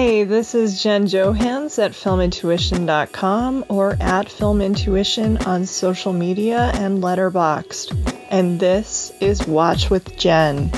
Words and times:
Hey, 0.00 0.22
this 0.22 0.54
is 0.54 0.80
Jen 0.80 1.06
Johans 1.06 1.76
at 1.84 1.90
filmintuition.com 1.90 3.64
or 3.68 3.96
at 4.00 4.28
filmintuition 4.28 5.44
on 5.44 5.66
social 5.66 6.12
media 6.12 6.70
and 6.74 7.02
Letterboxd. 7.02 8.16
And 8.30 8.60
this 8.60 9.10
is 9.20 9.44
Watch 9.48 9.90
with 9.90 10.16
Jen. 10.16 10.70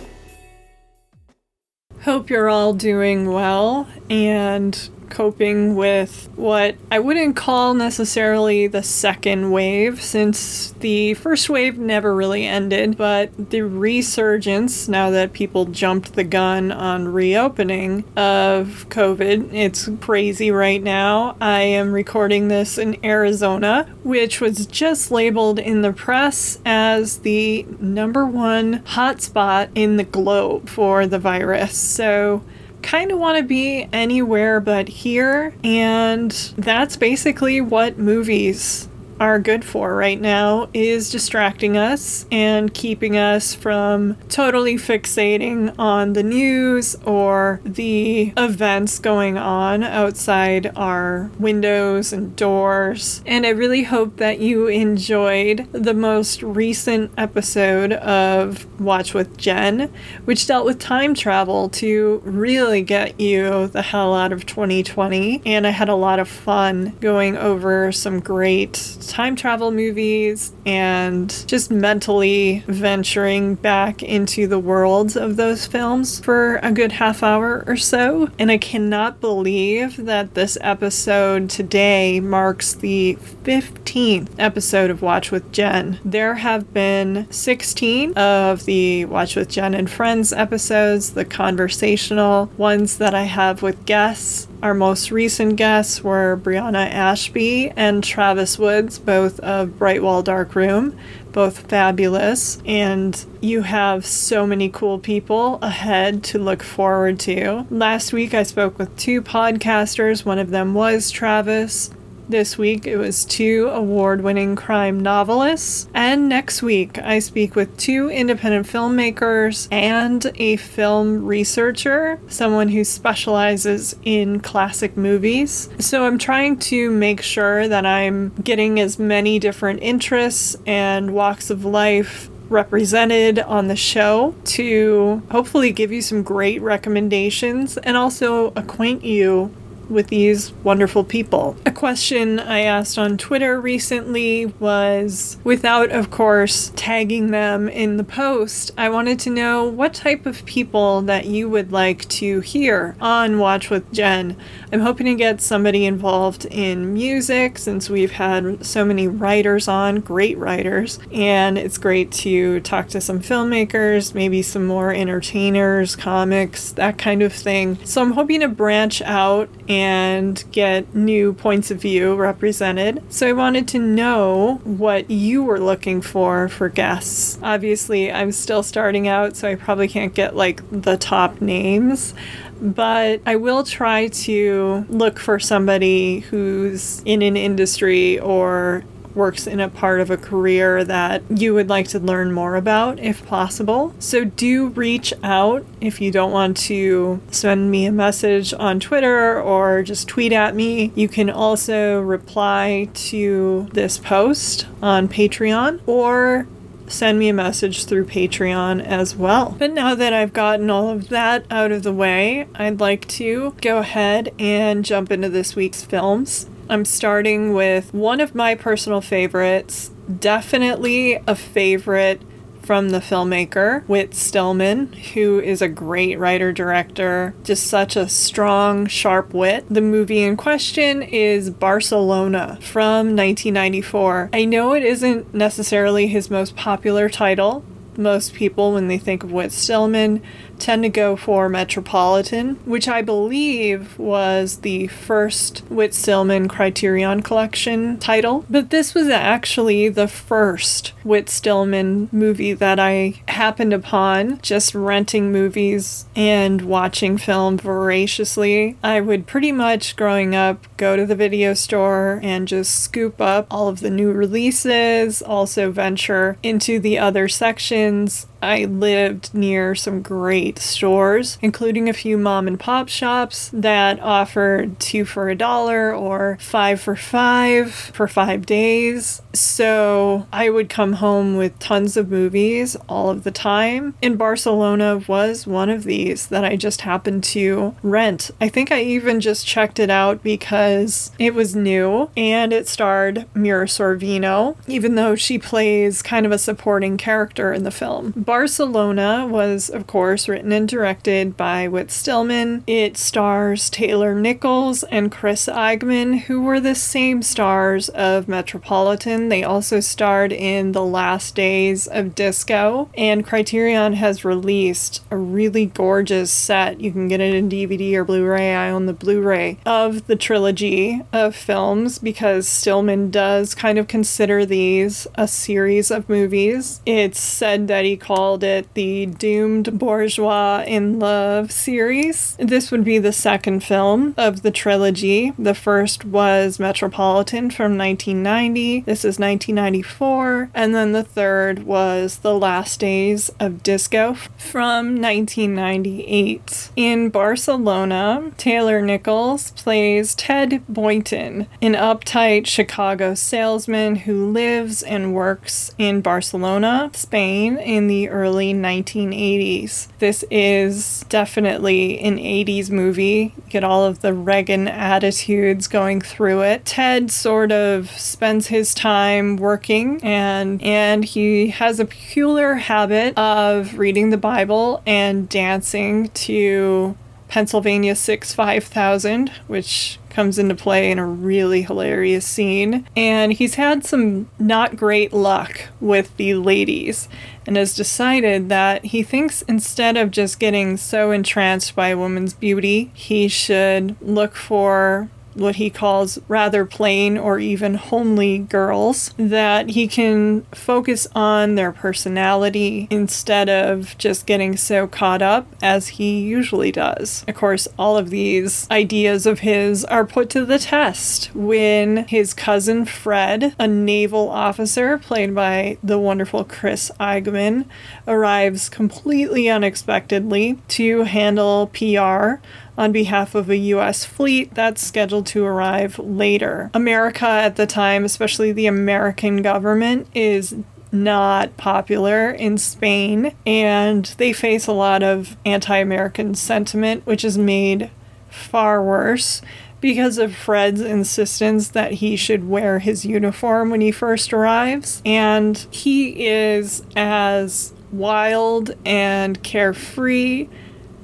Hope 2.00 2.30
you're 2.30 2.48
all 2.48 2.72
doing 2.72 3.30
well 3.30 3.86
and 4.08 4.88
coping 5.10 5.74
with 5.74 6.28
what 6.36 6.76
I 6.90 6.98
wouldn't 6.98 7.36
call 7.36 7.74
necessarily 7.74 8.66
the 8.66 8.82
second 8.82 9.50
wave, 9.50 10.02
since 10.02 10.72
the 10.80 11.14
first 11.14 11.50
wave 11.50 11.78
never 11.78 12.14
really 12.14 12.46
ended, 12.46 12.96
but 12.96 13.50
the 13.50 13.62
resurgence, 13.62 14.88
now 14.88 15.10
that 15.10 15.32
people 15.32 15.66
jumped 15.66 16.14
the 16.14 16.24
gun 16.24 16.72
on 16.72 17.08
reopening 17.08 18.04
of 18.16 18.86
COVID, 18.88 19.52
it's 19.52 19.88
crazy 20.00 20.50
right 20.50 20.82
now. 20.82 21.36
I 21.40 21.62
am 21.62 21.92
recording 21.92 22.48
this 22.48 22.78
in 22.78 23.04
Arizona, 23.04 23.88
which 24.02 24.40
was 24.40 24.66
just 24.66 25.10
labeled 25.10 25.58
in 25.58 25.82
the 25.82 25.92
press 25.92 26.58
as 26.64 27.18
the 27.18 27.66
number 27.78 28.24
one 28.26 28.80
hotspot 28.80 29.68
in 29.74 29.96
the 29.96 30.04
globe 30.04 30.68
for 30.68 31.06
the 31.06 31.18
virus. 31.18 31.76
So, 31.76 32.42
kind 32.82 33.10
of 33.10 33.18
want 33.18 33.38
to 33.38 33.44
be 33.44 33.88
anywhere 33.92 34.60
but 34.60 34.88
here. 34.88 35.54
And 35.64 36.30
that's 36.58 36.96
basically 36.96 37.60
what 37.60 37.98
movies 37.98 38.89
are 39.20 39.38
good 39.38 39.62
for 39.62 39.94
right 39.94 40.18
now 40.18 40.66
is 40.72 41.10
distracting 41.10 41.76
us 41.76 42.24
and 42.32 42.72
keeping 42.72 43.18
us 43.18 43.54
from 43.54 44.16
totally 44.30 44.76
fixating 44.76 45.74
on 45.78 46.14
the 46.14 46.22
news 46.22 46.96
or 47.04 47.60
the 47.62 48.32
events 48.38 48.98
going 48.98 49.36
on 49.36 49.84
outside 49.84 50.72
our 50.74 51.30
windows 51.38 52.14
and 52.14 52.34
doors. 52.34 53.22
And 53.26 53.44
I 53.44 53.50
really 53.50 53.82
hope 53.82 54.16
that 54.16 54.40
you 54.40 54.68
enjoyed 54.68 55.70
the 55.72 55.94
most 55.94 56.42
recent 56.42 57.12
episode 57.18 57.92
of 57.92 58.66
Watch 58.80 59.12
with 59.12 59.36
Jen, 59.36 59.92
which 60.24 60.46
dealt 60.46 60.64
with 60.64 60.78
time 60.78 61.12
travel 61.12 61.68
to 61.68 62.22
really 62.24 62.80
get 62.80 63.20
you 63.20 63.66
the 63.66 63.82
hell 63.82 64.14
out 64.14 64.32
of 64.32 64.46
2020. 64.46 65.42
And 65.44 65.66
I 65.66 65.70
had 65.70 65.90
a 65.90 65.94
lot 65.94 66.18
of 66.18 66.28
fun 66.28 66.96
going 67.00 67.36
over 67.36 67.92
some 67.92 68.20
great 68.20 68.76
time 69.10 69.34
travel 69.34 69.72
movies 69.72 70.52
and 70.64 71.44
just 71.46 71.70
mentally 71.70 72.64
venturing 72.68 73.56
back 73.56 74.02
into 74.02 74.46
the 74.46 74.58
worlds 74.58 75.16
of 75.16 75.36
those 75.36 75.66
films 75.66 76.20
for 76.20 76.56
a 76.62 76.70
good 76.70 76.92
half 76.92 77.22
hour 77.22 77.64
or 77.66 77.76
so. 77.76 78.30
And 78.38 78.50
I 78.50 78.56
cannot 78.56 79.20
believe 79.20 79.96
that 80.06 80.34
this 80.34 80.56
episode 80.60 81.50
today 81.50 82.20
marks 82.20 82.72
the 82.72 83.18
15th 83.42 84.30
episode 84.38 84.90
of 84.90 85.02
Watch 85.02 85.32
with 85.32 85.50
Jen. 85.52 85.98
There 86.04 86.36
have 86.36 86.72
been 86.72 87.26
16 87.30 88.12
of 88.14 88.64
the 88.64 89.04
Watch 89.06 89.34
with 89.34 89.48
Jen 89.48 89.74
and 89.74 89.90
Friends 89.90 90.32
episodes, 90.32 91.14
the 91.14 91.24
conversational 91.24 92.46
ones 92.56 92.98
that 92.98 93.14
I 93.14 93.24
have 93.24 93.60
with 93.60 93.84
guests. 93.86 94.46
Our 94.62 94.74
most 94.74 95.10
recent 95.10 95.56
guests 95.56 96.04
were 96.04 96.36
Brianna 96.36 96.90
Ashby 96.90 97.70
and 97.70 98.04
Travis 98.04 98.58
Woods, 98.58 98.98
both 98.98 99.40
of 99.40 99.78
Bright 99.78 100.02
Wall 100.02 100.22
Dark 100.22 100.54
Room, 100.54 100.98
both 101.32 101.60
fabulous. 101.60 102.60
And 102.66 103.24
you 103.40 103.62
have 103.62 104.04
so 104.04 104.46
many 104.46 104.68
cool 104.68 104.98
people 104.98 105.58
ahead 105.62 106.22
to 106.24 106.38
look 106.38 106.62
forward 106.62 107.18
to. 107.20 107.66
Last 107.70 108.12
week, 108.12 108.34
I 108.34 108.42
spoke 108.42 108.78
with 108.78 108.94
two 108.98 109.22
podcasters. 109.22 110.26
One 110.26 110.38
of 110.38 110.50
them 110.50 110.74
was 110.74 111.10
Travis. 111.10 111.90
This 112.30 112.56
week 112.56 112.86
it 112.86 112.96
was 112.96 113.24
two 113.24 113.68
award 113.72 114.20
winning 114.20 114.54
crime 114.54 115.00
novelists. 115.00 115.88
And 115.92 116.28
next 116.28 116.62
week 116.62 116.96
I 116.96 117.18
speak 117.18 117.56
with 117.56 117.76
two 117.76 118.08
independent 118.08 118.68
filmmakers 118.68 119.66
and 119.72 120.24
a 120.36 120.54
film 120.54 121.26
researcher, 121.26 122.20
someone 122.28 122.68
who 122.68 122.84
specializes 122.84 123.96
in 124.04 124.38
classic 124.38 124.96
movies. 124.96 125.70
So 125.80 126.06
I'm 126.06 126.18
trying 126.18 126.60
to 126.60 126.92
make 126.92 127.20
sure 127.20 127.66
that 127.66 127.84
I'm 127.84 128.28
getting 128.44 128.78
as 128.78 128.96
many 128.96 129.40
different 129.40 129.82
interests 129.82 130.56
and 130.64 131.12
walks 131.12 131.50
of 131.50 131.64
life 131.64 132.30
represented 132.48 133.40
on 133.40 133.66
the 133.66 133.74
show 133.74 134.36
to 134.44 135.20
hopefully 135.32 135.72
give 135.72 135.90
you 135.90 136.00
some 136.00 136.22
great 136.22 136.62
recommendations 136.62 137.76
and 137.78 137.96
also 137.96 138.52
acquaint 138.54 139.04
you 139.04 139.52
with 139.90 140.08
these 140.08 140.52
wonderful 140.64 141.04
people. 141.04 141.56
A 141.66 141.70
question 141.72 142.38
I 142.38 142.60
asked 142.60 142.98
on 142.98 143.18
Twitter 143.18 143.60
recently 143.60 144.46
was 144.46 145.38
without, 145.44 145.90
of 145.90 146.10
course, 146.10 146.72
tagging 146.76 147.30
them 147.30 147.68
in 147.68 147.96
the 147.96 148.04
post, 148.04 148.70
I 148.76 148.88
wanted 148.88 149.18
to 149.20 149.30
know 149.30 149.64
what 149.64 149.94
type 149.94 150.26
of 150.26 150.44
people 150.46 151.02
that 151.02 151.26
you 151.26 151.48
would 151.48 151.72
like 151.72 152.08
to 152.10 152.40
hear 152.40 152.96
on 153.00 153.38
Watch 153.38 153.70
with 153.70 153.92
Jen. 153.92 154.36
I'm 154.72 154.80
hoping 154.80 155.06
to 155.06 155.14
get 155.14 155.40
somebody 155.40 155.84
involved 155.86 156.46
in 156.46 156.94
music 156.94 157.58
since 157.58 157.90
we've 157.90 158.12
had 158.12 158.64
so 158.64 158.84
many 158.84 159.08
writers 159.08 159.68
on, 159.68 160.00
great 160.00 160.38
writers, 160.38 160.98
and 161.12 161.58
it's 161.58 161.78
great 161.78 162.12
to 162.12 162.60
talk 162.60 162.88
to 162.88 163.00
some 163.00 163.20
filmmakers, 163.20 164.14
maybe 164.14 164.42
some 164.42 164.66
more 164.66 164.92
entertainers, 164.92 165.96
comics, 165.96 166.72
that 166.72 166.98
kind 166.98 167.22
of 167.22 167.32
thing. 167.32 167.78
So 167.84 168.02
I'm 168.02 168.12
hoping 168.12 168.40
to 168.40 168.48
branch 168.48 169.02
out 169.02 169.48
and 169.70 170.42
get 170.50 170.94
new 170.96 171.32
points 171.32 171.70
of 171.70 171.80
view 171.80 172.16
represented. 172.16 173.00
So 173.08 173.28
I 173.28 173.32
wanted 173.32 173.68
to 173.68 173.78
know 173.78 174.60
what 174.64 175.08
you 175.10 175.44
were 175.44 175.60
looking 175.60 176.02
for 176.02 176.48
for 176.48 176.68
guests. 176.68 177.38
Obviously, 177.40 178.10
I'm 178.10 178.32
still 178.32 178.64
starting 178.64 179.06
out, 179.06 179.36
so 179.36 179.48
I 179.48 179.54
probably 179.54 179.86
can't 179.86 180.12
get 180.12 180.34
like 180.34 180.62
the 180.70 180.96
top 180.96 181.40
names 181.40 182.14
but 182.62 183.22
I 183.24 183.36
will 183.36 183.64
try 183.64 184.08
to 184.08 184.84
look 184.90 185.18
for 185.18 185.38
somebody 185.38 186.20
who's 186.20 187.00
in 187.06 187.22
an 187.22 187.34
industry 187.34 188.18
or 188.18 188.84
works 189.14 189.46
in 189.46 189.60
a 189.60 189.68
part 189.68 190.00
of 190.00 190.10
a 190.10 190.16
career 190.16 190.84
that 190.84 191.22
you 191.30 191.54
would 191.54 191.68
like 191.68 191.88
to 191.88 191.98
learn 191.98 192.32
more 192.32 192.56
about 192.56 192.98
if 192.98 193.26
possible. 193.26 193.94
So 193.98 194.24
do 194.24 194.68
reach 194.68 195.12
out 195.22 195.64
if 195.80 196.00
you 196.00 196.10
don't 196.10 196.32
want 196.32 196.56
to 196.58 197.20
send 197.30 197.70
me 197.70 197.86
a 197.86 197.92
message 197.92 198.52
on 198.54 198.80
Twitter 198.80 199.40
or 199.40 199.82
just 199.82 200.08
tweet 200.08 200.32
at 200.32 200.54
me. 200.54 200.92
You 200.94 201.08
can 201.08 201.30
also 201.30 202.00
reply 202.00 202.88
to 202.94 203.68
this 203.72 203.98
post 203.98 204.66
on 204.82 205.08
Patreon 205.08 205.80
or 205.86 206.46
send 206.92 207.18
me 207.18 207.28
a 207.28 207.34
message 207.34 207.84
through 207.84 208.04
Patreon 208.04 208.84
as 208.84 209.14
well. 209.14 209.54
But 209.58 209.72
now 209.72 209.94
that 209.94 210.12
I've 210.12 210.32
gotten 210.32 210.70
all 210.70 210.88
of 210.88 211.08
that 211.08 211.44
out 211.50 211.70
of 211.72 211.82
the 211.82 211.92
way, 211.92 212.48
I'd 212.54 212.80
like 212.80 213.06
to 213.08 213.54
go 213.60 213.78
ahead 213.78 214.32
and 214.38 214.84
jump 214.84 215.12
into 215.12 215.28
this 215.28 215.54
week's 215.54 215.84
films. 215.84 216.49
I'm 216.70 216.84
starting 216.84 217.52
with 217.52 217.92
one 217.92 218.20
of 218.20 218.32
my 218.32 218.54
personal 218.54 219.00
favorites, 219.00 219.90
definitely 220.20 221.14
a 221.26 221.34
favorite 221.34 222.22
from 222.62 222.90
the 222.90 223.00
filmmaker, 223.00 223.84
Whit 223.88 224.14
Stillman, 224.14 224.92
who 225.14 225.40
is 225.40 225.60
a 225.60 225.68
great 225.68 226.16
writer 226.16 226.52
director, 226.52 227.34
just 227.42 227.66
such 227.66 227.96
a 227.96 228.08
strong, 228.08 228.86
sharp 228.86 229.34
wit. 229.34 229.64
The 229.68 229.80
movie 229.80 230.22
in 230.22 230.36
question 230.36 231.02
is 231.02 231.50
Barcelona 231.50 232.56
from 232.60 233.16
1994. 233.16 234.30
I 234.32 234.44
know 234.44 234.72
it 234.72 234.84
isn't 234.84 235.34
necessarily 235.34 236.06
his 236.06 236.30
most 236.30 236.54
popular 236.54 237.08
title. 237.08 237.64
Most 237.96 238.32
people, 238.32 238.74
when 238.74 238.86
they 238.86 238.98
think 238.98 239.24
of 239.24 239.32
Whit 239.32 239.50
Stillman, 239.50 240.22
tend 240.60 240.82
to 240.82 240.88
go 240.88 241.16
for 241.16 241.48
Metropolitan, 241.48 242.56
which 242.64 242.86
I 242.86 243.02
believe 243.02 243.98
was 243.98 244.58
the 244.58 244.86
first 244.88 245.60
Whit 245.70 245.94
Stillman 245.94 246.48
Criterion 246.48 247.22
Collection 247.22 247.98
title. 247.98 248.44
But 248.48 248.70
this 248.70 248.94
was 248.94 249.08
actually 249.08 249.88
the 249.88 250.08
first 250.08 250.88
Whit 251.02 251.28
Stillman 251.28 252.08
movie 252.12 252.52
that 252.52 252.78
I 252.78 253.20
happened 253.28 253.72
upon 253.72 254.40
just 254.42 254.74
renting 254.74 255.32
movies 255.32 256.04
and 256.14 256.62
watching 256.62 257.16
film 257.18 257.58
voraciously. 257.58 258.76
I 258.82 259.00
would 259.00 259.26
pretty 259.26 259.52
much 259.52 259.96
growing 259.96 260.34
up 260.34 260.66
go 260.76 260.96
to 260.96 261.06
the 261.06 261.14
video 261.14 261.54
store 261.54 262.20
and 262.22 262.46
just 262.46 262.80
scoop 262.80 263.20
up 263.20 263.46
all 263.50 263.68
of 263.68 263.80
the 263.80 263.90
new 263.90 264.12
releases, 264.12 265.22
also 265.22 265.70
venture 265.70 266.36
into 266.42 266.78
the 266.78 266.98
other 266.98 267.28
sections 267.28 268.26
I 268.42 268.64
lived 268.64 269.34
near 269.34 269.74
some 269.74 270.02
great 270.02 270.49
stores, 270.58 271.38
including 271.40 271.88
a 271.88 271.92
few 271.92 272.16
mom 272.16 272.46
and 272.46 272.58
pop 272.58 272.88
shops 272.88 273.50
that 273.52 274.00
offered 274.00 274.78
two 274.80 275.04
for 275.04 275.28
a 275.28 275.34
dollar 275.34 275.94
or 275.94 276.38
five 276.40 276.80
for 276.80 276.96
five 276.96 277.72
for 277.72 278.08
five 278.08 278.46
days. 278.46 279.22
So 279.32 280.26
I 280.32 280.50
would 280.50 280.68
come 280.68 280.94
home 280.94 281.36
with 281.36 281.58
tons 281.58 281.96
of 281.96 282.10
movies 282.10 282.76
all 282.88 283.10
of 283.10 283.24
the 283.24 283.30
time. 283.30 283.94
And 284.02 284.18
Barcelona 284.18 285.02
was 285.06 285.46
one 285.46 285.70
of 285.70 285.84
these 285.84 286.26
that 286.28 286.44
I 286.44 286.56
just 286.56 286.82
happened 286.82 287.24
to 287.24 287.74
rent. 287.82 288.30
I 288.40 288.48
think 288.48 288.72
I 288.72 288.82
even 288.82 289.20
just 289.20 289.46
checked 289.46 289.78
it 289.78 289.90
out 289.90 290.22
because 290.22 291.12
it 291.18 291.34
was 291.34 291.54
new 291.54 292.10
and 292.16 292.52
it 292.52 292.68
starred 292.68 293.26
Mira 293.34 293.66
Sorvino, 293.66 294.56
even 294.66 294.94
though 294.94 295.14
she 295.14 295.38
plays 295.38 296.02
kind 296.02 296.24
of 296.26 296.32
a 296.32 296.38
supporting 296.38 296.96
character 296.96 297.52
in 297.52 297.62
the 297.62 297.70
film. 297.70 298.12
Barcelona 298.16 299.26
was, 299.26 299.68
of 299.68 299.86
course, 299.86 300.28
written 300.28 300.39
and 300.44 300.68
directed 300.68 301.36
by 301.36 301.68
Whit 301.68 301.90
Stillman. 301.90 302.64
It 302.66 302.96
stars 302.96 303.68
Taylor 303.68 304.14
Nichols 304.14 304.82
and 304.84 305.10
Chris 305.12 305.46
Eigeman, 305.46 306.20
who 306.22 306.40
were 306.42 306.60
the 306.60 306.74
same 306.74 307.22
stars 307.22 307.88
of 307.90 308.28
Metropolitan. 308.28 309.28
They 309.28 309.42
also 309.42 309.80
starred 309.80 310.32
in 310.32 310.72
The 310.72 310.84
Last 310.84 311.34
Days 311.34 311.86
of 311.86 312.14
Disco, 312.14 312.90
and 312.94 313.26
Criterion 313.26 313.94
has 313.94 314.24
released 314.24 315.02
a 315.10 315.16
really 315.16 315.66
gorgeous 315.66 316.30
set. 316.30 316.80
You 316.80 316.92
can 316.92 317.08
get 317.08 317.20
it 317.20 317.34
in 317.34 317.48
DVD 317.48 317.94
or 317.94 318.04
Blu 318.04 318.24
ray. 318.24 318.54
I 318.54 318.70
own 318.70 318.86
the 318.86 318.92
Blu 318.92 319.20
ray 319.20 319.58
of 319.66 320.06
the 320.06 320.16
trilogy 320.16 321.02
of 321.12 321.34
films 321.36 321.98
because 321.98 322.48
Stillman 322.48 323.10
does 323.10 323.54
kind 323.54 323.78
of 323.78 323.88
consider 323.88 324.46
these 324.46 325.06
a 325.14 325.26
series 325.28 325.90
of 325.90 326.08
movies. 326.08 326.80
It's 326.86 327.20
said 327.20 327.68
that 327.68 327.84
he 327.84 327.96
called 327.96 328.44
it 328.44 328.72
the 328.74 329.06
Doomed 329.06 329.78
Bourgeois 329.78 330.29
in 330.30 331.00
Love 331.00 331.50
series. 331.50 332.36
This 332.38 332.70
would 332.70 332.84
be 332.84 332.98
the 332.98 333.12
second 333.12 333.64
film 333.64 334.14
of 334.16 334.42
the 334.42 334.52
trilogy. 334.52 335.32
The 335.36 335.56
first 335.56 336.04
was 336.04 336.60
Metropolitan 336.60 337.50
from 337.50 337.76
1990. 337.76 338.82
This 338.82 339.00
is 339.00 339.18
1994. 339.18 340.50
And 340.54 340.72
then 340.72 340.92
the 340.92 341.02
third 341.02 341.64
was 341.64 342.18
The 342.18 342.38
Last 342.38 342.78
Days 342.78 343.30
of 343.40 343.64
Disco 343.64 344.14
from 344.36 345.00
1998. 345.00 346.70
In 346.76 347.10
Barcelona, 347.10 348.30
Taylor 348.36 348.80
Nichols 348.80 349.50
plays 349.52 350.14
Ted 350.14 350.62
Boynton, 350.68 351.48
an 351.60 351.74
uptight 351.74 352.46
Chicago 352.46 353.14
salesman 353.14 353.96
who 353.96 354.30
lives 354.30 354.84
and 354.84 355.12
works 355.12 355.74
in 355.76 356.00
Barcelona, 356.00 356.90
Spain 356.94 357.58
in 357.58 357.88
the 357.88 358.08
early 358.08 358.54
1980s. 358.54 359.88
This 359.98 360.09
is 360.30 361.04
definitely 361.08 361.98
an 362.00 362.16
80s 362.16 362.70
movie. 362.70 363.32
You 363.36 363.42
get 363.48 363.64
all 363.64 363.84
of 363.84 364.00
the 364.00 364.12
Reagan 364.12 364.66
attitudes 364.66 365.68
going 365.68 366.00
through 366.00 366.42
it. 366.42 366.64
Ted 366.64 367.10
sort 367.10 367.52
of 367.52 367.90
spends 367.90 368.48
his 368.48 368.74
time 368.74 369.36
working 369.36 370.00
and 370.02 370.60
and 370.62 371.04
he 371.04 371.48
has 371.48 371.78
a 371.78 371.84
peculiar 371.84 372.54
habit 372.54 373.16
of 373.16 373.78
reading 373.78 374.10
the 374.10 374.16
Bible 374.16 374.82
and 374.84 375.28
dancing 375.28 376.08
to 376.10 376.96
Pennsylvania 377.28 377.94
6 377.94 378.34
5000, 378.34 379.30
which 379.46 379.99
comes 380.10 380.38
into 380.38 380.54
play 380.54 380.90
in 380.90 380.98
a 380.98 381.06
really 381.06 381.62
hilarious 381.62 382.26
scene. 382.26 382.86
And 382.96 383.32
he's 383.32 383.54
had 383.54 383.84
some 383.84 384.28
not 384.38 384.76
great 384.76 385.12
luck 385.12 385.68
with 385.80 386.16
the 386.16 386.34
ladies 386.34 387.08
and 387.46 387.56
has 387.56 387.74
decided 387.74 388.48
that 388.48 388.86
he 388.86 389.02
thinks 389.02 389.42
instead 389.42 389.96
of 389.96 390.10
just 390.10 390.38
getting 390.38 390.76
so 390.76 391.10
entranced 391.10 391.74
by 391.74 391.88
a 391.88 391.98
woman's 391.98 392.34
beauty, 392.34 392.90
he 392.94 393.28
should 393.28 393.96
look 394.00 394.34
for 394.36 395.08
what 395.34 395.56
he 395.56 395.70
calls 395.70 396.18
rather 396.28 396.64
plain 396.64 397.16
or 397.16 397.38
even 397.38 397.74
homely 397.74 398.38
girls, 398.38 399.14
that 399.16 399.70
he 399.70 399.86
can 399.86 400.42
focus 400.52 401.06
on 401.14 401.54
their 401.54 401.72
personality 401.72 402.86
instead 402.90 403.48
of 403.48 403.96
just 403.98 404.26
getting 404.26 404.56
so 404.56 404.86
caught 404.86 405.22
up 405.22 405.46
as 405.62 405.88
he 405.88 406.20
usually 406.20 406.72
does. 406.72 407.24
Of 407.28 407.34
course, 407.34 407.68
all 407.78 407.96
of 407.96 408.10
these 408.10 408.68
ideas 408.70 409.26
of 409.26 409.40
his 409.40 409.84
are 409.86 410.04
put 410.04 410.30
to 410.30 410.44
the 410.44 410.58
test 410.58 411.34
when 411.34 412.08
his 412.08 412.34
cousin 412.34 412.84
Fred, 412.84 413.54
a 413.58 413.66
naval 413.66 414.28
officer 414.28 414.98
played 414.98 415.34
by 415.34 415.78
the 415.82 415.98
wonderful 415.98 416.44
Chris 416.44 416.90
Eigeman, 416.98 417.66
arrives 418.06 418.68
completely 418.68 419.48
unexpectedly 419.48 420.58
to 420.68 421.02
handle 421.04 421.68
PR 421.68 422.40
on 422.80 422.92
behalf 422.92 423.34
of 423.34 423.50
a 423.50 423.56
U.S. 423.56 424.06
fleet 424.06 424.54
that's 424.54 424.82
scheduled 424.82 425.26
to 425.26 425.44
arrive 425.44 425.98
later. 425.98 426.70
America 426.72 427.26
at 427.26 427.56
the 427.56 427.66
time, 427.66 428.06
especially 428.06 428.52
the 428.52 428.66
American 428.66 429.42
government, 429.42 430.08
is 430.14 430.54
not 430.90 431.54
popular 431.58 432.30
in 432.30 432.56
Spain, 432.56 433.34
and 433.44 434.06
they 434.16 434.32
face 434.32 434.66
a 434.66 434.72
lot 434.72 435.02
of 435.02 435.36
anti 435.44 435.76
American 435.76 436.34
sentiment, 436.34 437.04
which 437.04 437.22
is 437.22 437.36
made 437.36 437.90
far 438.30 438.82
worse 438.82 439.42
because 439.82 440.16
of 440.16 440.34
Fred's 440.34 440.80
insistence 440.80 441.68
that 441.68 441.92
he 441.92 442.16
should 442.16 442.48
wear 442.48 442.78
his 442.78 443.04
uniform 443.04 443.68
when 443.68 443.82
he 443.82 443.90
first 443.90 444.32
arrives. 444.32 445.02
And 445.04 445.58
he 445.70 446.28
is 446.28 446.82
as 446.96 447.74
wild 447.92 448.74
and 448.86 449.42
carefree 449.42 450.48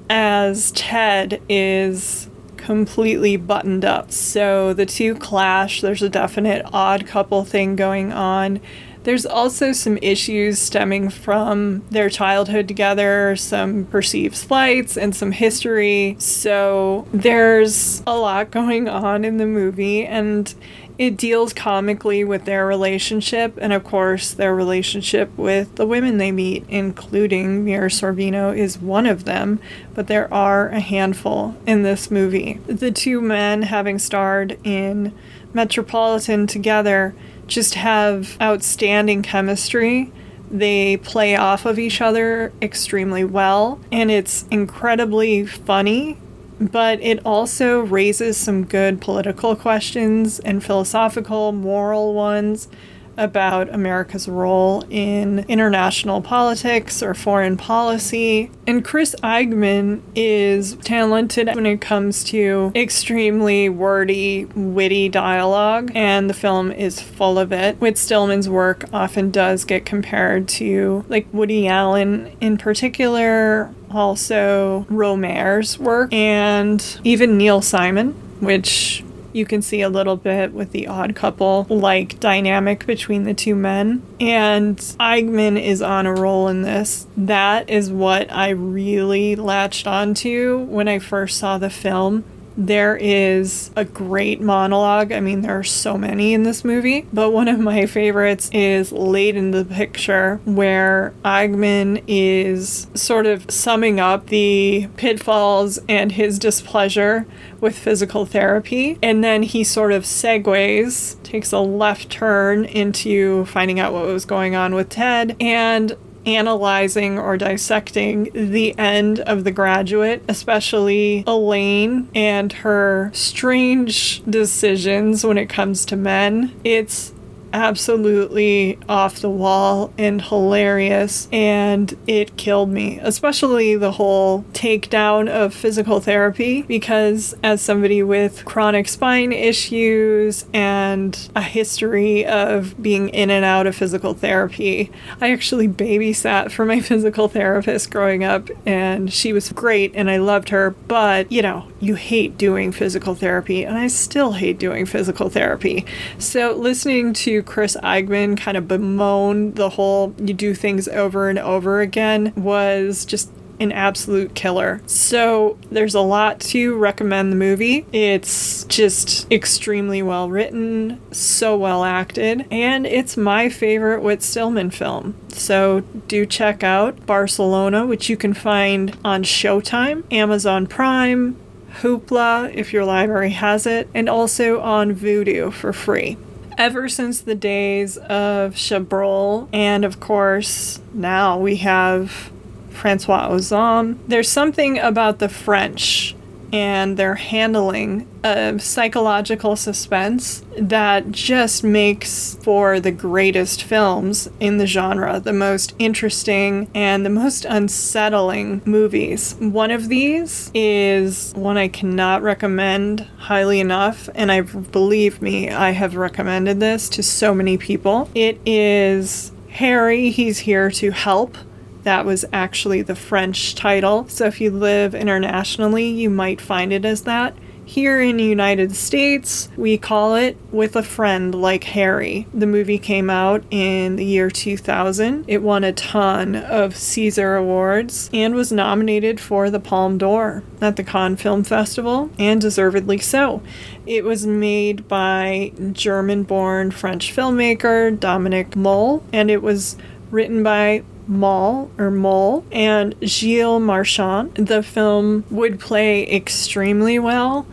as 0.08 0.73
Ted 0.73 1.41
is 1.49 2.29
completely 2.56 3.37
buttoned 3.37 3.85
up. 3.85 4.11
So 4.11 4.75
the 4.75 4.87
two 4.87 5.14
clash. 5.14 5.81
There's 5.81 6.03
a 6.03 6.08
definite 6.08 6.67
odd 6.73 7.06
couple 7.06 7.44
thing 7.44 7.76
going 7.76 8.12
on. 8.12 8.61
There's 9.05 9.25
also 9.25 9.70
some 9.70 9.99
issues 10.03 10.58
stemming 10.58 11.11
from 11.11 11.85
their 11.91 12.11
childhood 12.11 12.67
together, 12.67 13.37
some 13.37 13.85
perceived 13.85 14.35
slights, 14.35 14.97
and 14.99 15.14
some 15.14 15.31
history. 15.31 16.17
So 16.19 17.06
there's 17.12 18.03
a 18.05 18.19
lot 18.19 18.50
going 18.50 18.88
on 18.88 19.25
in 19.25 19.37
the 19.37 19.47
movie, 19.47 20.05
and 20.05 20.53
it 20.98 21.16
deals 21.16 21.52
comically 21.52 22.25
with 22.25 22.44
their 22.46 22.66
relationship 22.66 23.58
and 23.60 23.72
of 23.72 23.84
course 23.84 24.32
their 24.32 24.54
relationship 24.54 25.37
with 25.37 25.75
the 25.75 25.87
women 25.87 26.16
they 26.16 26.32
meet 26.32 26.64
including 26.69 27.64
Mira 27.64 27.88
Sorvino 27.88 28.56
is 28.56 28.78
one 28.78 29.06
of 29.06 29.25
them 29.25 29.60
but 29.94 30.06
there 30.06 30.32
are 30.32 30.69
a 30.69 30.81
handful 30.81 31.56
in 31.66 31.82
this 31.82 32.10
movie. 32.10 32.60
The 32.66 32.90
two 32.90 33.20
men 33.20 33.62
having 33.62 33.98
starred 33.98 34.58
in 34.64 35.12
Metropolitan 35.52 36.46
together 36.46 37.14
just 37.46 37.75
have 37.75 38.37
outstanding 38.40 39.22
chemistry. 39.22 40.12
They 40.50 40.96
play 40.96 41.37
off 41.37 41.66
of 41.66 41.78
each 41.78 42.00
other 42.00 42.52
extremely 42.62 43.25
well 43.25 43.81
and 43.93 44.10
it's 44.10 44.46
incredibly 44.50 45.44
funny 45.44 46.19
but 46.61 47.00
it 47.03 47.20
also 47.25 47.81
raises 47.81 48.37
some 48.37 48.64
good 48.64 49.00
political 49.00 49.55
questions 49.55 50.39
and 50.41 50.65
philosophical, 50.65 51.53
moral 51.53 52.15
ones 52.15 52.69
about 53.17 53.73
America's 53.73 54.29
role 54.29 54.85
in 54.91 55.41
international 55.49 56.20
politics 56.20 57.03
or 57.03 57.15
foreign 57.15 57.56
policy. 57.56 58.51
And 58.67 58.85
Chris 58.85 59.15
Eigeman 59.23 60.03
is 60.15 60.77
talented 60.77 61.49
when 61.55 61.67
it 61.67 61.81
comes 61.81 62.25
to 62.25 62.73
extremely 62.75 63.69
wordy, 63.69 64.44
witty 64.55 65.08
dialogue, 65.08 65.93
and 65.94 66.29
the 66.29 66.35
film 66.35 66.73
is 66.73 67.01
full 67.01 67.39
of 67.39 67.53
it. 67.53 67.81
Whit 67.81 67.96
Stillman's 67.96 68.49
work 68.49 68.85
often 68.93 69.31
does 69.31 69.65
get 69.65 69.87
compared 69.87 70.49
to 70.49 71.05
like 71.08 71.27
Woody 71.32 71.69
Allen 71.69 72.37
in 72.41 72.58
particular, 72.58 73.73
also 73.91 74.87
Rohmer's 74.91 75.79
work, 75.79 76.13
and 76.13 77.01
even 77.05 77.39
Neil 77.39 77.63
Simon, 77.63 78.13
which 78.41 79.03
you 79.36 79.44
can 79.44 79.60
see 79.60 79.82
a 79.82 79.88
little 79.88 80.16
bit 80.16 80.52
with 80.52 80.72
the 80.72 80.86
odd 80.86 81.14
couple 81.14 81.66
like 81.69 82.19
dynamic 82.19 82.86
between 82.86 83.24
the 83.24 83.34
two 83.34 83.55
men. 83.55 84.02
And 84.19 84.78
Eigeman 84.78 85.62
is 85.62 85.82
on 85.82 86.06
a 86.06 86.14
roll 86.14 86.48
in 86.48 86.62
this. 86.62 87.06
That 87.16 87.69
is 87.69 87.93
what 87.93 88.32
I 88.32 88.50
really 88.50 89.36
latched 89.36 89.86
onto 89.86 90.58
when 90.58 90.88
I 90.88 90.98
first 90.98 91.38
saw 91.38 91.58
the 91.58 91.70
film. 91.70 92.24
There 92.56 92.96
is 92.96 93.70
a 93.77 93.84
great 93.84 94.41
monologue. 94.41 95.13
I 95.13 95.20
mean, 95.20 95.43
there 95.43 95.58
are 95.58 95.65
so 95.65 95.98
many 95.98 96.32
in 96.32 96.43
this 96.43 96.65
movie, 96.65 97.06
but 97.13 97.31
one 97.31 97.48
of 97.48 97.60
my 97.60 97.86
favorites 97.86 98.48
is 98.53 98.93
late 98.93 99.36
in 99.36 99.51
the 99.51 99.65
picture 99.65 100.41
where 100.44 101.13
Eigeman 101.25 102.03
is 102.06 102.86
sort 102.94 103.27
of 103.27 103.51
summing 103.51 104.01
up 104.01 104.29
the 104.29 104.89
pitfalls 104.96 105.79
and 105.89 106.13
his 106.13 106.39
displeasure 106.39 107.27
with 107.60 107.77
physical 107.77 108.25
therapy. 108.25 108.98
And 109.03 109.22
then 109.22 109.43
he 109.43 109.63
sort 109.63 109.93
of 109.93 110.05
segues, 110.05 111.22
takes 111.22 111.53
a 111.53 111.58
left 111.58 112.10
turn 112.10 112.65
into 112.65 113.44
finding 113.46 113.81
out 113.81 113.93
what 113.93 114.06
was 114.06 114.25
going 114.25 114.55
on 114.55 114.75
with 114.75 114.89
Ted. 114.89 115.36
And 115.41 115.96
analyzing 116.27 117.19
or 117.19 117.37
dissecting 117.37 118.31
the 118.35 118.77
end 118.79 119.21
of 119.21 119.45
The 119.45 119.53
Graduate, 119.53 120.23
especially 120.29 121.25
Elaine 121.27 122.09
and 122.15 122.53
her 122.53 123.11
strange 123.15 124.23
decisions 124.25 125.25
when 125.25 125.39
it 125.39 125.47
comes 125.47 125.85
to 125.87 125.97
men. 125.97 126.55
It's 126.65 127.13
absolutely 127.56 128.79
off 128.86 129.20
the 129.20 129.31
wall 129.31 129.91
and 129.96 130.20
hilarious, 130.20 131.27
and 131.32 131.96
it 132.06 132.36
killed 132.36 132.69
me, 132.69 132.98
especially 133.03 133.77
the 133.77 133.93
whole 133.93 134.43
takedown 134.53 135.29
of 135.29 135.55
physical 135.55 136.01
therapy. 136.01 136.63
Because, 136.63 137.34
as 137.43 137.63
somebody 137.63 138.03
with 138.03 138.44
chronic 138.44 138.89
spine 138.89 139.32
issues 139.32 140.44
and 140.53 141.31
a 141.34 141.41
history 141.41 142.27
of 142.27 142.81
being 142.82 143.08
in 143.08 143.31
and 143.31 143.44
out 143.44 143.67
of 143.67 143.75
physical 143.75 144.13
therapy, 144.13 144.93
I 145.20 145.32
actually 145.32 145.67
babysat 145.67 146.53
for 146.53 146.67
my 146.67 146.81
physical 146.91 147.29
therapist 147.29 147.91
growing 147.91 148.22
up, 148.22 148.51
and 148.67 149.10
she 149.10 149.32
was 149.32 149.51
great, 149.51 149.93
and 149.94 150.10
I 150.10 150.19
loved 150.19 150.51
her. 150.51 150.70
But, 150.70 151.32
you 151.32 151.41
know, 151.41 151.69
you 151.81 151.94
hate 151.94 152.36
doing 152.36 152.70
physical 152.70 153.15
therapy, 153.15 153.65
and 153.65 153.79
I 153.79 153.86
still 153.86 154.32
hate 154.32 154.58
doing 154.58 154.84
physical 154.84 155.31
therapy. 155.31 155.86
So, 156.19 156.53
listening 156.53 157.15
to 157.15 157.45
Chris 157.46 157.76
Eigeman 157.82 158.36
kind 158.36 158.56
of 158.56 158.69
bemoan 158.69 159.55
the 159.55 159.70
whole 159.70 160.15
you 160.19 160.34
do 160.34 160.55
things 160.55 160.88
over 160.88 161.29
and 161.31 161.38
over 161.38 161.81
again 161.81 162.32
was 162.36 163.05
just 163.06 163.31
an 163.60 163.72
absolute 163.72 164.34
killer. 164.34 164.82
So 164.86 165.58
there's 165.70 165.94
a 165.94 166.00
lot 166.00 166.41
to 166.41 166.76
recommend 166.76 167.32
the 167.32 167.36
movie. 167.36 167.86
It's 167.93 168.65
just 168.65 169.31
extremely 169.32 170.03
well 170.03 170.29
written, 170.29 171.00
so 171.12 171.56
well 171.56 171.84
acted, 171.84 172.46
and 172.50 172.86
it's 172.86 173.17
my 173.17 173.48
favorite 173.48 174.03
Whit 174.03 174.22
Stillman 174.22 174.70
film. 174.70 175.15
So 175.29 175.81
do 176.08 176.26
check 176.26 176.62
out 176.62 177.06
Barcelona, 177.06 177.86
which 177.86 178.08
you 178.08 178.17
can 178.17 178.34
find 178.34 178.96
on 179.05 179.22
Showtime, 179.22 180.05
Amazon 180.12 180.67
Prime, 180.67 181.36
Hoopla 181.81 182.55
if 182.55 182.72
your 182.72 182.84
library 182.84 183.31
has 183.31 183.67
it, 183.67 183.88
and 183.94 184.08
also 184.08 184.60
on 184.60 184.94
Vudu 184.94 185.53
for 185.53 185.72
free 185.72 186.17
ever 186.58 186.89
since 186.89 187.20
the 187.20 187.34
days 187.34 187.96
of 187.96 188.55
Chabrol, 188.55 189.48
and 189.53 189.84
of 189.84 190.01
course, 190.01 190.81
now 190.93 191.39
we 191.39 191.56
have 191.56 192.32
Francois 192.70 193.29
Ozon. 193.29 193.98
There's 194.08 194.29
something 194.29 194.79
about 194.79 195.19
the 195.20 195.29
French 195.29 196.16
and 196.53 196.96
their 196.96 197.15
handling 197.15 198.08
of 198.24 198.62
psychological 198.62 199.56
suspense 199.56 200.43
that 200.58 201.12
just 201.12 201.62
makes 201.62 202.36
for 202.43 202.81
the 202.81 202.91
greatest 202.91 203.62
films 203.62 204.29
in 204.41 204.58
the 204.58 204.67
genre, 204.67 205.20
the 205.20 205.32
most 205.32 205.74
interesting 205.79 206.69
and 206.74 207.05
the 207.05 207.10
most 207.10 207.44
unsettling 207.44 208.62
movies. 208.65 209.34
One 209.38 209.70
of 209.70 209.88
these 209.88 210.50
is 210.55 211.32
one 211.34 211.56
I 211.56 211.69
cannot 211.69 212.22
recommend 212.22 213.00
highly 213.19 213.60
enough, 213.60 214.08
and 214.15 214.32
I 214.32 214.41
believe 214.41 215.22
me, 215.22 215.50
I 215.50 215.70
have 215.70 215.96
recommended 215.96 216.60
this 216.60 216.88
to 216.91 217.03
so 217.03 217.34
many 217.34 217.56
people. 217.58 218.10
It 218.15 218.41
is 218.44 219.32
Harry, 219.50 220.10
he's 220.10 220.41
here 220.41 220.70
to 220.70 220.91
help 220.91 221.38
that 221.86 222.05
was 222.05 222.24
actually 222.32 222.82
the 222.82 222.96
French 222.96 223.55
title. 223.55 224.08
So 224.08 224.26
if 224.26 224.40
you 224.40 224.50
live 224.50 224.93
internationally, 224.93 225.88
you 225.88 226.10
might 226.10 226.40
find 226.40 226.72
it 226.72 226.84
as 226.84 227.02
that. 227.02 227.36
Here 227.64 228.00
in 228.00 228.16
the 228.16 228.24
United 228.24 228.74
States, 228.74 229.48
we 229.56 229.78
call 229.78 230.16
it 230.16 230.36
With 230.50 230.74
a 230.74 230.82
Friend 230.82 231.32
Like 231.32 231.62
Harry. 231.64 232.26
The 232.34 232.46
movie 232.46 232.78
came 232.78 233.08
out 233.08 233.44
in 233.50 233.94
the 233.94 234.05
year 234.05 234.31
2000. 234.31 235.26
It 235.28 235.43
won 235.43 235.62
a 235.62 235.72
ton 235.72 236.34
of 236.34 236.74
César 236.74 237.38
Awards 237.38 238.10
and 238.12 238.34
was 238.34 238.50
nominated 238.50 239.20
for 239.20 239.48
the 239.48 239.60
Palme 239.60 239.96
d'Or 239.96 240.43
at 240.60 240.74
the 240.74 240.84
Cannes 240.84 241.16
Film 241.16 241.44
Festival, 241.44 242.10
and 242.19 242.40
deservedly 242.40 242.98
so. 242.98 243.43
It 243.86 244.02
was 244.02 244.26
made 244.26 244.88
by 244.88 245.52
German 245.72 246.24
born 246.24 246.72
French 246.72 247.14
filmmaker 247.14 247.98
Dominique 247.98 248.56
Moll, 248.56 249.05
and 249.12 249.31
it 249.31 249.40
was 249.40 249.76
written 250.10 250.43
by 250.43 250.82
Maul 251.06 251.70
or 251.79 251.91
Mole 251.91 252.44
and 252.51 252.94
Gilles 253.03 253.60
Marchand. 253.60 254.34
The 254.34 254.63
film 254.63 255.25
would 255.31 255.60
play 255.60 256.10
extremely 256.10 256.98
well 256.98 257.46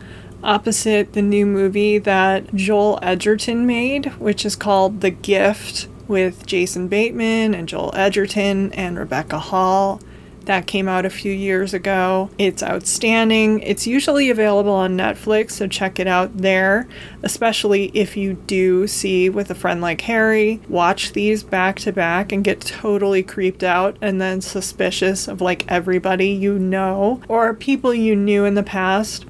opposite 0.44 1.14
the 1.14 1.22
new 1.22 1.46
movie 1.46 1.98
that 1.98 2.54
Joel 2.54 2.98
Edgerton 3.02 3.66
made, 3.66 4.06
which 4.18 4.44
is 4.44 4.54
called 4.54 5.00
The 5.00 5.10
Gift 5.10 5.88
with 6.06 6.46
Jason 6.46 6.86
Bateman 6.88 7.54
and 7.54 7.66
Joel 7.66 7.92
Edgerton 7.94 8.70
and 8.72 8.98
Rebecca 8.98 9.38
Hall. 9.38 10.00
That 10.46 10.66
came 10.66 10.88
out 10.88 11.06
a 11.06 11.10
few 11.10 11.32
years 11.32 11.72
ago. 11.72 12.30
It's 12.38 12.62
outstanding. 12.62 13.60
It's 13.60 13.86
usually 13.86 14.30
available 14.30 14.72
on 14.72 14.96
Netflix, 14.96 15.52
so 15.52 15.66
check 15.66 15.98
it 15.98 16.06
out 16.06 16.36
there, 16.38 16.86
especially 17.22 17.90
if 17.94 18.16
you 18.16 18.34
do 18.34 18.86
see 18.86 19.28
with 19.28 19.50
a 19.50 19.54
friend 19.54 19.80
like 19.80 20.02
Harry. 20.02 20.60
Watch 20.68 21.12
these 21.12 21.42
back 21.42 21.78
to 21.80 21.92
back 21.92 22.32
and 22.32 22.44
get 22.44 22.60
totally 22.60 23.22
creeped 23.22 23.62
out 23.62 23.96
and 24.00 24.20
then 24.20 24.40
suspicious 24.40 25.28
of 25.28 25.40
like 25.40 25.70
everybody 25.70 26.28
you 26.28 26.58
know 26.58 27.20
or 27.28 27.54
people 27.54 27.94
you 27.94 28.14
knew 28.14 28.44
in 28.44 28.54
the 28.54 28.62
past 28.62 29.24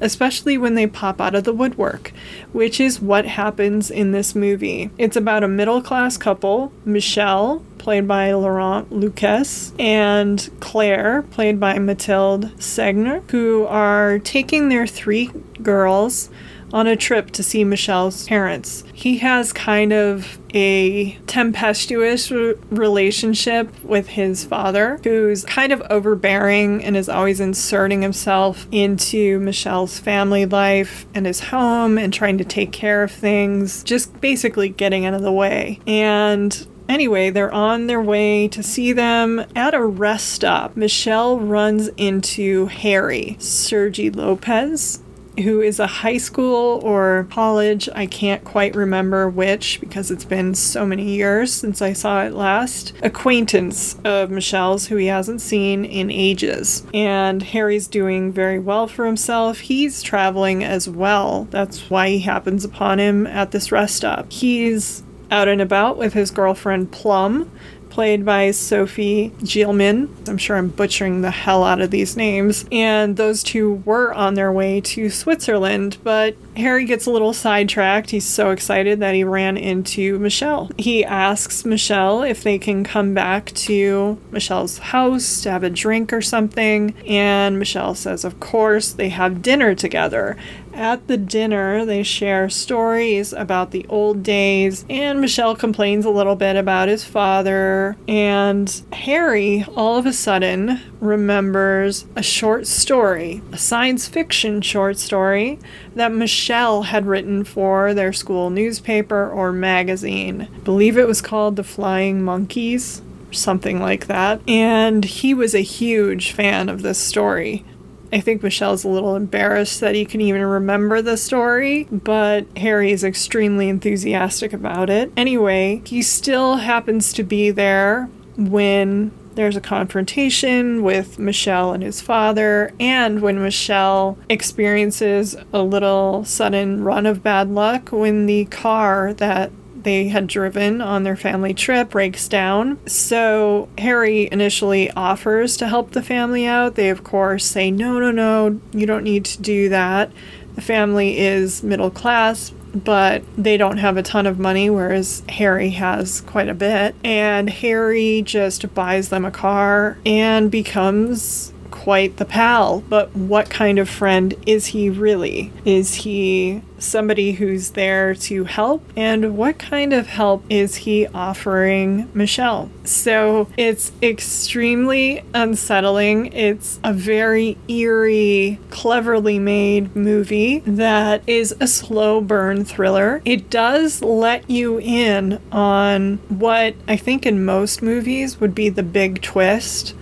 especially 0.00 0.56
when 0.56 0.74
they 0.74 0.86
pop 0.86 1.20
out 1.20 1.34
of 1.34 1.44
the 1.44 1.52
woodwork, 1.52 2.12
which 2.52 2.80
is 2.80 3.00
what 3.00 3.26
happens 3.26 3.90
in 3.90 4.12
this 4.12 4.34
movie. 4.34 4.90
It's 4.98 5.16
about 5.16 5.44
a 5.44 5.48
middle 5.48 5.82
class 5.82 6.16
couple, 6.16 6.72
Michel, 6.84 7.62
played 7.80 8.06
by 8.06 8.32
Laurent 8.32 8.92
Lucas, 8.92 9.72
and 9.78 10.50
Claire, 10.60 11.22
played 11.30 11.58
by 11.58 11.78
Mathilde 11.78 12.52
Seigner, 12.58 13.28
who 13.30 13.66
are 13.66 14.18
taking 14.20 14.68
their 14.68 14.86
three 14.86 15.30
girls 15.62 16.30
on 16.72 16.86
a 16.86 16.94
trip 16.94 17.32
to 17.32 17.42
see 17.42 17.64
Michel's 17.64 18.28
parents. 18.28 18.84
He 18.92 19.18
has 19.18 19.52
kind 19.52 19.92
of 19.92 20.38
a 20.54 21.12
tempestuous 21.26 22.30
relationship 22.30 23.82
with 23.82 24.08
his 24.08 24.44
father, 24.44 25.00
who's 25.02 25.44
kind 25.44 25.72
of 25.72 25.82
overbearing 25.90 26.84
and 26.84 26.96
is 26.96 27.08
always 27.08 27.40
inserting 27.40 28.02
himself 28.02 28.68
into 28.70 29.40
Michel's 29.40 29.98
family 29.98 30.46
life 30.46 31.06
and 31.14 31.26
his 31.26 31.40
home 31.40 31.98
and 31.98 32.12
trying 32.12 32.38
to 32.38 32.44
take 32.44 32.70
care 32.72 33.02
of 33.02 33.10
things, 33.10 33.82
just 33.82 34.20
basically 34.20 34.68
getting 34.68 35.06
out 35.06 35.14
of 35.14 35.22
the 35.22 35.32
way. 35.32 35.80
And 35.86 36.66
Anyway, 36.90 37.30
they're 37.30 37.54
on 37.54 37.86
their 37.86 38.02
way 38.02 38.48
to 38.48 38.64
see 38.64 38.92
them 38.92 39.44
at 39.54 39.74
a 39.74 39.84
rest 39.84 40.26
stop. 40.26 40.76
Michel 40.76 41.38
runs 41.38 41.86
into 41.96 42.66
Harry, 42.66 43.36
Sergi 43.38 44.10
Lopez, 44.10 45.00
who 45.38 45.60
is 45.60 45.78
a 45.78 45.86
high 45.86 46.16
school 46.18 46.80
or 46.82 47.28
college, 47.30 47.88
I 47.94 48.06
can't 48.06 48.44
quite 48.44 48.74
remember 48.74 49.28
which 49.28 49.78
because 49.78 50.10
it's 50.10 50.24
been 50.24 50.56
so 50.56 50.84
many 50.84 51.14
years 51.14 51.52
since 51.52 51.80
I 51.80 51.92
saw 51.92 52.24
it 52.24 52.32
last, 52.32 52.92
acquaintance 53.04 53.96
of 54.04 54.32
Michel's 54.32 54.88
who 54.88 54.96
he 54.96 55.06
hasn't 55.06 55.40
seen 55.40 55.84
in 55.84 56.10
ages. 56.10 56.84
And 56.92 57.40
Harry's 57.40 57.86
doing 57.86 58.32
very 58.32 58.58
well 58.58 58.88
for 58.88 59.06
himself. 59.06 59.60
He's 59.60 60.02
traveling 60.02 60.64
as 60.64 60.88
well. 60.88 61.46
That's 61.52 61.88
why 61.88 62.08
he 62.08 62.18
happens 62.18 62.64
upon 62.64 62.98
him 62.98 63.28
at 63.28 63.52
this 63.52 63.70
rest 63.70 63.94
stop. 63.94 64.32
He's 64.32 65.04
out 65.30 65.48
and 65.48 65.60
about 65.60 65.96
with 65.96 66.12
his 66.12 66.30
girlfriend 66.30 66.92
Plum, 66.92 67.50
played 67.88 68.24
by 68.24 68.50
Sophie 68.50 69.30
Gielman. 69.40 70.08
I'm 70.28 70.38
sure 70.38 70.56
I'm 70.56 70.68
butchering 70.68 71.22
the 71.22 71.30
hell 71.30 71.64
out 71.64 71.80
of 71.80 71.90
these 71.90 72.16
names. 72.16 72.64
And 72.70 73.16
those 73.16 73.42
two 73.42 73.82
were 73.84 74.14
on 74.14 74.34
their 74.34 74.52
way 74.52 74.80
to 74.82 75.10
Switzerland, 75.10 75.98
but 76.02 76.36
Harry 76.60 76.84
gets 76.84 77.06
a 77.06 77.10
little 77.10 77.32
sidetracked. 77.32 78.10
He's 78.10 78.26
so 78.26 78.50
excited 78.50 79.00
that 79.00 79.14
he 79.14 79.24
ran 79.24 79.56
into 79.56 80.18
Michel. 80.18 80.70
He 80.78 81.04
asks 81.04 81.64
Michel 81.64 82.22
if 82.22 82.42
they 82.42 82.58
can 82.58 82.84
come 82.84 83.14
back 83.14 83.46
to 83.52 84.18
Michel's 84.30 84.78
house 84.78 85.42
to 85.42 85.50
have 85.50 85.64
a 85.64 85.70
drink 85.70 86.12
or 86.12 86.22
something. 86.22 86.94
And 87.06 87.58
Michel 87.58 87.94
says, 87.94 88.24
of 88.24 88.40
course, 88.40 88.92
they 88.92 89.08
have 89.08 89.42
dinner 89.42 89.74
together. 89.74 90.36
At 90.72 91.08
the 91.08 91.16
dinner, 91.16 91.84
they 91.84 92.02
share 92.04 92.48
stories 92.48 93.32
about 93.32 93.72
the 93.72 93.84
old 93.88 94.22
days, 94.22 94.84
and 94.88 95.20
Michel 95.20 95.56
complains 95.56 96.04
a 96.04 96.10
little 96.10 96.36
bit 96.36 96.54
about 96.54 96.88
his 96.88 97.04
father. 97.04 97.96
And 98.06 98.82
Harry, 98.92 99.64
all 99.74 99.98
of 99.98 100.06
a 100.06 100.12
sudden, 100.12 100.80
remembers 101.00 102.04
a 102.14 102.22
short 102.22 102.66
story, 102.66 103.42
a 103.52 103.58
science 103.58 104.06
fiction 104.06 104.60
short 104.60 104.98
story 104.98 105.58
that 105.94 106.12
Michel 106.12 106.82
had 106.82 107.06
written 107.06 107.44
for 107.44 107.94
their 107.94 108.12
school 108.12 108.50
newspaper 108.50 109.28
or 109.28 109.52
magazine. 109.52 110.42
I 110.54 110.58
believe 110.58 110.96
it 110.96 111.08
was 111.08 111.20
called 111.20 111.56
The 111.56 111.64
Flying 111.64 112.22
Monkeys 112.22 113.02
something 113.32 113.80
like 113.80 114.06
that. 114.06 114.40
And 114.48 115.04
he 115.04 115.34
was 115.34 115.54
a 115.54 115.60
huge 115.60 116.32
fan 116.32 116.68
of 116.68 116.82
this 116.82 116.98
story. 116.98 117.64
I 118.12 118.20
think 118.20 118.42
Michel's 118.42 118.82
a 118.82 118.88
little 118.88 119.14
embarrassed 119.14 119.80
that 119.80 119.94
he 119.94 120.04
can 120.04 120.20
even 120.20 120.42
remember 120.42 121.00
the 121.00 121.16
story, 121.16 121.84
but 121.92 122.44
Harry 122.56 122.90
is 122.90 123.04
extremely 123.04 123.68
enthusiastic 123.68 124.52
about 124.52 124.90
it. 124.90 125.12
Anyway, 125.16 125.80
he 125.84 126.02
still 126.02 126.56
happens 126.56 127.12
to 127.12 127.22
be 127.22 127.52
there 127.52 128.08
when 128.36 129.12
there's 129.40 129.56
a 129.56 129.60
confrontation 129.60 130.82
with 130.82 131.18
Michel 131.18 131.72
and 131.72 131.82
his 131.82 132.02
father, 132.02 132.74
and 132.78 133.22
when 133.22 133.42
Michel 133.42 134.18
experiences 134.28 135.34
a 135.50 135.62
little 135.62 136.26
sudden 136.26 136.84
run 136.84 137.06
of 137.06 137.22
bad 137.22 137.48
luck 137.48 137.88
when 137.88 138.26
the 138.26 138.44
car 138.44 139.14
that 139.14 139.50
they 139.74 140.08
had 140.08 140.26
driven 140.26 140.82
on 140.82 141.04
their 141.04 141.16
family 141.16 141.54
trip 141.54 141.88
breaks 141.88 142.28
down. 142.28 142.78
So 142.86 143.70
Harry 143.78 144.28
initially 144.30 144.90
offers 144.90 145.56
to 145.56 145.68
help 145.68 145.92
the 145.92 146.02
family 146.02 146.44
out. 146.44 146.74
They, 146.74 146.90
of 146.90 147.02
course, 147.02 147.46
say, 147.46 147.70
no, 147.70 147.98
no, 147.98 148.10
no, 148.10 148.60
you 148.72 148.84
don't 148.84 149.04
need 149.04 149.24
to 149.24 149.40
do 149.40 149.70
that. 149.70 150.12
The 150.54 150.60
family 150.60 151.18
is 151.18 151.62
middle 151.62 151.90
class, 151.90 152.52
but 152.74 153.22
they 153.36 153.56
don't 153.56 153.78
have 153.78 153.96
a 153.96 154.02
ton 154.02 154.26
of 154.26 154.38
money, 154.38 154.70
whereas 154.70 155.22
Harry 155.28 155.70
has 155.70 156.20
quite 156.22 156.48
a 156.48 156.54
bit. 156.54 156.94
And 157.04 157.50
Harry 157.50 158.22
just 158.22 158.74
buys 158.74 159.08
them 159.08 159.24
a 159.24 159.30
car 159.30 159.98
and 160.04 160.50
becomes 160.50 161.52
quite 161.70 162.16
the 162.16 162.24
pal, 162.24 162.80
but 162.88 163.14
what 163.14 163.50
kind 163.50 163.78
of 163.78 163.88
friend 163.88 164.34
is 164.46 164.66
he 164.66 164.90
really? 164.90 165.52
Is 165.64 165.94
he 165.94 166.62
somebody 166.78 167.32
who's 167.32 167.70
there 167.70 168.14
to 168.14 168.44
help? 168.44 168.82
And 168.96 169.36
what 169.36 169.58
kind 169.58 169.92
of 169.92 170.06
help 170.06 170.44
is 170.48 170.76
he 170.76 171.06
offering 171.08 172.10
Michel? 172.14 172.70
So 172.84 173.48
it's 173.56 173.92
extremely 174.02 175.22
unsettling. 175.34 176.32
It's 176.32 176.80
a 176.82 176.92
very 176.92 177.58
eerie, 177.68 178.58
cleverly 178.70 179.38
made 179.38 179.94
movie 179.94 180.60
that 180.60 181.22
is 181.26 181.54
a 181.60 181.66
slow 181.66 182.20
burn 182.20 182.64
thriller. 182.64 183.22
It 183.24 183.50
does 183.50 184.02
let 184.02 184.48
you 184.48 184.80
in 184.80 185.40
on 185.52 186.16
what 186.28 186.74
I 186.88 186.96
think 186.96 187.26
in 187.26 187.44
most 187.44 187.82
movies 187.82 188.40
would 188.40 188.54
be 188.54 188.68
the 188.68 188.82
big 188.82 189.22
twist 189.22 189.94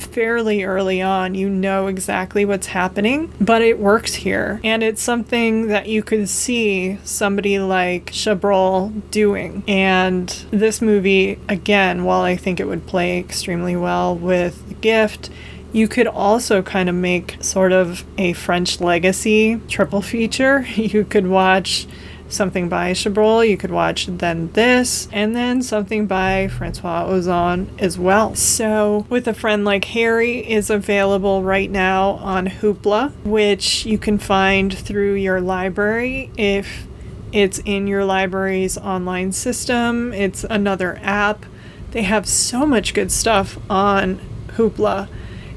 fairly 0.00 0.64
early 0.64 1.00
on. 1.00 1.34
You 1.34 1.48
know 1.48 1.86
exactly 1.86 2.44
what's 2.44 2.68
happening, 2.68 3.32
but 3.40 3.62
it 3.62 3.78
works 3.78 4.14
here. 4.14 4.60
And 4.64 4.82
it's 4.82 5.02
something 5.02 5.68
that 5.68 5.88
you 5.88 6.02
could 6.02 6.28
see 6.28 6.98
somebody 7.04 7.58
like 7.58 8.06
Chabrol 8.06 9.08
doing. 9.10 9.62
And 9.68 10.28
this 10.50 10.80
movie, 10.80 11.38
again, 11.48 12.04
while 12.04 12.22
I 12.22 12.36
think 12.36 12.60
it 12.60 12.66
would 12.66 12.86
play 12.86 13.18
extremely 13.18 13.76
well 13.76 14.16
with 14.16 14.68
The 14.68 14.74
Gift, 14.74 15.30
you 15.72 15.86
could 15.86 16.06
also 16.06 16.62
kind 16.62 16.88
of 16.88 16.94
make 16.94 17.36
sort 17.40 17.72
of 17.72 18.04
a 18.18 18.32
French 18.32 18.80
legacy 18.80 19.60
triple 19.68 20.02
feature. 20.02 20.66
You 20.80 21.04
could 21.04 21.26
watch 21.26 21.86
something 22.32 22.68
by 22.68 22.92
Chabrol, 22.92 23.48
you 23.48 23.56
could 23.56 23.70
watch 23.70 24.06
Then 24.06 24.50
This, 24.52 25.08
and 25.12 25.34
then 25.34 25.62
something 25.62 26.06
by 26.06 26.48
Francois 26.48 27.06
Ozon 27.08 27.68
as 27.78 27.98
well. 27.98 28.34
So, 28.34 29.06
with 29.08 29.26
a 29.28 29.34
friend 29.34 29.64
like 29.64 29.84
Harry 29.86 30.38
is 30.38 30.70
available 30.70 31.42
right 31.42 31.70
now 31.70 32.10
on 32.10 32.46
Hoopla, 32.46 33.12
which 33.24 33.86
you 33.86 33.98
can 33.98 34.18
find 34.18 34.76
through 34.76 35.14
your 35.14 35.40
library 35.40 36.30
if 36.36 36.86
it's 37.32 37.58
in 37.64 37.86
your 37.86 38.04
library's 38.04 38.76
online 38.78 39.32
system. 39.32 40.12
It's 40.12 40.44
another 40.44 40.98
app. 41.02 41.46
They 41.92 42.02
have 42.02 42.28
so 42.28 42.66
much 42.66 42.94
good 42.94 43.12
stuff 43.12 43.58
on 43.70 44.20
Hoopla. 44.56 45.08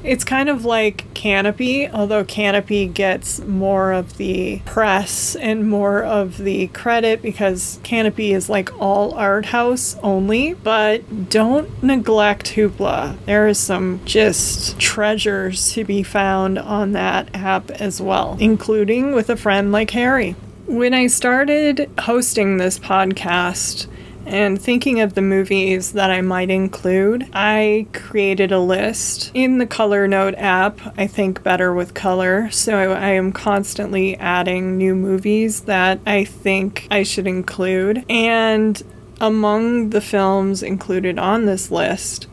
It's 0.04 0.22
kind 0.22 0.50
of 0.50 0.66
like 0.66 1.12
Kanopy, 1.14 1.90
although 1.90 2.24
Kanopy 2.24 2.92
gets 2.92 3.40
more 3.40 3.92
of 3.92 4.18
the 4.18 4.60
press 4.66 5.34
and 5.34 5.66
more 5.66 6.02
of 6.02 6.36
the 6.36 6.66
credit 6.68 7.22
because 7.22 7.78
Kanopy 7.82 8.34
is 8.34 8.50
like 8.50 8.70
all 8.78 9.14
art 9.14 9.46
house 9.46 9.96
only. 10.02 10.52
But 10.52 11.30
don't 11.30 11.82
neglect 11.82 12.48
Hoopla. 12.48 13.16
There 13.24 13.48
is 13.48 13.58
some 13.58 14.02
just 14.04 14.78
treasures 14.78 15.72
to 15.72 15.84
be 15.84 16.02
found 16.02 16.58
on 16.58 16.92
that 16.92 17.34
app 17.34 17.70
as 17.70 17.98
well, 17.98 18.36
including 18.38 19.14
with 19.14 19.30
a 19.30 19.36
friend 19.36 19.72
like 19.72 19.90
Harry. 19.92 20.36
When 20.66 20.92
I 20.92 21.06
started 21.06 21.90
hosting 21.98 22.58
this 22.58 22.78
podcast, 22.78 23.86
and 24.26 24.60
thinking 24.60 25.00
of 25.00 25.14
the 25.14 25.22
movies 25.22 25.92
that 25.92 26.10
I 26.10 26.20
might 26.20 26.50
include, 26.50 27.28
I 27.32 27.86
created 27.92 28.52
a 28.52 28.58
list 28.58 29.30
in 29.34 29.58
the 29.58 29.66
Color 29.66 30.08
Note 30.08 30.34
app. 30.36 30.80
I 30.98 31.06
think 31.06 31.42
better 31.42 31.72
with 31.72 31.94
color, 31.94 32.50
so 32.50 32.92
I 32.92 33.10
am 33.10 33.32
constantly 33.32 34.16
adding 34.16 34.76
new 34.76 34.94
movies 34.94 35.62
that 35.62 36.00
I 36.06 36.24
think 36.24 36.86
I 36.90 37.02
should 37.02 37.26
include. 37.26 38.04
And 38.08 38.82
among 39.20 39.90
the 39.90 40.00
films 40.00 40.62
included 40.62 41.18
on 41.18 41.46
this 41.46 41.70
list 41.70 42.26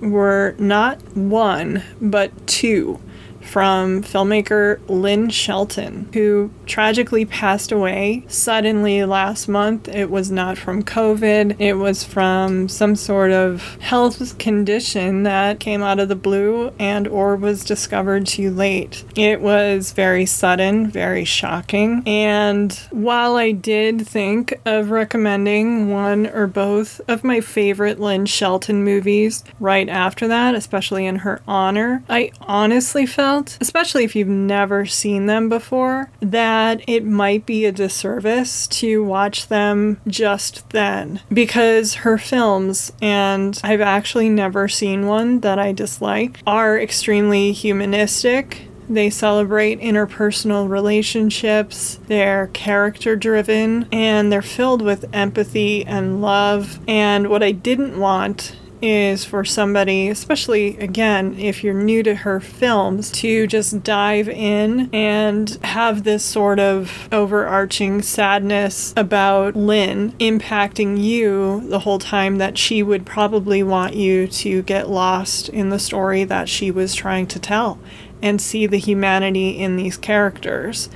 were 0.00 0.54
not 0.58 1.00
one, 1.16 1.82
but 2.00 2.46
two 2.46 3.00
from 3.48 4.02
filmmaker 4.02 4.78
Lynn 4.88 5.30
Shelton, 5.30 6.08
who 6.12 6.50
tragically 6.66 7.24
passed 7.24 7.72
away 7.72 8.24
suddenly 8.28 9.04
last 9.04 9.48
month. 9.48 9.88
It 9.88 10.10
was 10.10 10.30
not 10.30 10.58
from 10.58 10.82
COVID, 10.82 11.58
it 11.58 11.74
was 11.74 12.04
from 12.04 12.68
some 12.68 12.94
sort 12.94 13.30
of 13.32 13.76
health 13.80 14.38
condition 14.38 15.22
that 15.22 15.60
came 15.60 15.82
out 15.82 15.98
of 15.98 16.08
the 16.08 16.14
blue 16.14 16.72
and 16.78 17.08
or 17.08 17.36
was 17.36 17.64
discovered 17.64 18.26
too 18.26 18.50
late. 18.50 19.04
It 19.16 19.40
was 19.40 19.92
very 19.92 20.26
sudden, 20.26 20.90
very 20.90 21.24
shocking, 21.24 22.02
and 22.06 22.72
while 22.90 23.36
I 23.36 23.52
did 23.52 24.06
think 24.06 24.60
of 24.66 24.90
recommending 24.90 25.90
one 25.90 26.26
or 26.26 26.46
both 26.46 27.00
of 27.08 27.24
my 27.24 27.40
favorite 27.40 27.98
Lynn 27.98 28.26
Shelton 28.26 28.84
movies 28.84 29.42
right 29.58 29.88
after 29.88 30.28
that, 30.28 30.54
especially 30.54 31.06
in 31.06 31.16
her 31.16 31.40
honor, 31.46 32.02
I 32.08 32.32
honestly 32.42 33.06
felt 33.06 33.37
especially 33.60 34.04
if 34.04 34.16
you've 34.16 34.28
never 34.28 34.86
seen 34.86 35.26
them 35.26 35.48
before, 35.48 36.10
that 36.20 36.82
it 36.86 37.04
might 37.04 37.46
be 37.46 37.64
a 37.64 37.72
disservice 37.72 38.66
to 38.68 39.04
watch 39.04 39.48
them 39.48 40.00
just 40.06 40.70
then. 40.70 41.20
Because 41.32 41.94
her 41.94 42.18
films, 42.18 42.92
and 43.00 43.60
I've 43.64 43.80
actually 43.80 44.28
never 44.28 44.68
seen 44.68 45.06
one 45.06 45.40
that 45.40 45.58
I 45.58 45.72
dislike, 45.72 46.40
are 46.46 46.78
extremely 46.78 47.52
humanistic. 47.52 48.68
They 48.90 49.10
celebrate 49.10 49.80
interpersonal 49.80 50.66
relationships, 50.68 52.00
they're 52.06 52.46
character 52.48 53.16
driven, 53.16 53.86
and 53.92 54.32
they're 54.32 54.40
filled 54.40 54.80
with 54.80 55.04
empathy 55.12 55.84
and 55.84 56.22
love. 56.22 56.80
And 56.88 57.28
what 57.28 57.42
I 57.42 57.52
didn't 57.52 58.00
want 58.00 58.56
is 58.80 59.24
for 59.24 59.44
somebody, 59.44 60.08
especially 60.08 60.76
again, 60.78 61.38
if 61.38 61.62
you're 61.62 61.74
new 61.74 62.02
to 62.02 62.14
her 62.14 62.40
films, 62.40 63.10
to 63.10 63.46
just 63.46 63.82
dive 63.82 64.28
in 64.28 64.88
and 64.92 65.58
have 65.62 66.04
this 66.04 66.24
sort 66.24 66.58
of 66.58 67.08
overarching 67.12 68.02
sadness 68.02 68.94
about 68.96 69.56
Lynn 69.56 70.12
impacting 70.12 71.02
you 71.02 71.62
the 71.68 71.80
whole 71.80 71.98
time 71.98 72.38
that 72.38 72.58
she 72.58 72.82
would 72.82 73.04
probably 73.06 73.62
want 73.62 73.94
you 73.94 74.26
to 74.28 74.62
get 74.62 74.88
lost 74.88 75.48
in 75.48 75.70
the 75.70 75.78
story 75.78 76.24
that 76.24 76.48
she 76.48 76.70
was 76.70 76.94
trying 76.94 77.26
to 77.26 77.38
tell 77.38 77.78
and 78.22 78.40
see 78.40 78.66
the 78.66 78.78
humanity 78.78 79.50
in 79.50 79.76
these 79.76 79.96
characters. 79.96 80.88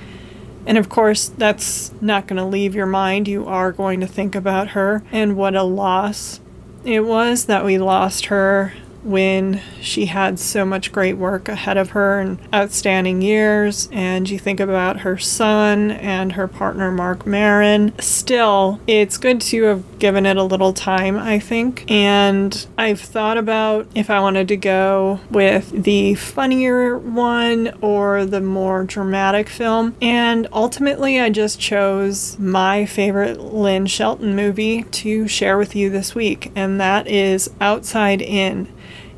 And 0.67 0.79
of 0.79 0.89
course, 0.89 1.29
that's 1.29 1.93
not 2.01 2.27
going 2.27 2.37
to 2.37 2.45
leave 2.45 2.75
your 2.75 2.87
mind. 2.87 3.27
You 3.27 3.47
are 3.47 3.73
going 3.73 4.01
to 4.01 4.07
think 4.07 4.35
about 4.35 4.69
her 4.69 5.03
and 5.11 5.37
what 5.37 5.57
a 5.57 5.65
loss 5.65 6.41
it 6.85 7.01
was 7.01 7.47
that 7.47 7.65
we 7.65 7.79
lost 7.79 8.27
her 8.27 8.73
when 9.03 9.61
she 9.81 10.07
had 10.07 10.39
so 10.39 10.65
much 10.65 10.93
great 10.93 11.17
work 11.17 11.49
ahead 11.49 11.77
of 11.77 11.91
her 11.91 12.21
and 12.21 12.39
outstanding 12.55 13.23
years, 13.23 13.89
and 13.93 14.29
you 14.29 14.39
think 14.39 14.61
about 14.61 15.01
her 15.01 15.19
son 15.19 15.91
and 15.91 16.33
her 16.33 16.47
partner 16.47 16.91
Marc 16.91 17.27
Maron. 17.27 17.99
Still, 17.99 18.81
it's 18.87 19.19
good 19.19 19.41
to 19.43 19.65
have 19.65 19.99
given 19.99 20.27
it 20.27 20.37
a 20.37 20.43
little 20.43 20.73
time, 20.73 21.17
I 21.19 21.39
think. 21.39 21.91
And 21.91 22.67
I've 22.79 23.01
thought 23.01 23.39
about 23.39 23.87
if 23.95 24.11
I 24.11 24.21
wanted 24.21 24.49
to 24.49 24.57
go 24.57 25.21
with 25.31 25.71
the 25.71 26.15
funnier 26.15 26.97
one 26.99 27.77
or 27.81 28.25
the 28.25 28.41
more 28.41 28.85
dramatic 28.85 29.49
film. 29.49 29.97
And 30.01 30.47
ultimately, 30.53 31.21
I 31.21 31.31
just 31.31 31.61
chose 31.61 32.39
my 32.39 32.87
favorite 32.87 33.41
Lynn 33.41 33.87
Shelton 33.87 34.37
movie 34.37 34.85
to 34.85 35.27
share 35.29 35.59
with 35.59 35.75
you 35.75 35.91
this 35.91 36.15
week, 36.15 36.53
and 36.55 36.81
that 36.81 37.07
is 37.07 37.51
Outside 37.61 38.23
In. 38.23 38.69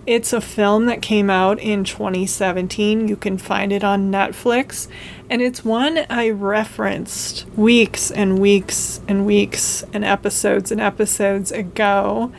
It's 0.07 0.35
a 0.35 0.41
film 0.41 0.85
that 0.87 1.01
came 1.01 1.31
out 1.31 1.59
in 1.59 1.85
2017. 1.85 3.09
You 3.09 3.17
can 3.17 3.39
find 3.39 3.73
it 3.73 3.83
on 3.83 4.13
Netflix. 4.13 4.87
And 5.31 5.41
it's 5.41 5.65
one 5.65 6.05
I 6.11 6.29
referenced 6.29 7.47
weeks 7.57 8.11
and 8.11 8.39
weeks 8.39 9.01
and 9.09 9.25
weeks 9.25 9.83
and 9.95 10.05
episodes 10.05 10.71
and 10.71 10.81
episodes 10.81 11.51
ago 11.51 12.33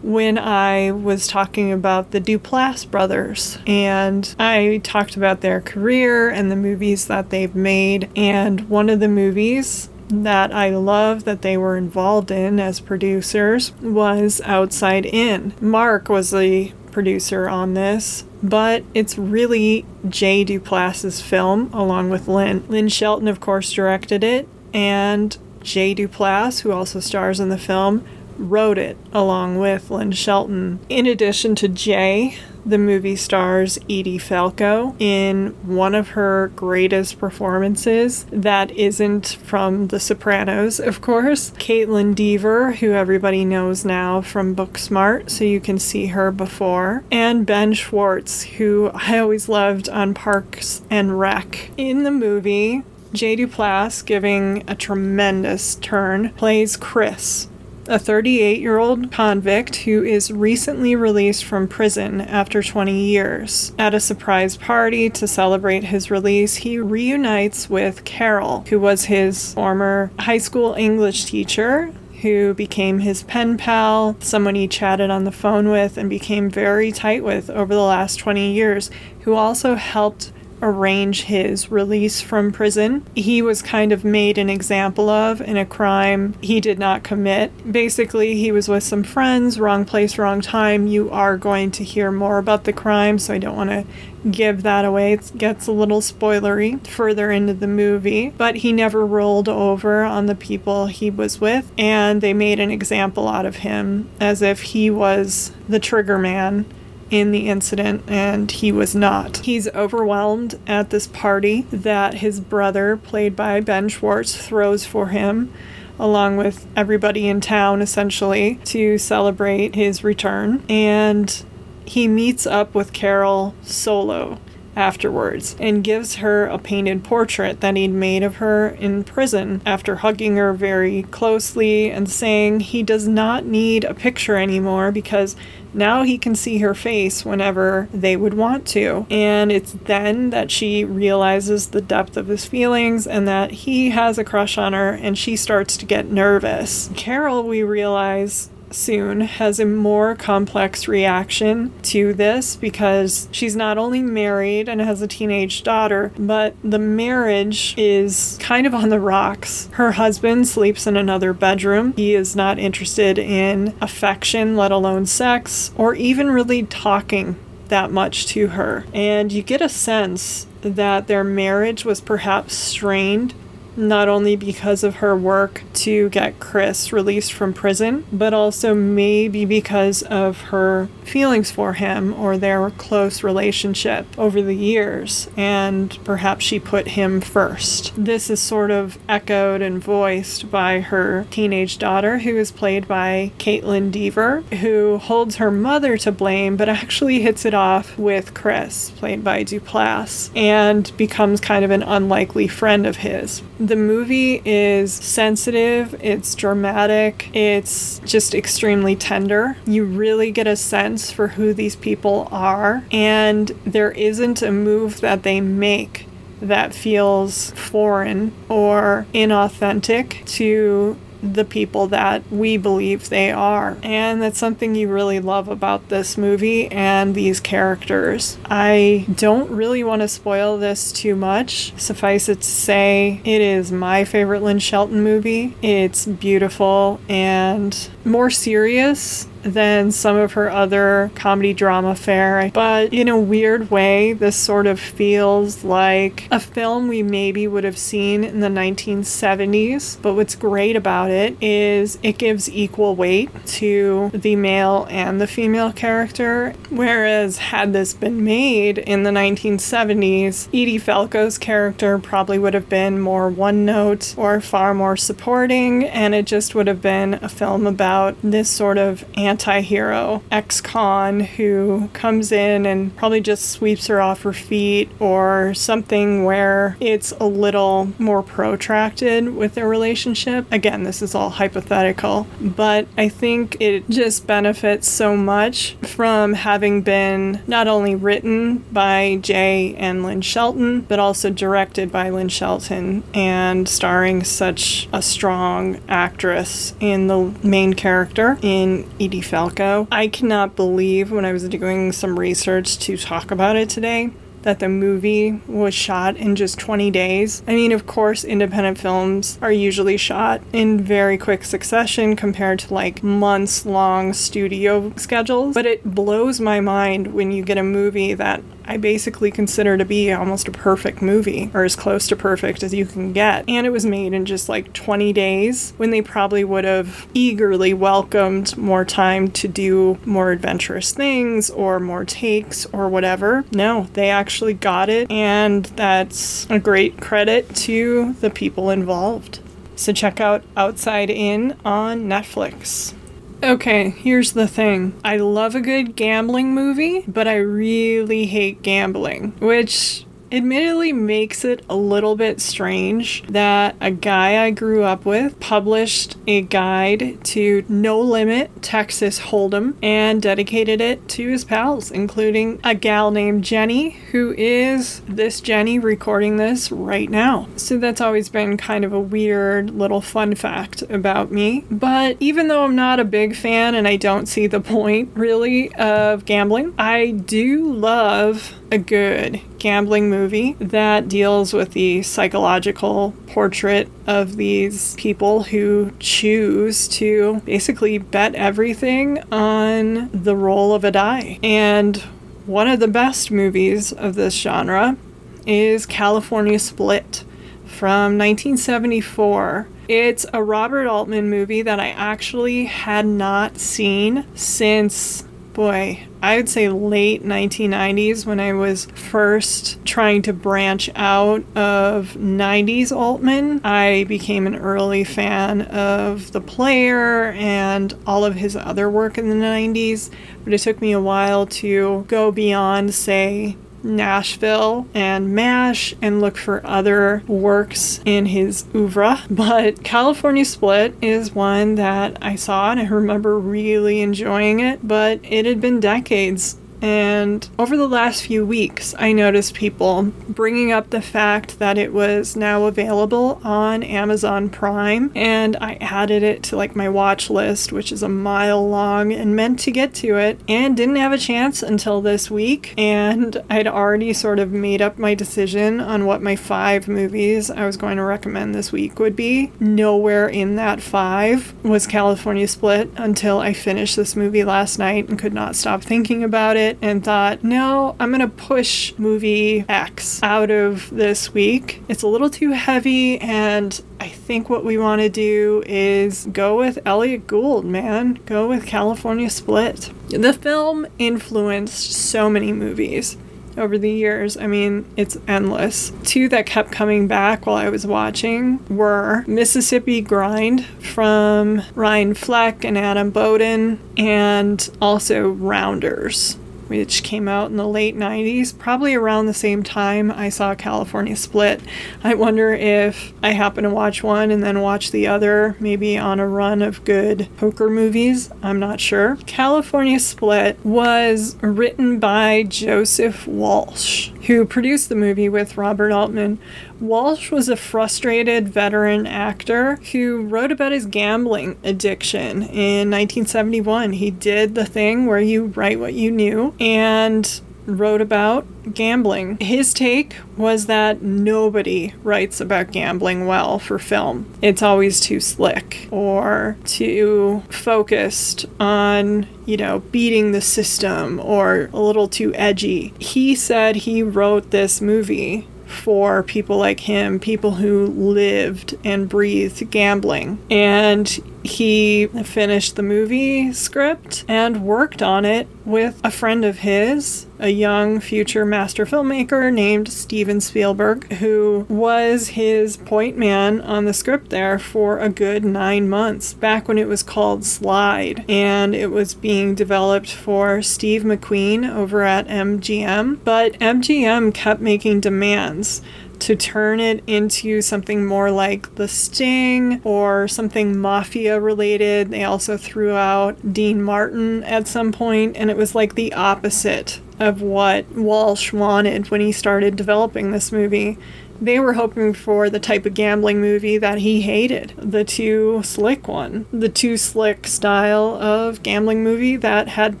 when 0.02 0.36
I 0.36 0.90
was 0.90 1.28
talking 1.28 1.70
about 1.70 2.10
the 2.10 2.20
Duplass 2.20 2.90
brothers. 2.90 3.58
And 3.68 4.34
I 4.40 4.80
talked 4.82 5.16
about 5.16 5.42
their 5.42 5.60
career 5.60 6.28
and 6.28 6.50
the 6.50 6.56
movies 6.56 7.06
that 7.06 7.30
they've 7.30 7.54
made. 7.54 8.10
And 8.16 8.68
one 8.68 8.90
of 8.90 8.98
the 8.98 9.06
movies 9.06 9.90
that 10.08 10.52
I 10.52 10.70
love 10.70 11.22
that 11.24 11.42
they 11.42 11.56
were 11.56 11.76
involved 11.76 12.32
in 12.32 12.58
as 12.58 12.80
producers 12.80 13.72
was 13.80 14.40
Outside 14.44 15.06
In. 15.06 15.54
Mark 15.60 16.08
was 16.08 16.32
the 16.32 16.72
producer 16.92 17.48
on 17.48 17.74
this, 17.74 18.24
but 18.42 18.84
it's 18.94 19.18
really 19.18 19.84
Jay 20.08 20.44
Duplass's 20.44 21.20
film 21.20 21.70
along 21.72 22.10
with 22.10 22.28
Lynn. 22.28 22.64
Lynn 22.68 22.88
Shelton, 22.88 23.28
of 23.28 23.40
course, 23.40 23.72
directed 23.72 24.22
it, 24.22 24.48
and 24.72 25.36
Jay 25.62 25.94
Duplass, 25.94 26.60
who 26.60 26.72
also 26.72 27.00
stars 27.00 27.40
in 27.40 27.48
the 27.48 27.58
film, 27.58 28.04
wrote 28.36 28.78
it 28.78 28.96
along 29.12 29.58
with 29.58 29.90
Lynn 29.90 30.12
Shelton. 30.12 30.80
In 30.88 31.06
addition 31.06 31.54
to 31.56 31.68
Jay, 31.68 32.36
the 32.64 32.78
movie 32.78 33.16
stars 33.16 33.78
Edie 33.88 34.18
Falco 34.18 34.94
in 34.98 35.48
one 35.62 35.94
of 35.94 36.10
her 36.10 36.52
greatest 36.54 37.18
performances 37.18 38.24
that 38.30 38.70
isn't 38.72 39.26
from 39.44 39.88
The 39.88 40.00
Sopranos, 40.00 40.78
of 40.78 41.00
course. 41.00 41.50
Kaitlyn 41.52 42.14
Dever, 42.14 42.72
who 42.72 42.92
everybody 42.92 43.44
knows 43.44 43.84
now 43.84 44.20
from 44.20 44.54
Booksmart, 44.54 45.30
so 45.30 45.44
you 45.44 45.60
can 45.60 45.78
see 45.78 46.06
her 46.06 46.30
before, 46.30 47.04
and 47.10 47.46
Ben 47.46 47.72
Schwartz, 47.72 48.42
who 48.42 48.90
I 48.94 49.18
always 49.18 49.48
loved 49.48 49.88
on 49.88 50.14
Parks 50.14 50.82
and 50.90 51.18
Rec. 51.18 51.70
In 51.76 52.04
the 52.04 52.10
movie, 52.10 52.84
Jay 53.12 53.36
Duplass, 53.36 54.04
giving 54.04 54.64
a 54.68 54.74
tremendous 54.74 55.74
turn, 55.76 56.30
plays 56.30 56.76
Chris, 56.76 57.48
a 57.88 57.98
38 57.98 58.60
year 58.60 58.78
old 58.78 59.10
convict 59.10 59.76
who 59.76 60.02
is 60.02 60.30
recently 60.30 60.94
released 60.94 61.44
from 61.44 61.68
prison 61.68 62.20
after 62.20 62.62
20 62.62 62.92
years. 62.92 63.72
At 63.78 63.94
a 63.94 64.00
surprise 64.00 64.56
party 64.56 65.10
to 65.10 65.26
celebrate 65.26 65.84
his 65.84 66.10
release, 66.10 66.56
he 66.56 66.78
reunites 66.78 67.68
with 67.68 68.04
Carol, 68.04 68.64
who 68.68 68.78
was 68.78 69.06
his 69.06 69.54
former 69.54 70.10
high 70.20 70.38
school 70.38 70.74
English 70.74 71.24
teacher. 71.26 71.92
Who 72.22 72.54
became 72.54 73.00
his 73.00 73.24
pen 73.24 73.58
pal, 73.58 74.14
someone 74.20 74.54
he 74.54 74.68
chatted 74.68 75.10
on 75.10 75.24
the 75.24 75.32
phone 75.32 75.70
with 75.70 75.96
and 75.96 76.08
became 76.08 76.48
very 76.48 76.92
tight 76.92 77.24
with 77.24 77.50
over 77.50 77.74
the 77.74 77.80
last 77.80 78.14
20 78.16 78.52
years, 78.52 78.92
who 79.22 79.34
also 79.34 79.74
helped 79.74 80.30
arrange 80.62 81.22
his 81.22 81.70
release 81.70 82.20
from 82.20 82.52
prison. 82.52 83.04
He 83.14 83.42
was 83.42 83.60
kind 83.60 83.92
of 83.92 84.04
made 84.04 84.38
an 84.38 84.48
example 84.48 85.10
of 85.10 85.40
in 85.40 85.56
a 85.56 85.66
crime 85.66 86.34
he 86.40 86.60
did 86.60 86.78
not 86.78 87.02
commit. 87.02 87.70
Basically, 87.70 88.36
he 88.36 88.52
was 88.52 88.68
with 88.68 88.84
some 88.84 89.02
friends, 89.02 89.58
wrong 89.58 89.84
place, 89.84 90.16
wrong 90.16 90.40
time. 90.40 90.86
You 90.86 91.10
are 91.10 91.36
going 91.36 91.72
to 91.72 91.84
hear 91.84 92.12
more 92.12 92.38
about 92.38 92.64
the 92.64 92.72
crime, 92.72 93.18
so 93.18 93.34
I 93.34 93.38
don't 93.38 93.56
want 93.56 93.70
to 93.70 93.84
give 94.30 94.62
that 94.62 94.84
away. 94.84 95.14
It 95.14 95.36
gets 95.36 95.66
a 95.66 95.72
little 95.72 96.00
spoilery 96.00 96.86
further 96.86 97.32
into 97.32 97.54
the 97.54 97.66
movie, 97.66 98.30
but 98.30 98.56
he 98.56 98.72
never 98.72 99.04
rolled 99.04 99.48
over 99.48 100.04
on 100.04 100.26
the 100.26 100.36
people 100.36 100.86
he 100.86 101.10
was 101.10 101.40
with, 101.40 101.72
and 101.76 102.20
they 102.20 102.32
made 102.32 102.60
an 102.60 102.70
example 102.70 103.28
out 103.28 103.46
of 103.46 103.56
him 103.56 104.08
as 104.20 104.40
if 104.40 104.62
he 104.62 104.90
was 104.90 105.52
the 105.68 105.80
trigger 105.80 106.18
man 106.18 106.64
in 107.12 107.30
the 107.30 107.48
incident, 107.48 108.02
and 108.08 108.50
he 108.50 108.72
was 108.72 108.94
not. 108.96 109.36
He's 109.38 109.68
overwhelmed 109.68 110.58
at 110.66 110.88
this 110.88 111.06
party 111.06 111.66
that 111.70 112.14
his 112.14 112.40
brother, 112.40 112.96
played 112.96 113.36
by 113.36 113.60
Ben 113.60 113.88
Schwartz, 113.90 114.34
throws 114.34 114.84
for 114.84 115.08
him. 115.08 115.52
Along 115.98 116.38
with 116.38 116.66
everybody 116.74 117.28
in 117.28 117.42
town, 117.42 117.82
essentially, 117.82 118.56
to 118.64 118.96
celebrate 118.96 119.74
his 119.74 120.02
return. 120.02 120.64
And 120.68 121.44
he 121.84 122.08
meets 122.08 122.46
up 122.46 122.74
with 122.74 122.94
Carol 122.94 123.54
solo 123.62 124.38
afterwards 124.74 125.54
and 125.60 125.84
gives 125.84 126.16
her 126.16 126.46
a 126.46 126.58
painted 126.58 127.04
portrait 127.04 127.60
that 127.60 127.76
he'd 127.76 127.88
made 127.88 128.22
of 128.22 128.36
her 128.36 128.68
in 128.68 129.04
prison 129.04 129.60
after 129.66 129.96
hugging 129.96 130.36
her 130.36 130.52
very 130.52 131.02
closely 131.04 131.90
and 131.90 132.10
saying 132.10 132.60
he 132.60 132.82
does 132.82 133.06
not 133.06 133.44
need 133.44 133.84
a 133.84 133.94
picture 133.94 134.36
anymore 134.36 134.90
because 134.90 135.36
now 135.74 136.02
he 136.02 136.18
can 136.18 136.34
see 136.34 136.58
her 136.58 136.74
face 136.74 137.24
whenever 137.24 137.88
they 137.92 138.16
would 138.16 138.34
want 138.34 138.66
to. 138.68 139.06
And 139.10 139.50
it's 139.50 139.72
then 139.72 140.30
that 140.30 140.50
she 140.50 140.84
realizes 140.84 141.68
the 141.68 141.80
depth 141.80 142.16
of 142.16 142.28
his 142.28 142.44
feelings 142.44 143.06
and 143.06 143.26
that 143.28 143.50
he 143.50 143.90
has 143.90 144.18
a 144.18 144.24
crush 144.24 144.58
on 144.58 144.72
her 144.72 144.90
and 144.90 145.16
she 145.16 145.36
starts 145.36 145.76
to 145.78 145.86
get 145.86 146.06
nervous. 146.06 146.90
Carol, 146.94 147.44
we 147.44 147.62
realize, 147.62 148.50
soon 148.74 149.22
has 149.22 149.60
a 149.60 149.64
more 149.64 150.14
complex 150.14 150.88
reaction 150.88 151.72
to 151.82 152.12
this 152.14 152.56
because 152.56 153.28
she's 153.30 153.56
not 153.56 153.78
only 153.78 154.02
married 154.02 154.68
and 154.68 154.80
has 154.80 155.02
a 155.02 155.06
teenage 155.06 155.62
daughter, 155.62 156.12
but 156.18 156.54
the 156.62 156.78
marriage 156.78 157.74
is 157.76 158.38
kind 158.40 158.66
of 158.66 158.74
on 158.74 158.88
the 158.88 159.00
rocks. 159.00 159.68
Her 159.72 159.92
husband 159.92 160.48
sleeps 160.48 160.86
in 160.86 160.96
another 160.96 161.32
bedroom. 161.32 161.92
He 161.96 162.14
is 162.14 162.36
not 162.36 162.58
interested 162.58 163.18
in 163.18 163.74
affection, 163.80 164.56
let 164.56 164.72
alone 164.72 165.06
sex, 165.06 165.72
or 165.76 165.94
even 165.94 166.30
really 166.30 166.64
talking 166.64 167.36
that 167.68 167.90
much 167.90 168.26
to 168.26 168.48
her. 168.48 168.84
And 168.92 169.32
you 169.32 169.42
get 169.42 169.62
a 169.62 169.68
sense 169.68 170.46
that 170.60 171.06
their 171.06 171.24
marriage 171.24 171.84
was 171.84 172.00
perhaps 172.00 172.54
strained 172.54 173.34
not 173.76 174.08
only 174.08 174.36
because 174.36 174.84
of 174.84 174.96
her 174.96 175.16
work 175.16 175.62
to 175.74 176.08
get 176.10 176.38
Chris 176.38 176.92
released 176.92 177.32
from 177.32 177.52
prison, 177.52 178.04
but 178.12 178.34
also 178.34 178.74
maybe 178.74 179.44
because 179.44 180.02
of 180.02 180.40
her 180.42 180.88
feelings 181.04 181.50
for 181.50 181.74
him 181.74 182.14
or 182.14 182.36
their 182.36 182.70
close 182.70 183.22
relationship 183.22 184.06
over 184.18 184.40
the 184.42 184.54
years, 184.54 185.28
and 185.36 185.98
perhaps 186.04 186.44
she 186.44 186.58
put 186.58 186.88
him 186.88 187.20
first. 187.20 187.92
This 187.96 188.30
is 188.30 188.40
sort 188.40 188.70
of 188.70 188.98
echoed 189.08 189.62
and 189.62 189.82
voiced 189.82 190.50
by 190.50 190.80
her 190.80 191.26
teenage 191.30 191.78
daughter, 191.78 192.18
who 192.18 192.36
is 192.36 192.50
played 192.50 192.86
by 192.86 193.32
Kaitlyn 193.38 193.90
Dever, 193.90 194.40
who 194.60 194.98
holds 194.98 195.36
her 195.36 195.50
mother 195.50 195.96
to 195.98 196.12
blame 196.12 196.56
but 196.56 196.68
actually 196.68 197.20
hits 197.20 197.44
it 197.44 197.54
off 197.54 197.98
with 197.98 198.34
Chris, 198.34 198.90
played 198.90 199.24
by 199.24 199.44
Duplass, 199.44 200.30
and 200.36 200.94
becomes 200.96 201.40
kind 201.40 201.64
of 201.64 201.70
an 201.70 201.82
unlikely 201.82 202.48
friend 202.48 202.86
of 202.86 202.96
his. 202.96 203.42
The 203.62 203.76
movie 203.76 204.42
is 204.44 204.92
sensitive, 204.92 205.94
it's 206.02 206.34
dramatic, 206.34 207.30
it's 207.32 208.00
just 208.00 208.34
extremely 208.34 208.96
tender. 208.96 209.56
You 209.66 209.84
really 209.84 210.32
get 210.32 210.48
a 210.48 210.56
sense 210.56 211.12
for 211.12 211.28
who 211.28 211.54
these 211.54 211.76
people 211.76 212.26
are, 212.32 212.82
and 212.90 213.46
there 213.64 213.92
isn't 213.92 214.42
a 214.42 214.50
move 214.50 215.00
that 215.00 215.22
they 215.22 215.40
make 215.40 216.06
that 216.40 216.74
feels 216.74 217.52
foreign 217.52 218.32
or 218.48 219.06
inauthentic 219.14 220.24
to 220.38 220.96
the 221.22 221.44
people 221.44 221.86
that 221.88 222.22
we 222.30 222.56
believe 222.56 223.08
they 223.08 223.30
are. 223.30 223.76
And 223.82 224.20
that's 224.20 224.38
something 224.38 224.74
you 224.74 224.88
really 224.88 225.20
love 225.20 225.48
about 225.48 225.88
this 225.88 226.18
movie 226.18 226.68
and 226.68 227.14
these 227.14 227.40
characters. 227.40 228.38
I 228.46 229.06
don't 229.14 229.50
really 229.50 229.84
want 229.84 230.02
to 230.02 230.08
spoil 230.08 230.58
this 230.58 230.92
too 230.92 231.14
much. 231.14 231.72
Suffice 231.80 232.28
it 232.28 232.40
to 232.42 232.48
say, 232.48 233.20
it 233.24 233.40
is 233.40 233.70
my 233.70 234.04
favorite 234.04 234.42
Lynn 234.42 234.58
Shelton 234.58 235.02
movie. 235.02 235.56
It's 235.62 236.06
beautiful 236.06 237.00
and 237.08 237.88
more 238.04 238.30
serious 238.30 239.28
than 239.42 239.90
some 239.90 240.16
of 240.16 240.32
her 240.32 240.50
other 240.50 241.10
comedy 241.14 241.52
drama 241.52 241.94
fare. 241.94 242.50
But 242.52 242.92
in 242.92 243.08
a 243.08 243.18
weird 243.18 243.70
way, 243.70 244.12
this 244.12 244.36
sort 244.36 244.66
of 244.66 244.80
feels 244.80 245.64
like 245.64 246.28
a 246.30 246.40
film 246.40 246.88
we 246.88 247.02
maybe 247.02 247.46
would 247.46 247.64
have 247.64 247.78
seen 247.78 248.24
in 248.24 248.40
the 248.40 248.48
1970s. 248.48 250.00
But 250.00 250.14
what's 250.14 250.34
great 250.34 250.76
about 250.76 251.10
it 251.10 251.36
is 251.40 251.98
it 252.02 252.18
gives 252.18 252.50
equal 252.50 252.96
weight 252.96 253.30
to 253.46 254.10
the 254.14 254.36
male 254.36 254.86
and 254.90 255.20
the 255.20 255.26
female 255.26 255.72
character. 255.72 256.54
Whereas, 256.70 257.38
had 257.38 257.72
this 257.72 257.94
been 257.94 258.24
made 258.24 258.78
in 258.78 259.02
the 259.02 259.10
1970s, 259.10 260.48
Edie 260.48 260.78
Falco's 260.78 261.38
character 261.38 261.98
probably 261.98 262.38
would 262.38 262.54
have 262.54 262.68
been 262.68 263.00
more 263.00 263.28
one 263.28 263.64
note 263.64 264.14
or 264.16 264.40
far 264.40 264.74
more 264.74 264.96
supporting, 264.96 265.84
and 265.84 266.14
it 266.14 266.26
just 266.26 266.54
would 266.54 266.66
have 266.66 266.82
been 266.82 267.14
a 267.14 267.28
film 267.28 267.66
about 267.66 268.16
this 268.22 268.48
sort 268.48 268.78
of 268.78 269.04
hero 269.40 270.22
ex 270.30 270.60
con 270.60 271.20
who 271.20 271.88
comes 271.92 272.32
in 272.32 272.66
and 272.66 272.94
probably 272.96 273.20
just 273.20 273.50
sweeps 273.50 273.86
her 273.86 274.00
off 274.00 274.22
her 274.22 274.32
feet 274.32 274.90
or 275.00 275.54
something 275.54 276.24
where 276.24 276.76
it's 276.80 277.12
a 277.12 277.24
little 277.24 277.92
more 277.98 278.22
protracted 278.22 279.34
with 279.34 279.54
their 279.54 279.68
relationship. 279.68 280.46
Again, 280.52 280.84
this 280.84 281.02
is 281.02 281.14
all 281.14 281.30
hypothetical, 281.30 282.26
but 282.40 282.86
I 282.96 283.08
think 283.08 283.56
it 283.60 283.88
just 283.88 284.26
benefits 284.26 284.88
so 284.88 285.16
much 285.16 285.76
from 285.82 286.34
having 286.34 286.82
been 286.82 287.42
not 287.46 287.68
only 287.68 287.94
written 287.94 288.58
by 288.72 289.18
Jay 289.22 289.74
and 289.76 290.02
Lynn 290.02 290.20
Shelton, 290.20 290.82
but 290.82 290.98
also 290.98 291.30
directed 291.30 291.90
by 291.90 292.10
Lynn 292.10 292.28
Shelton 292.28 293.02
and 293.14 293.68
starring 293.68 294.24
such 294.24 294.88
a 294.92 295.00
strong 295.00 295.80
actress 295.88 296.74
in 296.80 297.06
the 297.06 297.34
main 297.42 297.74
character 297.74 298.38
in 298.42 298.88
Edie 299.00 299.21
Falco. 299.22 299.88
I 299.90 300.08
cannot 300.08 300.56
believe 300.56 301.10
when 301.10 301.24
I 301.24 301.32
was 301.32 301.48
doing 301.48 301.92
some 301.92 302.18
research 302.18 302.78
to 302.80 302.96
talk 302.96 303.30
about 303.30 303.56
it 303.56 303.68
today 303.68 304.10
that 304.42 304.58
the 304.58 304.68
movie 304.68 305.32
was 305.46 305.74
shot 305.74 306.16
in 306.16 306.36
just 306.36 306.58
20 306.58 306.90
days. 306.90 307.42
I 307.46 307.54
mean, 307.54 307.72
of 307.72 307.86
course, 307.86 308.24
independent 308.24 308.78
films 308.78 309.38
are 309.40 309.52
usually 309.52 309.96
shot 309.96 310.42
in 310.52 310.80
very 310.80 311.16
quick 311.16 311.44
succession 311.44 312.16
compared 312.16 312.58
to 312.60 312.74
like 312.74 313.02
months 313.02 313.64
long 313.64 314.12
studio 314.12 314.92
schedules, 314.96 315.54
but 315.54 315.66
it 315.66 315.84
blows 315.84 316.40
my 316.40 316.60
mind 316.60 317.14
when 317.14 317.32
you 317.32 317.42
get 317.44 317.58
a 317.58 317.62
movie 317.62 318.14
that 318.14 318.42
I 318.66 318.76
basically 318.76 319.30
consider 319.30 319.76
to 319.76 319.84
be 319.84 320.12
almost 320.12 320.48
a 320.48 320.52
perfect 320.52 321.02
movie, 321.02 321.50
or 321.54 321.64
as 321.64 321.76
close 321.76 322.06
to 322.08 322.16
perfect 322.16 322.62
as 322.62 322.72
you 322.72 322.86
can 322.86 323.12
get. 323.12 323.44
And 323.48 323.66
it 323.66 323.70
was 323.70 323.86
made 323.86 324.12
in 324.12 324.24
just 324.24 324.48
like 324.48 324.72
20 324.72 325.12
days 325.12 325.72
when 325.76 325.90
they 325.90 326.02
probably 326.02 326.44
would 326.44 326.64
have 326.64 327.06
eagerly 327.14 327.74
welcomed 327.74 328.56
more 328.56 328.84
time 328.84 329.30
to 329.32 329.48
do 329.48 329.98
more 330.04 330.32
adventurous 330.32 330.92
things 330.92 331.50
or 331.50 331.80
more 331.80 332.04
takes 332.04 332.66
or 332.66 332.88
whatever. 332.88 333.44
No, 333.52 333.88
they 333.94 334.10
actually 334.10 334.54
got 334.54 334.88
it, 334.88 335.10
and 335.10 335.64
that's 335.64 336.48
a 336.50 336.58
great 336.58 337.00
credit 337.00 337.54
to 337.56 338.14
the 338.14 338.30
people 338.30 338.70
involved. 338.70 339.40
So 339.76 339.92
check 339.92 340.20
out 340.20 340.44
Outside 340.56 341.10
In 341.10 341.56
on 341.64 342.02
Netflix. 342.02 342.94
Okay, 343.42 343.90
here's 343.90 344.34
the 344.34 344.46
thing. 344.46 344.94
I 345.04 345.16
love 345.16 345.56
a 345.56 345.60
good 345.60 345.96
gambling 345.96 346.54
movie, 346.54 347.04
but 347.08 347.26
I 347.26 347.38
really 347.38 348.26
hate 348.26 348.62
gambling, 348.62 349.32
which 349.40 350.06
admittedly 350.30 350.92
makes 350.92 351.44
it 351.44 351.64
a 351.68 351.74
little 351.74 352.14
bit 352.14 352.40
strange 352.40 353.24
that 353.28 353.74
a 353.80 353.90
guy 353.90 354.44
I 354.44 354.50
grew 354.50 354.84
up 354.84 355.04
with 355.04 355.40
published 355.40 356.16
a 356.26 356.42
guide 356.42 357.24
to 357.24 357.64
No 357.68 358.00
Limit 358.00 358.62
Texas 358.62 359.20
Hold'em 359.20 359.74
and 359.82 360.22
dedicated 360.22 360.80
it 360.80 361.08
to 361.10 361.28
his 361.28 361.44
pals, 361.44 361.90
including 361.90 362.60
a 362.62 362.74
gal 362.74 363.10
named 363.10 363.44
Jenny, 363.44 363.90
who 364.10 364.34
is 364.36 365.00
this 365.08 365.40
Jenny 365.40 365.78
recording 365.78 366.36
this 366.36 366.70
right 366.72 367.10
now. 367.10 367.48
So 367.56 367.78
that's 367.78 368.00
always 368.00 368.28
been 368.28 368.56
kind 368.56 368.84
of 368.84 368.92
a 368.92 369.00
weird 369.00 369.70
little 369.70 370.00
fun 370.00 370.34
fact 370.34 370.82
about 370.82 371.30
me. 371.32 371.64
But 371.70 372.16
even 372.20 372.48
though 372.48 372.64
I'm 372.64 372.76
not 372.76 373.00
a 373.00 373.04
big 373.04 373.34
fan 373.36 373.74
and 373.74 373.88
I 373.88 373.96
don't 373.96 374.26
see 374.26 374.46
the 374.46 374.60
point 374.60 375.10
really 375.14 375.74
of 375.74 376.24
gambling, 376.24 376.74
I 376.78 377.10
do 377.10 377.72
love 377.72 378.54
a 378.70 378.78
good 378.78 379.40
gambling 379.58 380.08
movie 380.08 380.54
that 380.58 381.06
deals 381.08 381.52
with 381.52 381.72
the 381.72 382.02
psychological 382.02 383.14
portrait 383.26 383.88
of 384.06 384.36
these 384.36 384.94
people 384.96 385.42
who 385.44 385.92
choose 386.12 386.88
to 386.88 387.40
basically 387.46 387.96
bet 387.96 388.34
everything 388.34 389.18
on 389.32 390.10
the 390.12 390.36
roll 390.36 390.74
of 390.74 390.84
a 390.84 390.90
die. 390.90 391.38
And 391.42 391.96
one 392.44 392.68
of 392.68 392.80
the 392.80 392.88
best 392.88 393.30
movies 393.30 393.92
of 393.92 394.14
this 394.14 394.34
genre 394.34 394.98
is 395.46 395.86
California 395.86 396.58
Split 396.58 397.24
from 397.64 398.18
1974. 398.18 399.68
It's 399.88 400.26
a 400.34 400.44
Robert 400.44 400.86
Altman 400.86 401.30
movie 401.30 401.62
that 401.62 401.80
I 401.80 401.88
actually 401.88 402.66
had 402.66 403.06
not 403.06 403.56
seen 403.56 404.26
since 404.34 405.22
boy, 405.54 406.06
I 406.22 406.36
would 406.36 406.48
say 406.48 406.68
late 406.68 407.24
1990s 407.24 408.24
when 408.24 408.38
I 408.38 408.52
was 408.52 408.84
first 408.94 409.84
trying 409.84 410.22
to 410.22 410.32
branch 410.32 410.88
out 410.94 411.40
of 411.56 412.12
90s 412.12 412.92
Altman. 412.92 413.60
I 413.64 414.04
became 414.06 414.46
an 414.46 414.54
early 414.54 415.02
fan 415.02 415.62
of 415.62 416.30
The 416.30 416.40
Player 416.40 417.32
and 417.32 417.92
all 418.06 418.24
of 418.24 418.36
his 418.36 418.54
other 418.54 418.88
work 418.88 419.18
in 419.18 419.30
the 419.30 419.34
90s, 419.34 420.10
but 420.44 420.52
it 420.52 420.58
took 420.58 420.80
me 420.80 420.92
a 420.92 421.00
while 421.00 421.44
to 421.46 422.04
go 422.06 422.30
beyond, 422.30 422.94
say, 422.94 423.56
Nashville 423.84 424.86
and 424.94 425.34
MASH 425.34 425.94
and 426.00 426.20
look 426.20 426.36
for 426.36 426.64
other 426.66 427.22
works 427.26 428.00
in 428.04 428.26
his 428.26 428.64
oeuvre. 428.74 429.22
But 429.30 429.82
California 429.82 430.44
Split 430.44 430.94
is 431.02 431.34
one 431.34 431.74
that 431.76 432.16
I 432.20 432.36
saw 432.36 432.70
and 432.70 432.80
I 432.80 432.86
remember 432.86 433.38
really 433.38 434.00
enjoying 434.00 434.60
it, 434.60 434.86
but 434.86 435.20
it 435.22 435.46
had 435.46 435.60
been 435.60 435.80
decades 435.80 436.56
and 436.82 437.48
over 437.60 437.76
the 437.76 437.86
last 437.86 438.24
few 438.24 438.44
weeks, 438.44 438.92
I 438.98 439.12
noticed 439.12 439.54
people 439.54 440.12
bringing 440.28 440.72
up 440.72 440.90
the 440.90 441.00
fact 441.00 441.60
that 441.60 441.78
it 441.78 441.92
was 441.92 442.34
now 442.34 442.64
available 442.64 443.40
on 443.44 443.84
Amazon 443.84 444.50
Prime. 444.50 445.12
And 445.14 445.56
I 445.60 445.74
added 445.74 446.24
it 446.24 446.42
to 446.44 446.56
like 446.56 446.74
my 446.74 446.88
watch 446.88 447.30
list, 447.30 447.70
which 447.70 447.92
is 447.92 448.02
a 448.02 448.08
mile 448.08 448.68
long, 448.68 449.12
and 449.12 449.36
meant 449.36 449.60
to 449.60 449.70
get 449.70 449.94
to 449.94 450.16
it 450.16 450.40
and 450.48 450.76
didn't 450.76 450.96
have 450.96 451.12
a 451.12 451.18
chance 451.18 451.62
until 451.62 452.00
this 452.00 452.32
week. 452.32 452.74
And 452.76 453.40
I'd 453.48 453.68
already 453.68 454.12
sort 454.12 454.40
of 454.40 454.50
made 454.50 454.82
up 454.82 454.98
my 454.98 455.14
decision 455.14 455.80
on 455.80 456.04
what 456.04 456.20
my 456.20 456.34
five 456.34 456.88
movies 456.88 457.48
I 457.48 457.64
was 457.64 457.76
going 457.76 457.96
to 457.98 458.02
recommend 458.02 458.56
this 458.56 458.72
week 458.72 458.98
would 458.98 459.14
be. 459.14 459.52
Nowhere 459.60 460.26
in 460.26 460.56
that 460.56 460.82
five 460.82 461.54
was 461.62 461.86
California 461.86 462.48
Split 462.48 462.90
until 462.96 463.38
I 463.38 463.52
finished 463.52 463.94
this 463.94 464.16
movie 464.16 464.42
last 464.42 464.80
night 464.80 465.08
and 465.08 465.16
could 465.16 465.32
not 465.32 465.54
stop 465.54 465.82
thinking 465.82 466.24
about 466.24 466.56
it 466.56 466.71
it 466.72 466.78
and 466.82 467.04
thought, 467.04 467.44
no, 467.44 467.94
I'm 468.00 468.10
going 468.10 468.20
to 468.20 468.28
push 468.28 468.94
movie 468.98 469.64
X 469.68 470.22
out 470.22 470.50
of 470.50 470.90
this 470.90 471.32
week. 471.32 471.82
It's 471.88 472.02
a 472.02 472.08
little 472.08 472.30
too 472.30 472.52
heavy, 472.52 473.18
and 473.20 473.80
I 474.00 474.08
think 474.08 474.48
what 474.48 474.64
we 474.64 474.78
want 474.78 475.00
to 475.00 475.08
do 475.08 475.62
is 475.66 476.26
go 476.32 476.58
with 476.58 476.78
Elliot 476.84 477.26
Gould, 477.26 477.64
man. 477.64 478.14
Go 478.26 478.48
with 478.48 478.66
California 478.66 479.30
Split. 479.30 479.90
The 480.08 480.32
film 480.32 480.86
influenced 480.98 481.92
so 481.92 482.28
many 482.28 482.52
movies 482.52 483.16
over 483.56 483.76
the 483.76 483.90
years. 483.90 484.36
I 484.36 484.46
mean, 484.46 484.86
it's 484.96 485.18
endless. 485.28 485.92
Two 486.04 486.28
that 486.30 486.46
kept 486.46 486.72
coming 486.72 487.06
back 487.06 487.46
while 487.46 487.56
I 487.56 487.68
was 487.68 487.86
watching 487.86 488.64
were 488.74 489.24
Mississippi 489.26 490.00
Grind 490.00 490.64
from 490.64 491.62
Ryan 491.74 492.14
Fleck 492.14 492.64
and 492.64 492.78
Adam 492.78 493.10
Bowden, 493.10 493.78
and 493.96 494.70
also 494.80 495.28
Rounders 495.28 496.38
which 496.72 497.02
came 497.02 497.28
out 497.28 497.50
in 497.50 497.58
the 497.58 497.68
late 497.68 497.94
90s, 497.94 498.56
probably 498.56 498.94
around 498.94 499.26
the 499.26 499.34
same 499.34 499.62
time 499.62 500.10
I 500.10 500.30
saw 500.30 500.54
California 500.54 501.14
Split. 501.14 501.60
I 502.02 502.14
wonder 502.14 502.54
if 502.54 503.12
I 503.22 503.32
happen 503.32 503.64
to 503.64 503.70
watch 503.70 504.02
one 504.02 504.30
and 504.30 504.42
then 504.42 504.62
watch 504.62 504.90
the 504.90 505.06
other, 505.06 505.54
maybe 505.60 505.98
on 505.98 506.18
a 506.18 506.26
run 506.26 506.62
of 506.62 506.82
good 506.84 507.28
poker 507.36 507.68
movies. 507.68 508.30
I'm 508.42 508.58
not 508.58 508.80
sure. 508.80 509.16
California 509.26 510.00
Split 510.00 510.64
was 510.64 511.36
written 511.42 511.98
by 511.98 512.44
Joseph 512.44 513.26
Walsh, 513.26 514.08
who 514.26 514.46
produced 514.46 514.88
the 514.88 514.94
movie 514.94 515.28
with 515.28 515.58
Robert 515.58 515.92
Altman. 515.92 516.38
Walsh 516.82 517.30
was 517.30 517.48
a 517.48 517.54
frustrated 517.54 518.48
veteran 518.48 519.06
actor 519.06 519.76
who 519.92 520.22
wrote 520.22 520.50
about 520.50 520.72
his 520.72 520.84
gambling 520.84 521.56
addiction 521.62 522.42
in 522.42 522.90
1971. 522.90 523.92
He 523.92 524.10
did 524.10 524.56
the 524.56 524.66
thing 524.66 525.06
where 525.06 525.20
you 525.20 525.44
write 525.44 525.78
what 525.78 525.94
you 525.94 526.10
knew 526.10 526.56
and 526.58 527.40
wrote 527.66 528.00
about 528.00 528.44
gambling. 528.74 529.38
His 529.38 529.72
take 529.72 530.16
was 530.36 530.66
that 530.66 531.02
nobody 531.02 531.94
writes 532.02 532.40
about 532.40 532.72
gambling 532.72 533.26
well 533.26 533.60
for 533.60 533.78
film. 533.78 534.26
It's 534.42 534.60
always 534.62 535.00
too 535.00 535.20
slick 535.20 535.86
or 535.92 536.56
too 536.64 537.44
focused 537.48 538.44
on, 538.58 539.28
you 539.46 539.56
know, 539.56 539.78
beating 539.78 540.32
the 540.32 540.40
system 540.40 541.20
or 541.20 541.70
a 541.72 541.78
little 541.78 542.08
too 542.08 542.34
edgy. 542.34 542.92
He 542.98 543.36
said 543.36 543.76
he 543.76 544.02
wrote 544.02 544.50
this 544.50 544.80
movie 544.80 545.46
for 545.72 546.22
people 546.22 546.58
like 546.58 546.80
him, 546.80 547.18
people 547.18 547.52
who 547.52 547.86
lived 547.88 548.76
and 548.84 549.08
breathed 549.08 549.70
gambling. 549.70 550.38
And 550.50 551.20
he 551.44 552.06
finished 552.06 552.76
the 552.76 552.82
movie 552.82 553.52
script 553.52 554.24
and 554.28 554.64
worked 554.64 555.02
on 555.02 555.24
it 555.24 555.48
with 555.64 556.00
a 556.04 556.10
friend 556.10 556.44
of 556.44 556.58
his, 556.58 557.26
a 557.38 557.50
young 557.50 558.00
future 558.00 558.44
master 558.44 558.84
filmmaker 558.84 559.52
named 559.52 559.88
Steven 559.88 560.40
Spielberg, 560.40 561.12
who 561.14 561.66
was 561.68 562.28
his 562.28 562.76
point 562.76 563.16
man 563.16 563.60
on 563.60 563.84
the 563.84 563.92
script 563.92 564.30
there 564.30 564.58
for 564.58 564.98
a 564.98 565.08
good 565.08 565.44
nine 565.44 565.88
months, 565.88 566.34
back 566.34 566.68
when 566.68 566.78
it 566.78 566.88
was 566.88 567.02
called 567.02 567.44
Slide. 567.44 568.24
And 568.28 568.74
it 568.74 568.90
was 568.90 569.14
being 569.14 569.54
developed 569.54 570.12
for 570.12 570.62
Steve 570.62 571.02
McQueen 571.02 571.68
over 571.68 572.02
at 572.02 572.28
MGM. 572.28 573.20
But 573.24 573.54
MGM 573.54 574.34
kept 574.34 574.60
making 574.60 575.00
demands 575.00 575.82
to 576.22 576.36
turn 576.36 576.78
it 576.78 577.02
into 577.08 577.60
something 577.60 578.06
more 578.06 578.30
like 578.30 578.76
The 578.76 578.86
Sting 578.86 579.80
or 579.82 580.28
something 580.28 580.78
mafia 580.78 581.40
related. 581.40 582.10
They 582.10 582.22
also 582.22 582.56
threw 582.56 582.92
out 582.92 583.52
Dean 583.52 583.82
Martin 583.82 584.44
at 584.44 584.68
some 584.68 584.92
point, 584.92 585.36
and 585.36 585.50
it 585.50 585.56
was 585.56 585.74
like 585.74 585.96
the 585.96 586.12
opposite 586.12 587.00
of 587.18 587.42
what 587.42 587.90
Walsh 587.92 588.52
wanted 588.52 589.10
when 589.10 589.20
he 589.20 589.32
started 589.32 589.74
developing 589.74 590.30
this 590.30 590.52
movie. 590.52 590.96
They 591.42 591.58
were 591.58 591.72
hoping 591.72 592.14
for 592.14 592.48
the 592.48 592.60
type 592.60 592.86
of 592.86 592.94
gambling 592.94 593.40
movie 593.40 593.76
that 593.76 593.98
he 593.98 594.20
hated 594.20 594.74
the 594.76 595.02
too 595.02 595.60
slick 595.64 596.06
one, 596.06 596.46
the 596.52 596.68
too 596.68 596.96
slick 596.96 597.48
style 597.48 598.14
of 598.22 598.62
gambling 598.62 599.02
movie 599.02 599.34
that 599.36 599.66
had 599.66 600.00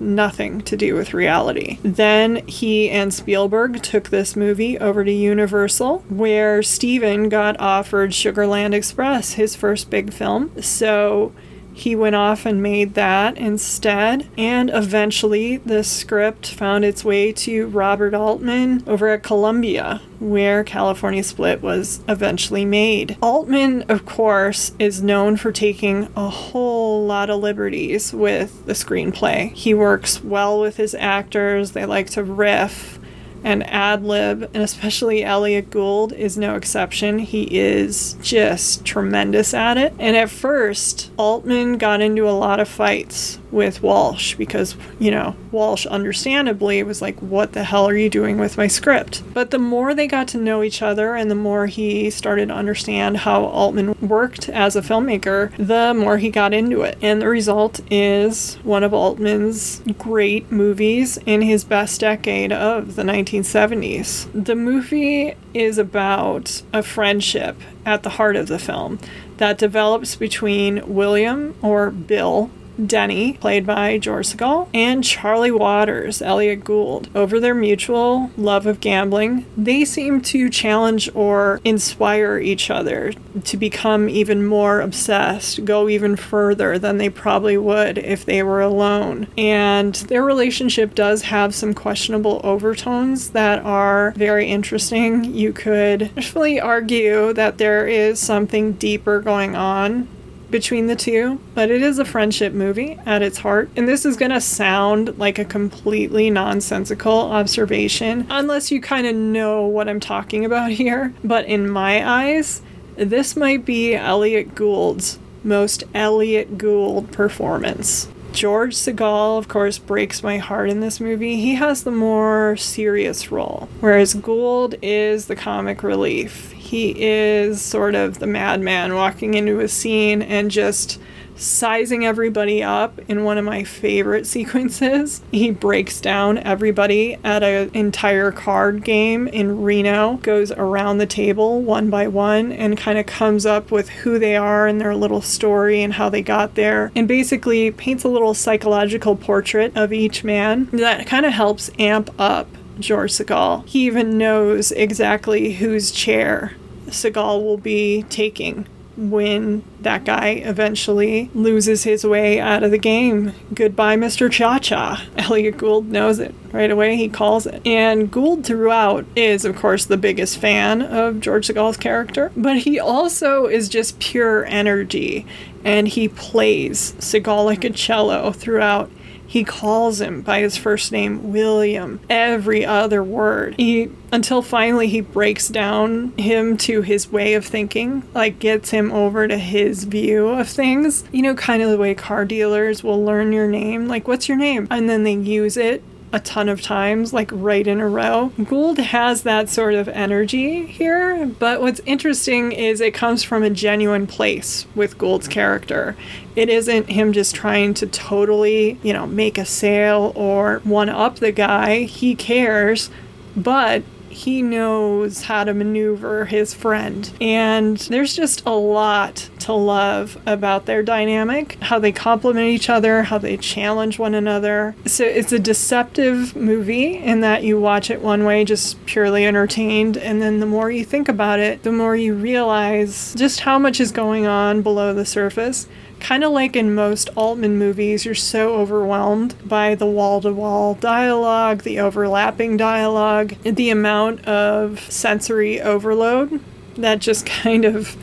nothing 0.00 0.60
to 0.60 0.76
do 0.76 0.94
with 0.94 1.12
reality. 1.12 1.78
Then 1.82 2.46
he 2.46 2.88
and 2.88 3.12
Spielberg 3.12 3.82
took 3.82 4.10
this 4.10 4.36
movie 4.36 4.78
over 4.78 5.04
to 5.04 5.10
Universal, 5.10 6.04
where 6.08 6.62
Steven 6.62 7.28
got 7.28 7.58
offered 7.58 8.12
Sugarland 8.12 8.72
Express, 8.72 9.32
his 9.32 9.56
first 9.56 9.90
big 9.90 10.12
film. 10.12 10.52
So 10.62 11.32
he 11.72 11.96
went 11.96 12.14
off 12.14 12.46
and 12.46 12.62
made 12.62 12.94
that 12.94 13.36
instead. 13.38 14.28
And 14.36 14.70
eventually, 14.70 15.58
the 15.58 15.82
script 15.82 16.48
found 16.48 16.84
its 16.84 17.04
way 17.04 17.32
to 17.32 17.66
Robert 17.68 18.14
Altman 18.14 18.84
over 18.86 19.08
at 19.08 19.22
Columbia, 19.22 20.00
where 20.20 20.64
California 20.64 21.22
Split 21.22 21.62
was 21.62 22.02
eventually 22.08 22.64
made. 22.64 23.16
Altman, 23.20 23.82
of 23.82 24.06
course, 24.06 24.72
is 24.78 25.02
known 25.02 25.36
for 25.36 25.52
taking 25.52 26.08
a 26.16 26.28
whole 26.28 27.06
lot 27.06 27.30
of 27.30 27.40
liberties 27.40 28.12
with 28.12 28.66
the 28.66 28.74
screenplay. 28.74 29.52
He 29.52 29.74
works 29.74 30.22
well 30.22 30.60
with 30.60 30.76
his 30.76 30.94
actors, 30.94 31.72
they 31.72 31.86
like 31.86 32.10
to 32.10 32.22
riff 32.22 32.98
and 33.44 33.66
ad 33.68 34.04
lib, 34.04 34.50
and 34.54 34.62
especially 34.62 35.24
Elliot 35.24 35.70
Gould 35.70 36.12
is 36.12 36.38
no 36.38 36.54
exception. 36.54 37.18
He 37.18 37.42
is 37.58 38.16
just 38.22 38.84
tremendous 38.84 39.52
at 39.54 39.76
it. 39.76 39.92
And 39.98 40.16
at 40.16 40.30
first, 40.30 41.10
Altman 41.16 41.78
got 41.78 42.00
into 42.00 42.28
a 42.28 42.30
lot 42.30 42.60
of 42.60 42.68
fights 42.68 43.38
with 43.52 43.82
Walsh 43.82 44.34
because, 44.34 44.74
you 44.98 45.10
know, 45.10 45.36
Walsh 45.52 45.86
understandably 45.86 46.82
was 46.82 47.02
like, 47.02 47.18
What 47.20 47.52
the 47.52 47.64
hell 47.64 47.86
are 47.88 47.96
you 47.96 48.08
doing 48.08 48.38
with 48.38 48.56
my 48.56 48.66
script? 48.66 49.22
But 49.32 49.50
the 49.50 49.58
more 49.58 49.94
they 49.94 50.06
got 50.06 50.26
to 50.28 50.38
know 50.38 50.62
each 50.62 50.82
other 50.82 51.14
and 51.14 51.30
the 51.30 51.36
more 51.36 51.66
he 51.66 52.10
started 52.10 52.48
to 52.48 52.54
understand 52.54 53.18
how 53.18 53.44
Altman 53.44 53.94
worked 54.00 54.48
as 54.48 54.74
a 54.74 54.82
filmmaker, 54.82 55.52
the 55.56 55.94
more 55.94 56.18
he 56.18 56.30
got 56.30 56.54
into 56.54 56.82
it. 56.82 56.98
And 57.02 57.20
the 57.20 57.28
result 57.28 57.80
is 57.90 58.56
one 58.64 58.82
of 58.82 58.94
Altman's 58.94 59.82
great 59.98 60.50
movies 60.50 61.18
in 61.26 61.42
his 61.42 61.64
best 61.64 62.00
decade 62.00 62.52
of 62.52 62.96
the 62.96 63.02
1970s. 63.02 64.28
The 64.32 64.56
movie 64.56 65.34
is 65.52 65.76
about 65.76 66.62
a 66.72 66.82
friendship 66.82 67.56
at 67.84 68.02
the 68.02 68.10
heart 68.10 68.36
of 68.36 68.48
the 68.48 68.58
film 68.58 68.98
that 69.36 69.58
develops 69.58 70.16
between 70.16 70.94
William 70.94 71.54
or 71.62 71.90
Bill 71.90 72.50
Denny, 72.86 73.34
played 73.34 73.66
by 73.66 73.98
George 73.98 74.28
Segal, 74.28 74.68
and 74.74 75.04
Charlie 75.04 75.50
Waters, 75.50 76.22
Elliot 76.22 76.64
Gould. 76.64 77.08
Over 77.14 77.40
their 77.40 77.54
mutual 77.54 78.30
love 78.36 78.66
of 78.66 78.80
gambling, 78.80 79.46
they 79.56 79.84
seem 79.84 80.20
to 80.22 80.48
challenge 80.48 81.10
or 81.14 81.60
inspire 81.64 82.38
each 82.38 82.70
other 82.70 83.12
to 83.44 83.56
become 83.56 84.08
even 84.08 84.44
more 84.44 84.80
obsessed, 84.80 85.64
go 85.64 85.88
even 85.88 86.16
further 86.16 86.78
than 86.78 86.98
they 86.98 87.08
probably 87.08 87.56
would 87.56 87.98
if 87.98 88.24
they 88.24 88.42
were 88.42 88.60
alone. 88.60 89.26
And 89.36 89.94
their 89.94 90.24
relationship 90.24 90.94
does 90.94 91.22
have 91.22 91.54
some 91.54 91.74
questionable 91.74 92.40
overtones 92.44 93.30
that 93.30 93.64
are 93.64 94.12
very 94.16 94.48
interesting. 94.48 95.24
You 95.24 95.52
could 95.52 96.10
actually 96.16 96.60
argue 96.60 97.32
that 97.32 97.58
there 97.58 97.86
is 97.86 98.20
something 98.20 98.72
deeper 98.72 99.20
going 99.20 99.56
on 99.56 100.08
between 100.52 100.86
the 100.86 100.94
two, 100.94 101.40
but 101.54 101.70
it 101.70 101.82
is 101.82 101.98
a 101.98 102.04
friendship 102.04 102.52
movie 102.52 103.00
at 103.04 103.22
its 103.22 103.38
heart. 103.38 103.70
And 103.74 103.88
this 103.88 104.06
is 104.06 104.16
going 104.16 104.30
to 104.30 104.40
sound 104.40 105.18
like 105.18 105.40
a 105.40 105.44
completely 105.44 106.30
nonsensical 106.30 107.12
observation 107.12 108.28
unless 108.30 108.70
you 108.70 108.80
kind 108.80 109.08
of 109.08 109.16
know 109.16 109.66
what 109.66 109.88
I'm 109.88 109.98
talking 109.98 110.44
about 110.44 110.70
here. 110.82 111.12
But 111.24 111.46
in 111.46 111.68
my 111.68 112.08
eyes, 112.08 112.62
this 112.94 113.34
might 113.34 113.64
be 113.64 113.96
Elliot 113.96 114.54
Gould's 114.54 115.18
most 115.42 115.82
Elliot 115.92 116.56
Gould 116.56 117.10
performance. 117.10 118.08
George 118.32 118.74
Segal, 118.74 119.38
of 119.38 119.48
course, 119.48 119.78
breaks 119.78 120.22
my 120.22 120.38
heart 120.38 120.70
in 120.70 120.80
this 120.80 121.00
movie. 121.00 121.36
He 121.36 121.56
has 121.56 121.82
the 121.84 121.90
more 121.90 122.56
serious 122.56 123.30
role, 123.30 123.68
whereas 123.80 124.14
Gould 124.14 124.76
is 124.80 125.26
the 125.26 125.36
comic 125.36 125.82
relief 125.82 126.51
he 126.72 126.94
is 126.96 127.60
sort 127.60 127.94
of 127.94 128.18
the 128.18 128.26
madman 128.26 128.94
walking 128.94 129.34
into 129.34 129.60
a 129.60 129.68
scene 129.68 130.22
and 130.22 130.50
just 130.50 130.98
sizing 131.36 132.06
everybody 132.06 132.62
up 132.62 132.98
in 133.10 133.24
one 133.24 133.36
of 133.36 133.44
my 133.44 133.62
favorite 133.62 134.26
sequences. 134.36 135.20
He 135.30 135.50
breaks 135.50 136.00
down 136.00 136.38
everybody 136.38 137.18
at 137.22 137.42
an 137.42 137.70
entire 137.74 138.32
card 138.32 138.84
game 138.84 139.28
in 139.28 139.60
Reno, 139.60 140.14
goes 140.22 140.50
around 140.50 140.96
the 140.96 141.04
table 141.04 141.60
one 141.60 141.90
by 141.90 142.08
one, 142.08 142.50
and 142.52 142.78
kind 142.78 142.96
of 142.96 143.04
comes 143.04 143.44
up 143.44 143.70
with 143.70 143.90
who 143.90 144.18
they 144.18 144.34
are 144.34 144.66
and 144.66 144.80
their 144.80 144.94
little 144.94 145.20
story 145.20 145.82
and 145.82 145.92
how 145.92 146.08
they 146.08 146.22
got 146.22 146.54
there, 146.54 146.90
and 146.96 147.06
basically 147.06 147.70
paints 147.70 148.02
a 148.02 148.08
little 148.08 148.32
psychological 148.32 149.14
portrait 149.14 149.76
of 149.76 149.92
each 149.92 150.24
man 150.24 150.70
that 150.72 151.06
kind 151.06 151.26
of 151.26 151.34
helps 151.34 151.70
amp 151.78 152.08
up 152.18 152.48
Segal. 152.80 153.66
He 153.68 153.84
even 153.86 154.16
knows 154.16 154.72
exactly 154.72 155.52
whose 155.52 155.92
chair 155.92 156.52
Segal 156.92 157.42
will 157.42 157.58
be 157.58 158.04
taking 158.04 158.66
when 158.96 159.64
that 159.80 160.04
guy 160.04 160.42
eventually 160.44 161.30
loses 161.34 161.84
his 161.84 162.04
way 162.04 162.38
out 162.38 162.62
of 162.62 162.70
the 162.70 162.78
game. 162.78 163.32
Goodbye, 163.54 163.96
Mr. 163.96 164.30
Cha 164.30 164.58
Cha. 164.58 165.06
Elliot 165.16 165.56
Gould 165.56 165.88
knows 165.88 166.18
it 166.18 166.34
right 166.52 166.70
away. 166.70 166.96
He 166.96 167.08
calls 167.08 167.46
it. 167.46 167.66
And 167.66 168.10
Gould 168.10 168.44
throughout 168.44 169.06
is, 169.16 169.44
of 169.44 169.56
course, 169.56 169.86
the 169.86 169.96
biggest 169.96 170.38
fan 170.38 170.82
of 170.82 171.20
George 171.20 171.48
Segal's 171.48 171.78
character, 171.78 172.30
but 172.36 172.58
he 172.58 172.78
also 172.78 173.46
is 173.46 173.68
just 173.68 173.98
pure 173.98 174.44
energy 174.44 175.26
and 175.64 175.88
he 175.88 176.08
plays 176.08 176.92
Segal 176.98 177.44
like 177.44 177.64
a 177.64 177.70
cello 177.70 178.32
throughout 178.32 178.90
he 179.26 179.44
calls 179.44 180.00
him 180.00 180.20
by 180.20 180.40
his 180.40 180.56
first 180.56 180.92
name, 180.92 181.32
William, 181.32 182.00
every 182.10 182.66
other 182.66 183.02
word. 183.02 183.54
He 183.56 183.90
until 184.12 184.42
finally 184.42 184.88
he 184.88 185.00
breaks 185.00 185.48
down 185.48 186.12
him 186.18 186.56
to 186.58 186.82
his 186.82 187.10
way 187.10 187.34
of 187.34 187.46
thinking, 187.46 188.02
like 188.14 188.38
gets 188.38 188.70
him 188.70 188.92
over 188.92 189.26
to 189.26 189.38
his 189.38 189.84
view 189.84 190.28
of 190.28 190.48
things. 190.48 191.04
You 191.12 191.22
know, 191.22 191.34
kind 191.34 191.62
of 191.62 191.70
the 191.70 191.78
way 191.78 191.94
car 191.94 192.24
dealers 192.24 192.84
will 192.84 193.02
learn 193.02 193.32
your 193.32 193.48
name, 193.48 193.88
like 193.88 194.06
what's 194.06 194.28
your 194.28 194.38
name? 194.38 194.68
And 194.70 194.88
then 194.88 195.02
they 195.02 195.14
use 195.14 195.56
it 195.56 195.82
a 196.12 196.20
ton 196.20 196.48
of 196.48 196.60
times, 196.60 197.12
like 197.12 197.30
right 197.32 197.66
in 197.66 197.80
a 197.80 197.88
row. 197.88 198.32
Gould 198.44 198.78
has 198.78 199.22
that 199.22 199.48
sort 199.48 199.74
of 199.74 199.88
energy 199.88 200.66
here, 200.66 201.26
but 201.26 201.60
what's 201.62 201.80
interesting 201.86 202.52
is 202.52 202.80
it 202.80 202.92
comes 202.92 203.22
from 203.22 203.42
a 203.42 203.50
genuine 203.50 204.06
place 204.06 204.66
with 204.74 204.98
Gould's 204.98 205.28
character. 205.28 205.96
It 206.36 206.48
isn't 206.48 206.90
him 206.90 207.12
just 207.12 207.34
trying 207.34 207.74
to 207.74 207.86
totally, 207.86 208.78
you 208.82 208.92
know, 208.92 209.06
make 209.06 209.38
a 209.38 209.46
sale 209.46 210.12
or 210.14 210.60
one 210.64 210.88
up 210.88 211.16
the 211.16 211.32
guy. 211.32 211.84
He 211.84 212.14
cares, 212.14 212.90
but 213.34 213.82
he 214.12 214.42
knows 214.42 215.24
how 215.24 215.44
to 215.44 215.54
maneuver 215.54 216.26
his 216.26 216.54
friend. 216.54 217.10
And 217.20 217.78
there's 217.78 218.14
just 218.14 218.44
a 218.46 218.50
lot 218.50 219.28
to 219.40 219.52
love 219.52 220.18
about 220.26 220.66
their 220.66 220.82
dynamic, 220.82 221.54
how 221.62 221.78
they 221.78 221.92
complement 221.92 222.48
each 222.48 222.68
other, 222.68 223.04
how 223.04 223.18
they 223.18 223.36
challenge 223.36 223.98
one 223.98 224.14
another. 224.14 224.74
So 224.86 225.04
it's 225.04 225.32
a 225.32 225.38
deceptive 225.38 226.36
movie 226.36 226.96
in 226.96 227.20
that 227.20 227.42
you 227.42 227.58
watch 227.58 227.90
it 227.90 228.00
one 228.00 228.24
way, 228.24 228.44
just 228.44 228.84
purely 228.86 229.26
entertained, 229.26 229.96
and 229.96 230.20
then 230.20 230.40
the 230.40 230.46
more 230.46 230.70
you 230.70 230.84
think 230.84 231.08
about 231.08 231.40
it, 231.40 231.62
the 231.62 231.72
more 231.72 231.96
you 231.96 232.14
realize 232.14 233.14
just 233.14 233.40
how 233.40 233.58
much 233.58 233.80
is 233.80 233.92
going 233.92 234.26
on 234.26 234.62
below 234.62 234.94
the 234.94 235.06
surface 235.06 235.66
kind 236.02 236.24
of 236.24 236.32
like 236.32 236.56
in 236.56 236.74
most 236.74 237.08
Altman 237.14 237.56
movies, 237.58 238.04
you're 238.04 238.14
so 238.14 238.56
overwhelmed 238.56 239.36
by 239.48 239.76
the 239.76 239.86
wall 239.86 240.20
to 240.20 240.32
wall 240.32 240.74
dialogue, 240.74 241.62
the 241.62 241.78
overlapping 241.78 242.56
dialogue, 242.56 243.34
the 243.44 243.70
amount 243.70 244.24
of 244.26 244.80
sensory 244.92 245.60
overload 245.60 246.42
that 246.74 246.98
just 246.98 247.24
kind 247.42 247.64
of 247.64 247.96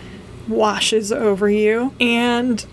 washes 0.47 1.11
over 1.11 1.49
you. 1.49 1.93
And 1.99 2.65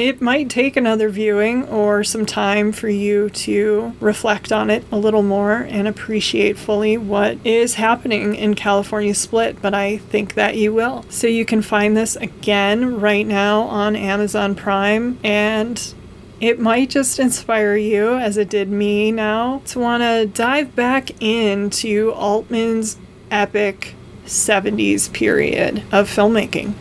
it 0.00 0.22
might 0.22 0.48
take 0.48 0.76
another 0.76 1.10
viewing 1.10 1.68
or 1.68 2.02
some 2.02 2.24
time 2.24 2.72
for 2.72 2.88
you 2.88 3.28
to 3.30 3.92
reflect 4.00 4.50
on 4.50 4.70
it 4.70 4.82
a 4.90 4.96
little 4.96 5.22
more 5.22 5.58
and 5.68 5.86
appreciate 5.86 6.56
fully 6.56 6.96
what 6.96 7.38
is 7.44 7.74
happening 7.74 8.34
in 8.34 8.54
California 8.54 9.14
Split, 9.14 9.60
but 9.60 9.74
I 9.74 9.98
think 9.98 10.34
that 10.34 10.56
you 10.56 10.72
will. 10.72 11.04
So 11.10 11.26
you 11.26 11.44
can 11.44 11.60
find 11.60 11.96
this 11.96 12.16
again 12.16 12.98
right 12.98 13.26
now 13.26 13.62
on 13.62 13.94
Amazon 13.94 14.54
Prime 14.54 15.18
and 15.22 15.94
it 16.40 16.58
might 16.58 16.88
just 16.88 17.18
inspire 17.18 17.76
you, 17.76 18.14
as 18.14 18.38
it 18.38 18.48
did 18.48 18.70
me 18.70 19.12
now, 19.12 19.60
to 19.66 19.78
want 19.78 20.02
to 20.02 20.24
dive 20.24 20.74
back 20.74 21.22
into 21.22 22.12
Altman's 22.12 22.96
epic 23.30 23.94
70s 24.24 25.12
period 25.12 25.82
of 25.92 26.08
filmmaking. 26.08 26.72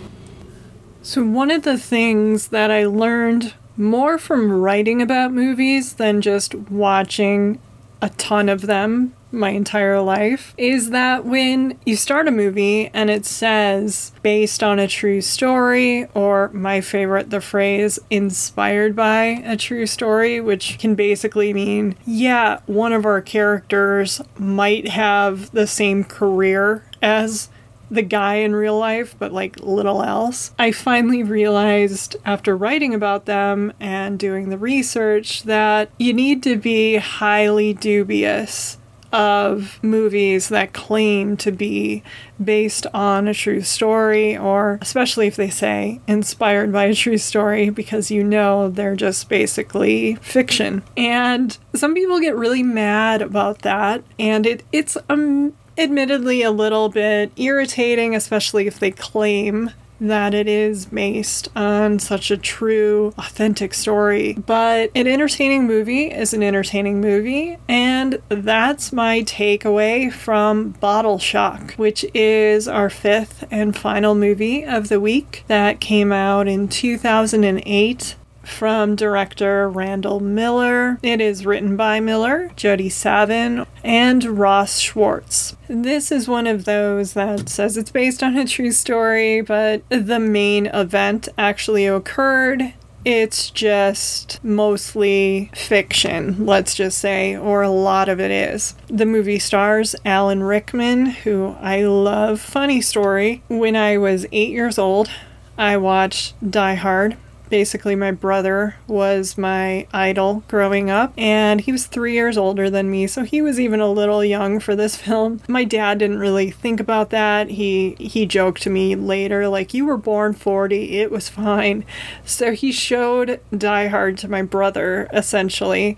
So, 1.10 1.24
one 1.24 1.50
of 1.50 1.64
the 1.64 1.80
things 1.80 2.50
that 2.50 2.70
I 2.70 2.86
learned 2.86 3.56
more 3.76 4.20
from 4.20 4.52
writing 4.52 5.02
about 5.02 5.34
movies 5.34 5.94
than 5.94 6.22
just 6.22 6.54
watching 6.54 7.60
a 8.00 8.10
ton 8.12 8.48
of 8.48 8.68
them 8.68 9.16
my 9.32 9.50
entire 9.50 10.00
life 10.02 10.54
is 10.56 10.92
that 10.92 11.26
when 11.26 11.80
you 11.84 11.96
start 11.96 12.28
a 12.28 12.32
movie 12.32 12.92
and 12.94 13.10
it 13.10 13.26
says 13.26 14.12
based 14.22 14.62
on 14.62 14.78
a 14.78 14.88
true 14.88 15.22
story, 15.22 16.06
or 16.14 16.52
my 16.54 16.80
favorite, 16.80 17.32
the 17.32 17.42
phrase 17.42 17.98
inspired 18.12 18.96
by 18.96 19.42
a 19.46 19.58
true 19.58 19.88
story, 19.88 20.40
which 20.40 20.78
can 20.78 20.94
basically 20.94 21.56
mean, 21.56 21.96
yeah, 22.06 22.60
one 22.68 22.94
of 22.94 23.08
our 23.08 23.20
characters 23.20 24.22
might 24.38 24.90
have 24.90 25.50
the 25.54 25.66
same 25.66 26.04
career 26.04 26.84
as 27.02 27.50
the 27.92 28.02
guy 28.02 28.36
in 28.36 28.56
real 28.56 28.78
life, 28.78 29.16
but 29.18 29.32
like 29.32 29.60
little 29.62 30.04
else. 30.04 30.52
I 30.60 30.72
finally 30.72 31.24
realized 31.24 32.16
after 32.26 32.56
writing 32.56 32.94
about 32.94 33.26
them 33.26 33.74
and 33.80 34.20
doing 34.20 34.50
the 34.50 34.58
research 34.58 35.44
that 35.44 35.90
you 35.98 36.14
need 36.14 36.44
to 36.44 36.58
be 36.58 36.98
highly 36.98 37.74
dubious 37.74 38.78
of 39.12 39.80
movies 39.84 40.50
that 40.50 40.74
claim 40.74 41.36
to 41.38 41.52
be 41.52 42.04
based 42.44 42.86
on 42.94 43.28
a 43.28 43.34
true 43.34 43.62
story, 43.62 44.38
or 44.38 44.78
especially 44.82 45.28
if 45.28 45.36
they 45.36 45.50
say 45.50 46.00
inspired 46.08 46.72
by 46.72 46.86
a 46.86 46.94
true 46.94 47.18
story, 47.18 47.70
because 47.70 48.12
you 48.12 48.24
know 48.24 48.70
they're 48.70 48.96
just 48.96 49.28
basically 49.28 50.16
fiction. 50.16 50.84
And 50.96 51.58
some 51.74 51.94
people 51.94 52.20
get 52.20 52.36
really 52.36 52.64
mad 52.64 53.22
about 53.22 53.60
that, 53.64 54.04
and 54.18 54.46
it, 54.46 54.64
it's 54.72 54.98
um, 55.10 55.54
admittedly 55.80 56.44
a 56.44 56.52
little 56.52 56.90
bit 56.90 57.32
irritating, 57.38 58.16
especially 58.16 58.68
if 58.68 58.80
they 58.80 58.92
claim 58.92 59.72
that 60.02 60.34
it 60.34 60.48
is 60.48 60.86
based 60.86 61.50
on 61.56 62.00
such 62.00 62.32
a 62.32 62.38
true, 62.38 63.14
authentic 63.18 63.74
story. 63.74 64.34
But 64.34 64.92
an 64.96 65.08
entertaining 65.08 65.68
movie 65.68 66.12
is 66.12 66.34
an 66.34 66.44
entertaining 66.44 67.02
movie, 67.02 67.58
and 67.68 68.22
that's 68.30 68.94
my 68.94 69.22
takeaway 69.22 70.12
from 70.12 70.72
Bottle 70.80 71.20
Shock, 71.20 71.74
which 71.74 72.06
is 72.14 72.68
our 72.68 72.90
fifth 72.90 73.44
and 73.52 73.76
final 73.76 74.16
movie 74.16 74.64
of 74.64 74.90
the 74.90 75.00
week 75.00 75.44
that 75.48 75.80
came 75.80 76.12
out 76.12 76.48
in 76.48 76.68
2008 76.68 78.16
from 78.50 78.96
director 78.96 79.70
Randall 79.70 80.20
Miller. 80.20 81.00
It 81.04 81.22
is 81.22 81.46
written 81.46 81.78
by 81.78 82.00
Miller, 82.00 82.52
Jody 82.56 82.90
Savin, 82.90 83.66
and 83.84 84.38
Ross 84.38 84.80
Schwartz. 84.80 85.56
This 85.68 86.12
is 86.12 86.28
one 86.28 86.48
of 86.48 86.66
those 86.66 87.14
that 87.14 87.48
says 87.50 87.78
it's 87.78 87.92
based 87.92 88.22
on 88.24 88.38
a 88.38 88.46
true 88.46 88.72
story, 88.72 89.42
but 89.42 89.84
the 89.90 90.20
main 90.20 90.66
event 90.68 91.30
actually 91.38 91.88
occurred 91.88 92.74
it's 93.06 93.50
just 93.50 94.44
mostly 94.44 95.50
fiction, 95.56 96.46
let's 96.46 96.76
just 96.76 96.98
say, 96.98 97.36
or 97.36 97.62
a 97.62 97.70
lot 97.70 98.10
of 98.10 98.20
it 98.20 98.30
is. 98.30 98.76
The 98.88 99.06
movie 99.06 99.40
stars 99.40 99.96
Alan 100.04 100.44
Rickman, 100.44 101.06
who 101.08 101.56
I 101.62 101.84
love. 101.84 102.42
Funny 102.42 102.82
story 102.82 103.42
when 103.48 103.76
I 103.76 103.98
was 103.98 104.26
eight 104.32 104.50
years 104.50 104.78
old, 104.78 105.10
I 105.58 105.78
watched 105.78 106.36
Die 106.52 106.76
Hard 106.76 107.16
basically 107.50 107.96
my 107.96 108.12
brother 108.12 108.76
was 108.88 109.38
my 109.38 109.88
idol 109.94 110.44
growing 110.48 110.90
up 110.90 111.14
and 111.18 111.62
he 111.62 111.72
was 111.72 111.88
three 111.88 112.14
years 112.14 112.38
older 112.38 112.70
than 112.70 112.90
me 112.90 113.08
so 113.08 113.24
he 113.24 113.42
was 113.42 113.60
even 113.60 113.80
a 113.80 113.92
little 113.92 114.24
young 114.24 114.60
for 114.60 114.76
this 114.76 114.96
film. 115.10 115.42
My 115.48 115.64
dad 115.64 116.00
didn't 116.00 116.20
really 116.20 116.52
think 116.52 116.80
about 116.80 117.10
that. 117.10 117.50
He 117.50 117.96
he 118.00 118.26
joked 118.26 118.62
to 118.64 118.70
me 118.70 118.96
later 118.96 119.48
like 119.48 119.74
you 119.74 119.86
were 119.86 119.98
born 119.98 120.34
40 120.34 121.00
it 121.00 121.12
was 121.12 121.30
fine. 121.30 121.86
So 122.26 122.54
he 122.54 122.72
showed 122.72 123.40
die 123.56 123.88
hard 123.88 124.18
to 124.20 124.28
my 124.28 124.42
brother 124.42 125.08
essentially 125.12 125.98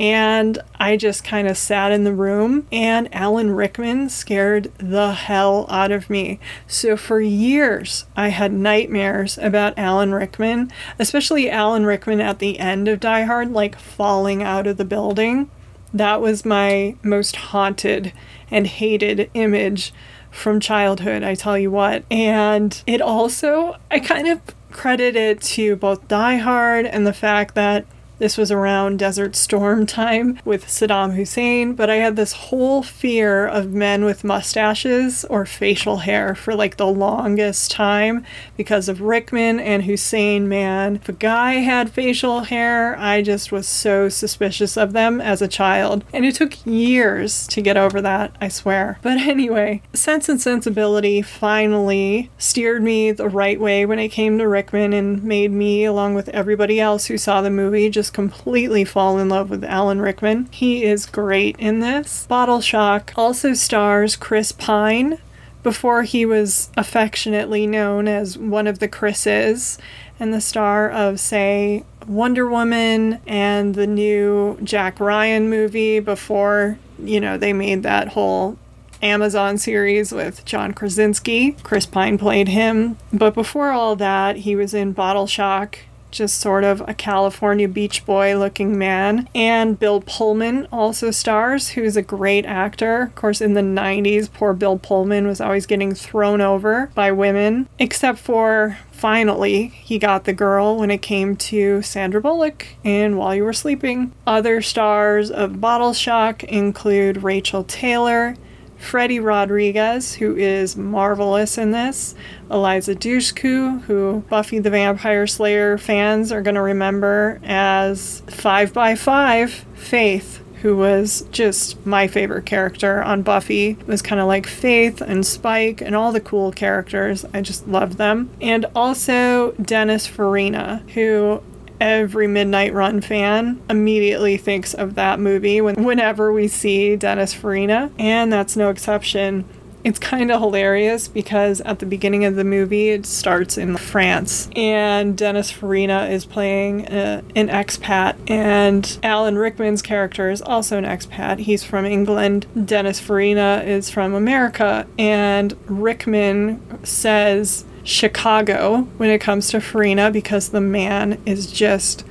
and 0.00 0.58
I 0.76 0.96
just 0.96 1.24
kind 1.24 1.48
of 1.48 1.58
sat 1.58 1.90
in 1.90 2.04
the 2.04 2.12
room, 2.12 2.66
and 2.70 3.12
Alan 3.14 3.50
Rickman 3.50 4.08
scared 4.08 4.72
the 4.78 5.12
hell 5.12 5.66
out 5.68 5.90
of 5.90 6.08
me. 6.08 6.38
So, 6.66 6.96
for 6.96 7.20
years, 7.20 8.06
I 8.16 8.28
had 8.28 8.52
nightmares 8.52 9.38
about 9.38 9.76
Alan 9.76 10.12
Rickman, 10.12 10.70
especially 10.98 11.50
Alan 11.50 11.84
Rickman 11.84 12.20
at 12.20 12.38
the 12.38 12.58
end 12.58 12.86
of 12.86 13.00
Die 13.00 13.22
Hard, 13.22 13.52
like 13.52 13.78
falling 13.78 14.42
out 14.42 14.66
of 14.66 14.76
the 14.76 14.84
building. 14.84 15.50
That 15.92 16.20
was 16.20 16.44
my 16.44 16.96
most 17.02 17.36
haunted 17.36 18.12
and 18.50 18.66
hated 18.66 19.30
image 19.34 19.92
from 20.30 20.60
childhood, 20.60 21.22
I 21.22 21.34
tell 21.34 21.58
you 21.58 21.70
what. 21.70 22.04
And 22.10 22.80
it 22.86 23.00
also, 23.00 23.76
I 23.90 23.98
kind 23.98 24.28
of 24.28 24.40
credit 24.70 25.16
it 25.16 25.40
to 25.40 25.76
both 25.76 26.06
Die 26.08 26.36
Hard 26.36 26.86
and 26.86 27.06
the 27.06 27.12
fact 27.12 27.54
that 27.54 27.86
this 28.18 28.36
was 28.36 28.50
around 28.50 28.98
Desert 28.98 29.36
Storm 29.36 29.86
time 29.98 30.38
with 30.44 30.66
Saddam 30.66 31.14
Hussein, 31.14 31.74
but 31.74 31.88
I 31.88 31.96
had 31.96 32.16
this 32.16 32.32
whole 32.32 32.82
fear 32.82 33.46
of 33.46 33.72
men 33.72 34.04
with 34.04 34.24
mustaches 34.24 35.24
or 35.26 35.46
facial 35.46 35.98
hair 35.98 36.34
for 36.34 36.54
like 36.54 36.76
the 36.76 36.86
longest 36.86 37.70
time 37.70 38.24
because 38.56 38.88
of 38.88 39.00
Rickman 39.00 39.60
and 39.60 39.84
Hussein, 39.84 40.48
man. 40.48 40.96
If 40.96 41.08
a 41.08 41.12
guy 41.12 41.54
had 41.54 41.90
facial 41.90 42.40
hair, 42.40 42.98
I 42.98 43.22
just 43.22 43.52
was 43.52 43.68
so 43.68 44.08
suspicious 44.08 44.76
of 44.76 44.92
them 44.92 45.20
as 45.20 45.40
a 45.40 45.48
child. 45.48 46.04
And 46.12 46.24
it 46.24 46.34
took 46.34 46.66
years 46.66 47.46
to 47.48 47.62
get 47.62 47.76
over 47.76 48.00
that, 48.00 48.34
I 48.40 48.48
swear. 48.48 48.98
But 49.02 49.18
anyway, 49.18 49.82
Sense 49.92 50.28
and 50.28 50.40
Sensibility 50.40 51.22
finally 51.22 52.30
steered 52.38 52.82
me 52.82 53.12
the 53.12 53.28
right 53.28 53.60
way 53.60 53.86
when 53.86 53.98
it 53.98 54.08
came 54.08 54.38
to 54.38 54.48
Rickman 54.48 54.92
and 54.92 55.22
made 55.22 55.52
me, 55.52 55.84
along 55.84 56.14
with 56.14 56.28
everybody 56.30 56.80
else 56.80 57.06
who 57.06 57.18
saw 57.18 57.40
the 57.40 57.50
movie, 57.50 57.88
just 57.90 58.07
just 58.08 58.14
completely 58.14 58.84
fall 58.84 59.18
in 59.18 59.28
love 59.28 59.50
with 59.50 59.62
Alan 59.62 60.00
Rickman. 60.00 60.48
He 60.50 60.82
is 60.82 61.04
great 61.04 61.56
in 61.58 61.80
this. 61.80 62.26
Bottle 62.26 62.62
Shock 62.62 63.12
also 63.16 63.52
stars 63.52 64.16
Chris 64.16 64.50
Pine 64.50 65.18
before 65.62 66.04
he 66.04 66.24
was 66.24 66.70
affectionately 66.74 67.66
known 67.66 68.08
as 68.08 68.38
one 68.38 68.66
of 68.66 68.78
the 68.78 68.88
Chris's 68.88 69.76
and 70.18 70.32
the 70.32 70.40
star 70.40 70.90
of, 70.90 71.20
say, 71.20 71.84
Wonder 72.06 72.48
Woman 72.48 73.20
and 73.26 73.74
the 73.74 73.86
new 73.86 74.58
Jack 74.62 75.00
Ryan 75.00 75.50
movie 75.50 76.00
before, 76.00 76.78
you 76.98 77.20
know, 77.20 77.36
they 77.36 77.52
made 77.52 77.82
that 77.82 78.08
whole 78.08 78.56
Amazon 79.02 79.58
series 79.58 80.12
with 80.12 80.46
John 80.46 80.72
Krasinski. 80.72 81.52
Chris 81.62 81.84
Pine 81.84 82.16
played 82.16 82.48
him. 82.48 82.96
But 83.12 83.34
before 83.34 83.70
all 83.70 83.96
that, 83.96 84.36
he 84.36 84.56
was 84.56 84.72
in 84.72 84.92
Bottle 84.92 85.26
Shock 85.26 85.80
just 86.10 86.40
sort 86.40 86.64
of 86.64 86.82
a 86.88 86.94
California 86.94 87.68
beach 87.68 88.04
boy 88.06 88.36
looking 88.38 88.78
man. 88.78 89.28
And 89.34 89.78
Bill 89.78 90.00
Pullman 90.00 90.66
also 90.72 91.10
stars, 91.10 91.70
who's 91.70 91.96
a 91.96 92.02
great 92.02 92.46
actor. 92.46 93.02
Of 93.02 93.14
course, 93.14 93.40
in 93.40 93.54
the 93.54 93.60
90s, 93.60 94.32
poor 94.32 94.52
Bill 94.52 94.78
Pullman 94.78 95.26
was 95.26 95.40
always 95.40 95.66
getting 95.66 95.94
thrown 95.94 96.40
over 96.40 96.90
by 96.94 97.12
women, 97.12 97.68
except 97.78 98.18
for 98.18 98.78
finally 98.90 99.68
he 99.68 99.98
got 99.98 100.24
the 100.24 100.32
girl 100.32 100.76
when 100.76 100.90
it 100.90 101.02
came 101.02 101.36
to 101.36 101.80
Sandra 101.82 102.20
Bullock 102.20 102.66
and 102.84 103.16
While 103.16 103.34
You 103.34 103.44
Were 103.44 103.52
Sleeping. 103.52 104.12
Other 104.26 104.60
stars 104.60 105.30
of 105.30 105.60
Bottle 105.60 105.92
Shock 105.92 106.42
include 106.44 107.22
Rachael 107.22 107.64
Taylor 107.64 108.34
Freddy 108.78 109.20
Rodriguez, 109.20 110.14
who 110.14 110.36
is 110.36 110.76
marvelous 110.76 111.58
in 111.58 111.72
this, 111.72 112.14
Eliza 112.50 112.94
Dushku, 112.94 113.82
who 113.82 114.24
Buffy 114.30 114.58
the 114.60 114.70
Vampire 114.70 115.26
Slayer 115.26 115.76
fans 115.76 116.32
are 116.32 116.40
going 116.42 116.54
to 116.54 116.62
remember 116.62 117.40
as 117.44 118.22
5 118.28 118.72
by 118.72 118.94
5 118.94 119.66
Faith, 119.74 120.42
who 120.62 120.76
was 120.76 121.22
just 121.30 121.84
my 121.86 122.06
favorite 122.08 122.46
character 122.46 123.02
on 123.02 123.22
Buffy. 123.22 123.70
It 123.70 123.86
was 123.86 124.02
kind 124.02 124.20
of 124.20 124.26
like 124.26 124.46
Faith 124.46 125.00
and 125.00 125.26
Spike 125.26 125.80
and 125.80 125.94
all 125.94 126.10
the 126.12 126.20
cool 126.20 126.50
characters. 126.50 127.24
I 127.34 127.42
just 127.42 127.68
loved 127.68 127.98
them. 127.98 128.30
And 128.40 128.66
also 128.74 129.52
Dennis 129.52 130.06
Farina, 130.06 130.82
who 130.94 131.42
every 131.80 132.26
Midnight 132.26 132.72
Run 132.72 133.00
fan 133.00 133.60
immediately 133.68 134.36
thinks 134.36 134.74
of 134.74 134.94
that 134.94 135.20
movie 135.20 135.60
when, 135.60 135.84
whenever 135.84 136.32
we 136.32 136.48
see 136.48 136.96
Dennis 136.96 137.34
Farina, 137.34 137.90
and 137.98 138.32
that's 138.32 138.56
no 138.56 138.70
exception. 138.70 139.44
It's 139.84 139.98
kind 139.98 140.32
of 140.32 140.40
hilarious 140.40 141.06
because 141.06 141.60
at 141.60 141.78
the 141.78 141.86
beginning 141.86 142.24
of 142.24 142.34
the 142.34 142.44
movie, 142.44 142.88
it 142.88 143.06
starts 143.06 143.56
in 143.56 143.76
France, 143.76 144.50
and 144.56 145.16
Dennis 145.16 145.50
Farina 145.52 146.06
is 146.06 146.24
playing 146.24 146.92
a, 146.92 147.18
uh, 147.18 147.22
an 147.36 147.48
expat, 147.48 148.16
and 148.28 148.98
Alan 149.02 149.38
Rickman's 149.38 149.80
character 149.80 150.30
is 150.30 150.42
also 150.42 150.78
an 150.78 150.84
expat. 150.84 151.38
He's 151.38 151.62
from 151.62 151.86
England. 151.86 152.46
Dennis 152.66 152.98
Farina 152.98 153.62
is 153.64 153.88
from 153.88 154.14
America, 154.14 154.86
and 154.98 155.56
Rickman 155.66 156.84
says 156.84 157.64
Chicago 157.88 158.82
when 158.98 159.08
it 159.08 159.18
comes 159.18 159.48
to 159.48 159.62
Farina 159.62 160.10
because 160.10 160.50
the 160.50 160.60
man 160.60 161.18
is 161.24 161.50
just 161.50 162.04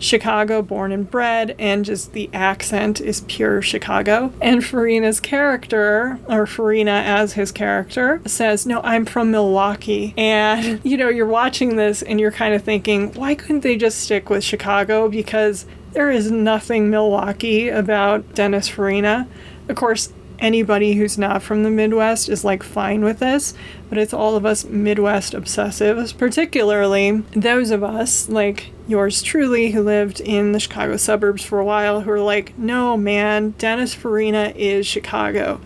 Chicago 0.00 0.60
born 0.60 0.90
and 0.90 1.08
bred, 1.08 1.54
and 1.58 1.84
just 1.84 2.14
the 2.14 2.28
accent 2.32 3.00
is 3.00 3.20
pure 3.28 3.62
Chicago. 3.62 4.32
And 4.40 4.64
Farina's 4.64 5.20
character, 5.20 6.18
or 6.26 6.46
Farina 6.46 7.02
as 7.06 7.34
his 7.34 7.52
character, 7.52 8.20
says, 8.26 8.66
No, 8.66 8.80
I'm 8.80 9.04
from 9.04 9.30
Milwaukee. 9.30 10.14
And, 10.16 10.80
you 10.84 10.96
know, 10.96 11.10
you're 11.10 11.26
watching 11.26 11.76
this 11.76 12.02
and 12.02 12.18
you're 12.18 12.32
kind 12.32 12.54
of 12.54 12.64
thinking, 12.64 13.12
why 13.12 13.34
couldn't 13.34 13.60
they 13.60 13.76
just 13.76 14.00
stick 14.00 14.30
with 14.30 14.42
Chicago? 14.42 15.08
Because 15.08 15.66
there 15.92 16.10
is 16.10 16.30
nothing 16.30 16.90
Milwaukee 16.90 17.68
about 17.68 18.34
Dennis 18.34 18.68
Farina. 18.68 19.28
Of 19.68 19.76
course, 19.76 20.12
anybody 20.40 20.94
who's 20.94 21.18
not 21.18 21.42
from 21.42 21.62
the 21.62 21.70
Midwest 21.70 22.28
is 22.28 22.44
like 22.44 22.62
fine 22.62 23.04
with 23.04 23.18
this, 23.18 23.54
but 23.88 23.98
it's 23.98 24.14
all 24.14 24.36
of 24.36 24.46
us 24.46 24.64
Midwest 24.64 25.32
obsessives, 25.32 26.16
particularly 26.16 27.22
those 27.34 27.70
of 27.70 27.84
us 27.84 28.28
like 28.28 28.70
yours 28.88 29.22
truly 29.22 29.70
who 29.70 29.82
lived 29.82 30.20
in 30.20 30.52
the 30.52 30.60
Chicago 30.60 30.96
suburbs 30.96 31.44
for 31.44 31.58
a 31.58 31.64
while 31.64 32.02
who 32.02 32.10
are 32.10 32.20
like, 32.20 32.56
no, 32.58 32.96
man, 32.96 33.50
Dennis 33.58 33.94
Farina 33.94 34.52
is 34.56 34.86
Chicago. 34.86 35.60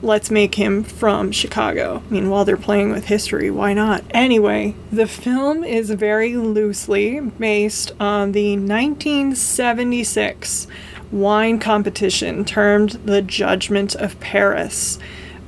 Let's 0.00 0.30
make 0.30 0.54
him 0.54 0.84
from 0.84 1.32
Chicago. 1.32 2.04
I 2.08 2.12
mean, 2.12 2.30
while 2.30 2.44
they're 2.44 2.56
playing 2.56 2.92
with 2.92 3.06
history, 3.06 3.50
why 3.50 3.72
not? 3.72 4.04
Anyway, 4.10 4.76
the 4.92 5.08
film 5.08 5.64
is 5.64 5.90
very 5.90 6.36
loosely 6.36 7.18
based 7.18 7.90
on 7.98 8.30
the 8.30 8.56
1976 8.56 10.68
wine 11.10 11.58
competition 11.58 12.44
termed 12.44 12.92
the 13.04 13.22
Judgment 13.22 13.94
of 13.94 14.18
Paris, 14.20 14.98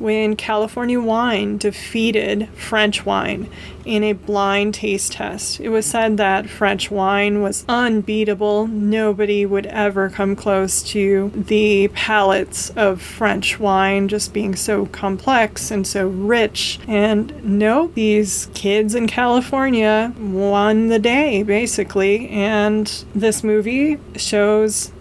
when 0.01 0.35
California 0.35 0.99
wine 0.99 1.59
defeated 1.59 2.49
French 2.55 3.05
wine 3.05 3.47
in 3.85 4.03
a 4.03 4.15
blind 4.15 4.73
taste 4.73 5.13
test. 5.13 5.61
It 5.61 5.69
was 5.69 5.85
said 5.85 6.17
that 6.17 6.49
French 6.49 6.91
wine 6.91 7.43
was 7.43 7.67
unbeatable. 7.69 8.67
Nobody 8.67 9.45
would 9.45 9.67
ever 9.67 10.09
come 10.09 10.35
close 10.35 10.83
to 10.85 11.31
the 11.35 11.89
palates 11.89 12.71
of 12.71 13.03
French 13.03 13.61
wine 13.61 14.09
just 14.09 14.33
being 14.33 14.57
so 14.57 14.87
complex 14.87 15.71
and 15.71 15.87
so 15.87 16.09
rich. 16.09 16.79
And 16.89 17.45
no, 17.45 17.89
these 17.89 18.49
kids 18.55 18.95
in 18.95 19.07
California 19.07 20.15
won 20.19 20.89
the 20.89 20.99
day, 20.99 21.43
basically. 21.43 22.27
And 22.31 22.87
this 23.15 23.45
movie 23.45 23.99
shows 24.17 24.93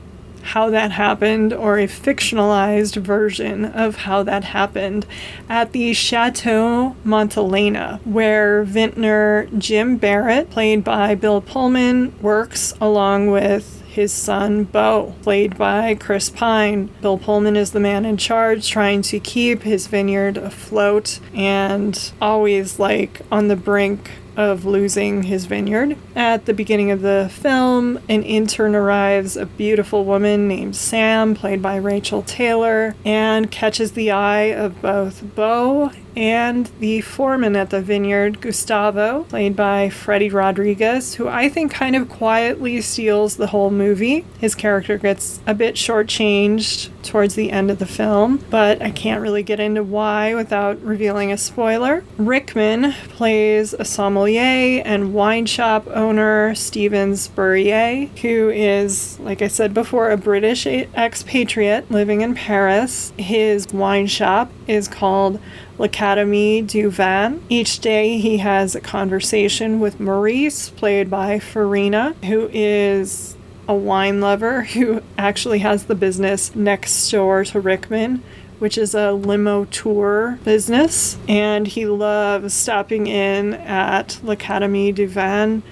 how 0.41 0.69
that 0.69 0.91
happened 0.91 1.53
or 1.53 1.77
a 1.77 1.87
fictionalized 1.87 2.95
version 3.01 3.65
of 3.65 3.97
how 3.97 4.23
that 4.23 4.43
happened 4.45 5.05
at 5.47 5.71
the 5.71 5.93
Chateau 5.93 6.95
Montelena, 7.05 7.99
where 8.05 8.63
vintner 8.63 9.47
Jim 9.57 9.97
Barrett, 9.97 10.49
played 10.49 10.83
by 10.83 11.15
Bill 11.15 11.41
Pullman, 11.41 12.13
works 12.21 12.73
along 12.81 13.31
with 13.31 13.79
his 13.89 14.13
son 14.13 14.63
Bo, 14.63 15.15
played 15.23 15.57
by 15.57 15.95
Chris 15.95 16.29
Pine. 16.29 16.89
Bill 17.01 17.17
Pullman 17.17 17.57
is 17.57 17.71
the 17.71 17.79
man 17.79 18.05
in 18.05 18.17
charge, 18.17 18.69
trying 18.69 19.01
to 19.01 19.19
keep 19.19 19.63
his 19.63 19.87
vineyard 19.87 20.37
afloat 20.37 21.19
and 21.33 22.11
always 22.21 22.79
like 22.79 23.21
on 23.31 23.47
the 23.47 23.55
brink 23.55 24.11
of 24.39 24.63
losing 24.63 25.23
his 25.23 25.45
vineyard. 25.45 25.97
At 26.15 26.45
the 26.45 26.53
beginning 26.53 26.91
of 26.91 27.01
the 27.01 27.29
film, 27.29 27.99
an 28.07 28.23
intern 28.23 28.73
arrives, 28.73 29.35
a 29.35 29.45
beautiful 29.45 30.05
woman 30.05 30.47
named 30.47 30.77
Sam, 30.77 31.35
played 31.35 31.61
by 31.61 31.75
Rachael 31.75 32.21
Taylor, 32.21 32.95
and 33.03 33.51
catches 33.51 33.91
the 33.91 34.11
eye 34.11 34.53
of 34.53 34.81
both 34.81 35.35
Bo 35.35 35.91
and 36.19 36.69
the 36.81 36.99
foreman 36.99 37.55
at 37.55 37.69
the 37.69 37.81
vineyard, 37.81 38.41
Gustavo, 38.41 39.23
played 39.29 39.55
by 39.55 39.89
Freddy 39.89 40.29
Rodriguez, 40.29 41.15
who 41.15 41.29
I 41.29 41.47
think 41.47 41.71
kind 41.71 41.95
of 41.95 42.09
quietly 42.09 42.81
steals 42.81 43.37
the 43.37 43.47
whole 43.47 43.71
movie. 43.71 44.25
His 44.37 44.53
character 44.53 44.97
gets 44.97 45.39
a 45.47 45.53
bit 45.53 45.75
shortchanged 45.75 46.89
towards 47.03 47.35
the 47.35 47.51
end 47.51 47.71
of 47.71 47.79
the 47.79 47.85
film, 47.85 48.43
but 48.49 48.81
I 48.81 48.91
can't 48.91 49.21
really 49.21 49.43
get 49.43 49.61
into 49.61 49.81
why 49.81 50.35
without 50.35 50.81
revealing 50.81 51.31
a 51.31 51.37
spoiler. 51.37 52.03
Rickman 52.17 52.91
plays 53.07 53.73
a 53.73 53.85
sommelier 53.85 54.83
and 54.83 55.13
wine 55.13 55.45
shop 55.45 55.87
owner, 55.87 56.53
Stevens 56.53 57.21
Spurrier, 57.21 58.07
who 58.21 58.49
is, 58.49 59.17
like 59.21 59.41
I 59.41 59.47
said 59.47 59.73
before, 59.73 60.11
a 60.11 60.17
British 60.17 60.67
expatriate 60.67 61.89
living 61.89 62.19
in 62.19 62.35
Paris. 62.35 63.13
His 63.17 63.67
wine 63.71 64.07
shop 64.07 64.51
is 64.67 64.89
called 64.89 65.39
L'Académie 65.79 66.61
du 66.61 66.89
Vin. 66.89 67.41
Each 67.49 67.79
day 67.79 68.19
he 68.19 68.37
has 68.37 68.75
a 68.75 68.81
conversation 68.81 69.79
with 69.79 69.99
Maurice, 69.99 70.69
played 70.69 71.09
by 71.09 71.39
Farina, 71.39 72.15
who 72.25 72.49
is 72.53 73.35
a 73.67 73.73
wine 73.73 74.21
lover 74.21 74.63
who 74.75 75.01
actually 75.17 75.59
has 75.59 75.85
the 75.85 75.95
business 75.95 76.53
next 76.55 77.09
door 77.09 77.43
to 77.45 77.59
Rickman 77.59 78.21
which 78.59 78.77
is 78.77 78.93
a 78.93 79.13
limo 79.13 79.65
tour 79.65 80.37
business. 80.43 81.17
And 81.27 81.65
he 81.65 81.85
loves 81.85 82.53
stopping 82.53 83.07
in 83.07 83.53
at 83.53 84.19
L'Académie 84.21 84.93
du 84.93 85.07
Vin 85.07 85.63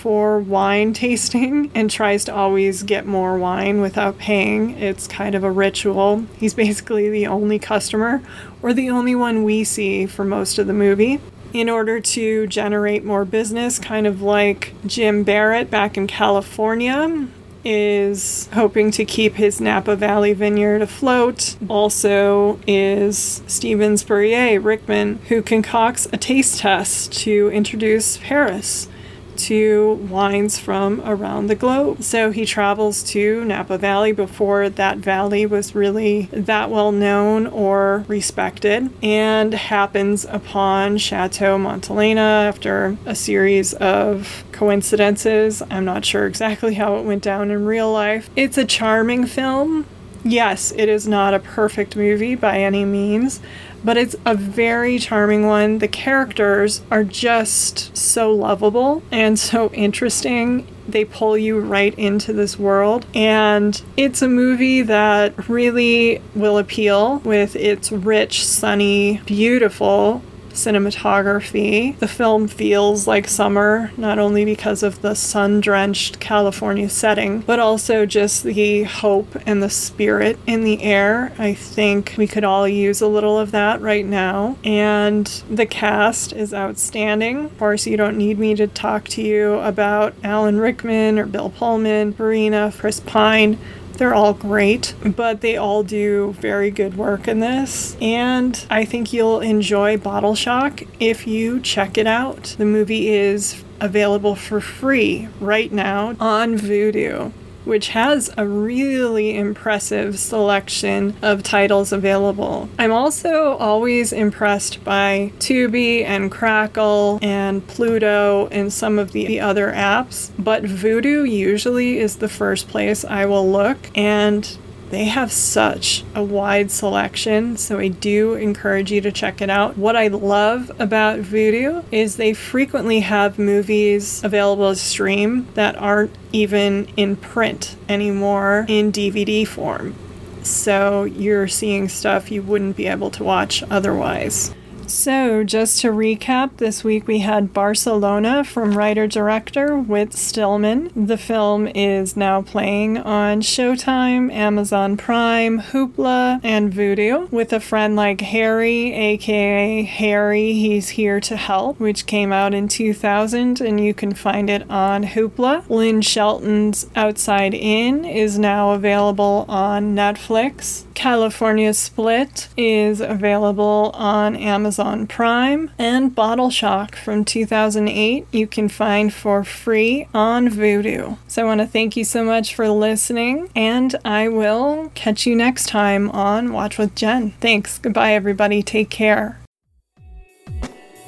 for 0.00 0.38
wine 0.38 0.92
tasting 0.94 1.70
and 1.74 1.90
tries 1.90 2.24
to 2.24 2.34
always 2.34 2.82
get 2.82 3.06
more 3.06 3.38
wine 3.38 3.80
without 3.80 4.18
paying. 4.18 4.70
It's 4.78 5.06
kind 5.06 5.34
of 5.34 5.44
a 5.44 5.50
ritual. 5.50 6.26
He's 6.38 6.54
basically 6.54 7.10
the 7.10 7.26
only 7.26 7.58
customer 7.58 8.22
or 8.62 8.72
the 8.72 8.90
only 8.90 9.14
one 9.14 9.44
we 9.44 9.62
see 9.64 10.06
for 10.06 10.24
most 10.24 10.58
of 10.58 10.66
the 10.66 10.72
movie. 10.72 11.20
In 11.52 11.68
order 11.68 12.00
to 12.00 12.46
generate 12.46 13.04
more 13.04 13.24
business, 13.24 13.78
kind 13.78 14.06
of 14.06 14.22
like 14.22 14.72
Jim 14.86 15.24
Barrett 15.24 15.70
back 15.70 15.96
in 15.96 16.06
California, 16.06 17.26
is 17.64 18.48
hoping 18.54 18.90
to 18.92 19.04
keep 19.04 19.34
his 19.34 19.60
Napa 19.60 19.96
Valley 19.96 20.32
vineyard 20.32 20.80
afloat. 20.80 21.56
Also, 21.68 22.58
is 22.66 23.42
Stevens 23.46 24.02
Spurrier 24.02 24.60
Rickman, 24.60 25.18
who 25.28 25.42
concocts 25.42 26.06
a 26.12 26.16
taste 26.16 26.60
test 26.60 27.12
to 27.24 27.50
introduce 27.50 28.16
Paris 28.18 28.88
to 29.36 29.94
wines 30.10 30.58
from 30.58 31.00
around 31.02 31.46
the 31.46 31.54
globe. 31.54 32.02
So 32.02 32.30
he 32.30 32.44
travels 32.44 33.02
to 33.04 33.44
Napa 33.44 33.78
Valley 33.78 34.12
before 34.12 34.68
that 34.68 34.98
valley 34.98 35.46
was 35.46 35.74
really 35.74 36.28
that 36.32 36.70
well 36.70 36.92
known 36.92 37.46
or 37.46 38.04
respected 38.08 38.90
and 39.02 39.54
happens 39.54 40.24
upon 40.24 40.98
Chateau 40.98 41.58
Montelena 41.58 42.48
after 42.48 42.96
a 43.06 43.14
series 43.14 43.72
of 43.74 44.44
coincidences. 44.52 45.62
I'm 45.70 45.84
not 45.84 46.04
sure 46.04 46.26
exactly 46.26 46.74
how 46.74 46.96
it 46.96 47.04
went 47.04 47.22
down 47.22 47.50
in 47.50 47.64
real 47.64 47.90
life. 47.92 48.28
It's 48.36 48.58
a 48.58 48.64
charming 48.64 49.26
film. 49.26 49.86
Yes, 50.22 50.70
it 50.76 50.88
is 50.88 51.08
not 51.08 51.32
a 51.32 51.38
perfect 51.38 51.96
movie 51.96 52.34
by 52.34 52.58
any 52.58 52.84
means, 52.84 53.40
but 53.84 53.96
it's 53.96 54.16
a 54.26 54.34
very 54.34 54.98
charming 54.98 55.46
one. 55.46 55.78
The 55.78 55.88
characters 55.88 56.82
are 56.90 57.04
just 57.04 57.96
so 57.96 58.32
lovable 58.32 59.02
and 59.10 59.38
so 59.38 59.70
interesting. 59.72 60.66
They 60.88 61.04
pull 61.04 61.38
you 61.38 61.60
right 61.60 61.96
into 61.98 62.32
this 62.32 62.58
world. 62.58 63.06
And 63.14 63.80
it's 63.96 64.22
a 64.22 64.28
movie 64.28 64.82
that 64.82 65.48
really 65.48 66.20
will 66.34 66.58
appeal 66.58 67.18
with 67.18 67.56
its 67.56 67.92
rich, 67.92 68.44
sunny, 68.44 69.20
beautiful 69.26 70.22
cinematography. 70.50 71.98
The 71.98 72.08
film 72.08 72.48
feels 72.48 73.06
like 73.06 73.28
summer, 73.28 73.92
not 73.96 74.18
only 74.18 74.44
because 74.44 74.82
of 74.82 75.02
the 75.02 75.14
sun 75.14 75.60
drenched 75.60 76.20
California 76.20 76.88
setting, 76.88 77.40
but 77.40 77.58
also 77.58 78.06
just 78.06 78.44
the 78.44 78.84
hope 78.84 79.36
and 79.46 79.62
the 79.62 79.70
spirit 79.70 80.38
in 80.46 80.64
the 80.64 80.82
air. 80.82 81.32
I 81.38 81.54
think 81.54 82.14
we 82.16 82.26
could 82.26 82.44
all 82.44 82.68
use 82.68 83.00
a 83.00 83.06
little 83.06 83.38
of 83.38 83.50
that 83.52 83.80
right 83.80 84.06
now. 84.06 84.56
And 84.64 85.26
the 85.50 85.66
cast 85.66 86.32
is 86.32 86.52
outstanding. 86.52 87.46
Of 87.46 87.58
course, 87.58 87.86
you 87.86 87.96
don't 87.96 88.18
need 88.18 88.38
me 88.38 88.54
to 88.56 88.66
talk 88.66 89.08
to 89.08 89.22
you 89.22 89.54
about 89.54 90.14
Alan 90.22 90.58
Rickman 90.60 91.18
or 91.18 91.26
Bill 91.26 91.50
Pullman, 91.50 92.12
Farina, 92.12 92.72
Chris 92.76 93.00
Pine. 93.00 93.58
They're 94.00 94.14
all 94.14 94.32
great, 94.32 94.94
but 95.04 95.42
they 95.42 95.58
all 95.58 95.82
do 95.82 96.34
very 96.40 96.70
good 96.70 96.96
work 96.96 97.28
in 97.28 97.40
this. 97.40 97.98
And 98.00 98.64
I 98.70 98.86
think 98.86 99.12
you'll 99.12 99.40
enjoy 99.40 99.98
Bottle 99.98 100.34
Shock 100.34 100.84
if 100.98 101.26
you 101.26 101.60
check 101.60 101.98
it 101.98 102.06
out. 102.06 102.54
The 102.56 102.64
movie 102.64 103.10
is 103.10 103.62
available 103.78 104.36
for 104.36 104.58
free 104.58 105.28
right 105.38 105.70
now 105.70 106.16
on 106.18 106.56
Vudu 106.56 107.32
which 107.70 107.90
has 107.90 108.28
a 108.36 108.44
really 108.44 109.36
impressive 109.36 110.18
selection 110.18 111.14
of 111.22 111.40
titles 111.40 111.92
available. 111.92 112.68
I'm 112.80 112.90
also 112.90 113.56
always 113.58 114.12
impressed 114.12 114.82
by 114.82 115.32
Tubi 115.38 116.02
and 116.02 116.32
Crackle 116.32 117.20
and 117.22 117.64
Pluto 117.68 118.48
and 118.48 118.72
some 118.72 118.98
of 118.98 119.12
the 119.12 119.38
other 119.38 119.70
apps, 119.70 120.32
but 120.36 120.64
Vudu 120.64 121.30
usually 121.30 122.00
is 122.00 122.16
the 122.16 122.28
first 122.28 122.66
place 122.66 123.04
I 123.04 123.26
will 123.26 123.48
look 123.48 123.78
and 123.94 124.58
they 124.90 125.04
have 125.04 125.30
such 125.30 126.04
a 126.14 126.22
wide 126.22 126.70
selection, 126.70 127.56
so 127.56 127.78
I 127.78 127.88
do 127.88 128.34
encourage 128.34 128.90
you 128.90 129.00
to 129.02 129.12
check 129.12 129.40
it 129.40 129.48
out. 129.48 129.78
What 129.78 129.94
I 129.94 130.08
love 130.08 130.70
about 130.80 131.20
Vudu 131.20 131.84
is 131.92 132.16
they 132.16 132.34
frequently 132.34 133.00
have 133.00 133.38
movies 133.38 134.22
available 134.24 134.70
to 134.70 134.76
stream 134.76 135.46
that 135.54 135.76
aren't 135.76 136.14
even 136.32 136.88
in 136.96 137.16
print 137.16 137.76
anymore 137.88 138.66
in 138.68 138.90
DVD 138.90 139.46
form. 139.46 139.94
So 140.42 141.04
you're 141.04 141.48
seeing 141.48 141.88
stuff 141.88 142.30
you 142.30 142.42
wouldn't 142.42 142.76
be 142.76 142.86
able 142.86 143.10
to 143.12 143.24
watch 143.24 143.62
otherwise. 143.70 144.52
So, 144.90 145.44
just 145.44 145.80
to 145.82 145.92
recap, 145.92 146.56
this 146.56 146.82
week 146.82 147.06
we 147.06 147.20
had 147.20 147.52
Barcelona 147.52 148.42
from 148.42 148.76
writer 148.76 149.06
director 149.06 149.78
Whit 149.78 150.12
Stillman. 150.12 150.90
The 150.96 151.16
film 151.16 151.68
is 151.68 152.16
now 152.16 152.42
playing 152.42 152.98
on 152.98 153.40
Showtime, 153.40 154.32
Amazon 154.32 154.96
Prime, 154.96 155.60
Hoopla, 155.60 156.40
and 156.42 156.72
Vudu 156.72 157.30
with 157.30 157.52
a 157.52 157.60
friend 157.60 157.94
like 157.94 158.20
Harry, 158.20 158.92
aka 158.92 159.84
Harry, 159.84 160.54
He's 160.54 160.88
Here 160.90 161.20
to 161.20 161.36
Help, 161.36 161.78
which 161.78 162.06
came 162.06 162.32
out 162.32 162.52
in 162.52 162.66
2000, 162.66 163.60
and 163.60 163.78
you 163.78 163.94
can 163.94 164.12
find 164.12 164.50
it 164.50 164.68
on 164.68 165.04
Hoopla. 165.04 165.70
Lynn 165.70 166.02
Shelton's 166.02 166.90
Outside 166.96 167.54
In 167.54 168.04
is 168.04 168.40
now 168.40 168.72
available 168.72 169.44
on 169.48 169.94
Netflix. 169.94 170.84
California 170.94 171.72
Split 171.72 172.48
is 172.56 173.00
available 173.00 173.90
on 173.94 174.36
Amazon 174.36 175.06
Prime, 175.06 175.70
and 175.78 176.14
Bottle 176.14 176.50
Shock 176.50 176.96
from 176.96 177.24
2008 177.24 178.26
you 178.32 178.46
can 178.46 178.68
find 178.68 179.12
for 179.12 179.44
free 179.44 180.06
on 180.12 180.48
Vudu. 180.48 181.16
So 181.28 181.42
I 181.42 181.44
want 181.44 181.60
to 181.60 181.66
thank 181.66 181.96
you 181.96 182.04
so 182.04 182.24
much 182.24 182.54
for 182.54 182.68
listening, 182.68 183.50
and 183.54 183.94
I 184.04 184.28
will 184.28 184.90
catch 184.94 185.26
you 185.26 185.34
next 185.34 185.66
time 185.66 186.10
on 186.10 186.52
Watch 186.52 186.78
with 186.78 186.94
Jen. 186.94 187.32
Thanks. 187.40 187.78
Goodbye, 187.78 188.14
everybody. 188.14 188.62
Take 188.62 188.90
care. 188.90 189.40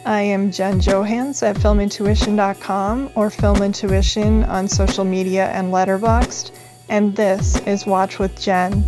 I 0.04 0.22
am 0.22 0.50
Jen 0.50 0.80
Johans 0.80 1.42
at 1.42 1.56
filmintuition.com 1.56 3.10
or 3.14 3.30
Film 3.30 3.62
Intuition 3.62 4.42
on 4.44 4.66
social 4.66 5.04
media 5.04 5.46
and 5.50 5.72
Letterboxd, 5.72 6.50
and 6.88 7.14
this 7.14 7.60
is 7.66 7.86
Watch 7.86 8.18
with 8.18 8.40
Jen. 8.40 8.84